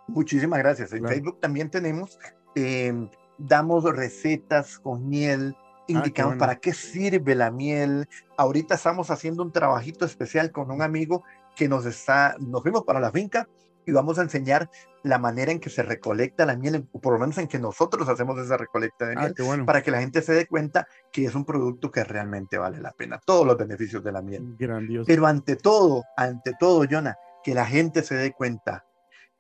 Muchísimas 0.09 0.59
gracias. 0.59 0.93
En 0.93 1.07
Facebook 1.07 1.41
también 1.41 1.71
tenemos, 1.71 2.19
em, 2.55 3.09
damos 3.39 3.85
recetas 3.85 4.79
con 4.79 5.09
miel, 5.09 5.55
ah, 5.57 5.85
indicamos 5.89 6.37
para 6.37 6.57
qué 6.57 6.73
sirve 6.73 7.35
la 7.35 7.51
miel. 7.51 8.09
Ahorita 8.37 8.75
estamos 8.75 9.11
haciendo 9.11 9.43
un 9.43 9.53
trabajito 9.53 10.05
especial 10.05 10.53
con 10.53 10.71
un 10.71 10.83
amigo 10.83 11.25
que 11.55 11.69
nos 11.69 11.87
está, 11.87 12.37
nos 12.39 12.63
fuimos 12.63 12.85
para 12.85 13.01
la 13.01 13.11
finca 13.11 13.49
y 13.85 13.93
vamos 13.93 14.19
a 14.19 14.23
enseñar 14.23 14.69
la 15.03 15.19
manera 15.19 15.53
en 15.53 15.61
que 15.61 15.71
se 15.71 15.83
recolecta 15.83 16.45
la 16.45 16.57
miel, 16.57 16.89
o 16.91 17.01
por 17.01 17.13
lo 17.13 17.21
menos 17.21 17.39
en 17.39 17.47
que 17.47 17.61
nosotros 17.61 18.09
hacemos 18.09 18.39
esa 18.39 18.57
recolecta 18.57 19.07
de 19.07 19.15
ah, 19.17 19.33
miel, 19.39 19.65
para 19.65 19.83
que 19.83 19.93
la 19.93 20.01
gente 20.01 20.23
se 20.23 20.33
dé 20.33 20.47
cuenta 20.47 20.89
que 21.13 21.25
es 21.25 21.35
un 21.37 21.45
producto 21.45 21.91
que 21.93 22.03
realmente 22.03 22.59
vale 22.59 22.81
la 22.81 22.91
pena, 22.91 23.21
todos 23.25 23.47
los 23.47 23.57
beneficios 23.57 24.03
de 24.03 24.13
la 24.13 24.23
miel. 24.23 24.57
Grandioso. 24.59 25.07
Pero 25.07 25.27
ante 25.27 25.55
todo, 25.55 26.03
ante 26.17 26.53
todo, 26.59 26.85
Jonah, 26.91 27.17
que 27.45 27.55
la 27.55 27.65
gente 27.65 28.03
se 28.03 28.17
dé 28.17 28.33
cuenta 28.33 28.86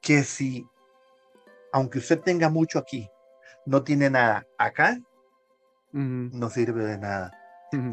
que 0.07 0.23
si, 0.23 0.65
aunque 1.73 1.99
usted 1.99 2.21
tenga 2.21 2.49
mucho 2.49 2.79
aquí, 2.79 3.11
no 3.65 3.83
tiene 3.83 4.09
nada 4.09 4.47
acá, 4.57 5.01
no 5.91 6.49
sirve 6.49 6.85
de 6.85 6.97
nada. 6.97 7.33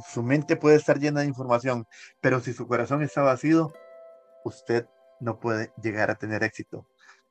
Su 0.08 0.22
mente 0.22 0.56
puede 0.56 0.76
estar 0.76 1.00
llena 1.00 1.22
de 1.22 1.26
información, 1.26 1.88
pero 2.22 2.40
si 2.40 2.54
su 2.54 2.68
corazón 2.68 3.02
está 3.02 3.24
vacío, 3.24 3.74
usted 4.46 4.86
no 5.20 5.40
puede 5.40 5.72
llegar 5.82 6.12
a 6.12 6.16
tener 6.16 6.44
éxito. 6.44 6.86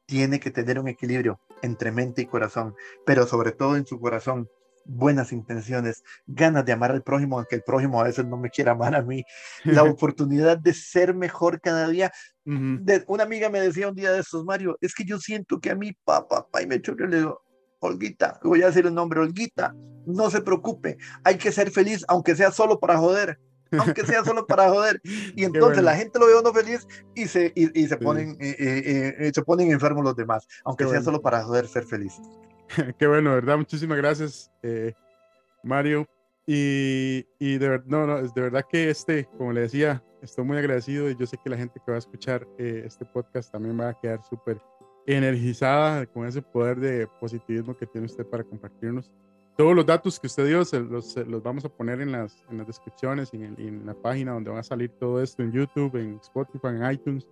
Tiene 0.05 0.41
que 0.41 0.51
tener 0.51 0.81
un 0.81 0.89
equilibrio 0.89 1.39
entre 1.63 1.93
mente 1.93 2.23
y 2.23 2.27
corazón, 2.27 2.75
pero 3.07 3.25
sobre 3.29 3.53
todo 3.53 3.77
en 3.77 3.87
su 3.87 4.01
corazón. 4.01 4.51
Buenas 4.85 5.33
intenciones, 5.33 6.03
ganas 6.27 6.65
de 6.65 6.73
amar 6.73 6.93
al 6.93 7.03
prójimo, 7.03 7.39
aunque 7.39 7.57
el 7.57 7.63
prójimo 7.63 8.01
a 8.01 8.05
veces 8.05 8.27
no 8.27 8.37
me 8.37 8.51
quiera 8.51 8.73
amar 8.73 8.95
a 8.95 9.03
mí, 9.03 9.25
la 9.65 9.83
oportunidad 9.85 10.59
de 10.59 10.75
ser 10.75 11.15
mejor 11.15 11.61
cada 11.61 11.89
día. 11.89 12.13
de, 12.45 13.05
una 13.07 13.25
amiga 13.25 13.49
me 13.49 13.61
decía 13.61 13.89
un 13.89 13.95
día 13.95 14.13
de 14.13 14.21
estos, 14.21 14.45
Mario, 14.45 14.77
es 14.81 14.95
que 14.95 15.05
yo 15.05 15.19
siento 15.19 15.61
que 15.61 15.71
a 15.71 15.75
mí, 15.75 15.93
papá, 16.05 16.43
papá, 16.43 16.63
y 16.63 16.67
me 16.67 16.81
choque, 16.81 17.07
le 17.07 17.19
digo, 17.19 17.43
Olguita, 17.81 18.39
voy 18.45 18.63
a 18.63 18.67
decir 18.67 18.87
el 18.87 18.95
nombre, 18.95 19.21
Olguita, 19.21 19.75
no 20.07 20.31
se 20.31 20.41
preocupe, 20.41 20.99
hay 21.25 21.37
que 21.37 21.53
ser 21.53 21.71
feliz, 21.71 22.05
aunque 22.09 22.37
sea 22.37 22.53
solo 22.53 22.79
para 22.79 22.99
joder 22.99 23.39
aunque 23.79 24.05
sea 24.05 24.25
solo 24.25 24.47
para 24.47 24.69
joder. 24.69 25.01
Y 25.37 25.45
entonces 25.45 25.83
la 25.83 25.97
gente 25.97 26.19
lo 26.19 26.27
ve 26.27 26.39
uno 26.39 26.53
feliz 26.53 26.87
y 27.15 27.27
se, 27.27 27.53
y, 27.55 27.87
se, 27.87 27.97
ponen, 27.97 28.37
se 28.39 29.43
ponen 29.43 29.73
enfermos 29.73 30.05
los 30.05 30.17
demás, 30.17 30.47
aunque 30.65 30.87
sea 30.87 31.03
solo 31.03 31.21
para 31.23 31.43
joder 31.43 31.67
ser 31.67 31.85
feliz. 31.85 32.21
Qué 32.99 33.07
bueno, 33.07 33.31
¿verdad? 33.31 33.59
Muchísimas 33.59 33.99
gracias, 33.99 34.51
eh, 34.63 34.93
Mario. 35.63 36.07
Y, 36.47 37.25
y 37.39 37.59
de, 37.59 37.81
no, 37.87 38.07
no, 38.07 38.21
de 38.21 38.41
verdad 38.41 38.65
que 38.69 38.91
este, 38.91 39.27
como 39.39 39.53
le 39.53 39.63
decía, 39.63 40.03
estoy 40.21 40.45
muy 40.45 40.57
agradecido 40.57 41.09
y 41.09 41.17
yo 41.17 41.27
sé 41.27 41.39
que 41.43 41.51
la 41.51 41.57
gente 41.57 41.81
que 41.85 41.93
va 41.93 41.97
a 41.97 41.99
escuchar 41.99 42.47
eh, 42.59 42.83
este 42.85 43.05
podcast 43.05 43.53
también 43.53 43.79
va 43.79 43.91
a 43.91 44.01
quedar 44.01 44.23
súper 44.25 44.61
energizada 45.07 46.07
con 46.07 46.27
ese 46.27 46.43
poder 46.43 46.81
de 46.81 47.07
positivismo 47.21 47.77
que 47.77 47.87
tiene 47.87 48.07
usted 48.07 48.27
para 48.27 48.43
compartirnos. 48.43 49.11
Todos 49.57 49.77
los 49.77 49.85
datos 49.85 50.19
que 50.19 50.27
usted 50.27 50.47
dio 50.47 50.59
los, 50.59 51.17
los, 51.17 51.43
vamos 51.43 51.65
a 51.65 51.69
poner 51.69 52.01
en 52.01 52.11
las, 52.11 52.43
en 52.51 52.59
las 52.59 52.67
descripciones 52.67 53.31
y 53.35 53.37
en, 53.37 53.85
la 53.85 53.95
página 53.95 54.33
donde 54.33 54.51
va 54.51 54.61
a 54.61 54.65
salir 54.65 54.91
todo 54.99 55.23
esto 55.23 55.43
en 55.43 55.53
YouTube, 55.53 55.95
en 55.97 56.19
Spotify, 56.23 56.69
en 56.69 56.91
iTunes, 56.91 57.29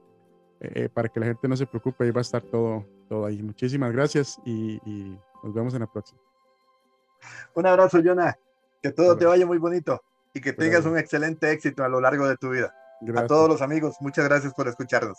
eh, 0.60 0.88
para 0.92 1.08
que 1.08 1.20
la 1.20 1.26
gente 1.26 1.48
no 1.48 1.56
se 1.56 1.66
preocupe, 1.66 2.04
ahí 2.04 2.10
va 2.10 2.20
a 2.20 2.22
estar 2.22 2.42
todo, 2.42 2.86
todo 3.08 3.26
ahí. 3.26 3.42
Muchísimas 3.42 3.92
gracias 3.92 4.38
y, 4.44 4.76
y 4.84 5.18
nos 5.42 5.54
vemos 5.54 5.74
en 5.74 5.80
la 5.80 5.86
próxima. 5.86 6.20
Un 7.54 7.66
abrazo, 7.66 8.00
Jonah. 8.02 8.36
Que 8.82 8.92
todo 8.92 9.16
te 9.16 9.26
vaya 9.26 9.46
muy 9.46 9.58
bonito 9.58 10.00
y 10.32 10.40
que 10.40 10.52
tengas 10.52 10.86
un 10.86 10.96
excelente 10.96 11.50
éxito 11.50 11.84
a 11.84 11.88
lo 11.88 12.00
largo 12.00 12.26
de 12.26 12.36
tu 12.36 12.50
vida. 12.50 12.74
A 13.16 13.26
todos 13.26 13.48
los 13.48 13.62
amigos, 13.62 13.96
muchas 14.00 14.26
gracias 14.26 14.54
por 14.54 14.68
escucharnos. 14.68 15.18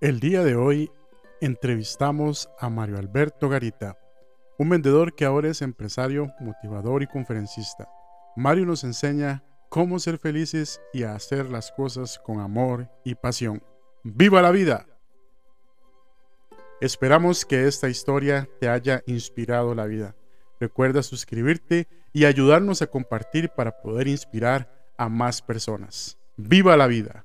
El 0.00 0.20
día 0.20 0.42
de 0.44 0.56
hoy 0.56 0.90
entrevistamos 1.40 2.50
a 2.58 2.68
Mario 2.68 2.98
Alberto 2.98 3.48
Garita, 3.48 3.96
un 4.58 4.68
vendedor 4.68 5.14
que 5.14 5.24
ahora 5.24 5.48
es 5.48 5.62
empresario, 5.62 6.32
motivador 6.40 7.02
y 7.02 7.06
conferencista. 7.06 7.88
Mario 8.36 8.66
nos 8.66 8.84
enseña 8.84 9.42
cómo 9.68 9.98
ser 9.98 10.18
felices 10.18 10.80
y 10.92 11.04
a 11.04 11.14
hacer 11.14 11.50
las 11.50 11.72
cosas 11.72 12.18
con 12.18 12.40
amor 12.40 12.88
y 13.04 13.14
pasión. 13.14 13.62
¡Viva 14.04 14.42
la 14.42 14.50
vida! 14.50 14.86
Esperamos 16.80 17.44
que 17.44 17.68
esta 17.68 17.88
historia 17.88 18.48
te 18.58 18.68
haya 18.68 19.04
inspirado 19.06 19.76
la 19.76 19.86
vida. 19.86 20.16
Recuerda 20.58 21.04
suscribirte 21.04 21.86
y 22.12 22.24
ayudarnos 22.24 22.82
a 22.82 22.88
compartir 22.88 23.50
para 23.50 23.80
poder 23.80 24.08
inspirar 24.08 24.68
a 24.96 25.08
más 25.08 25.40
personas. 25.40 26.18
¡Viva 26.36 26.76
la 26.76 26.88
vida! 26.88 27.24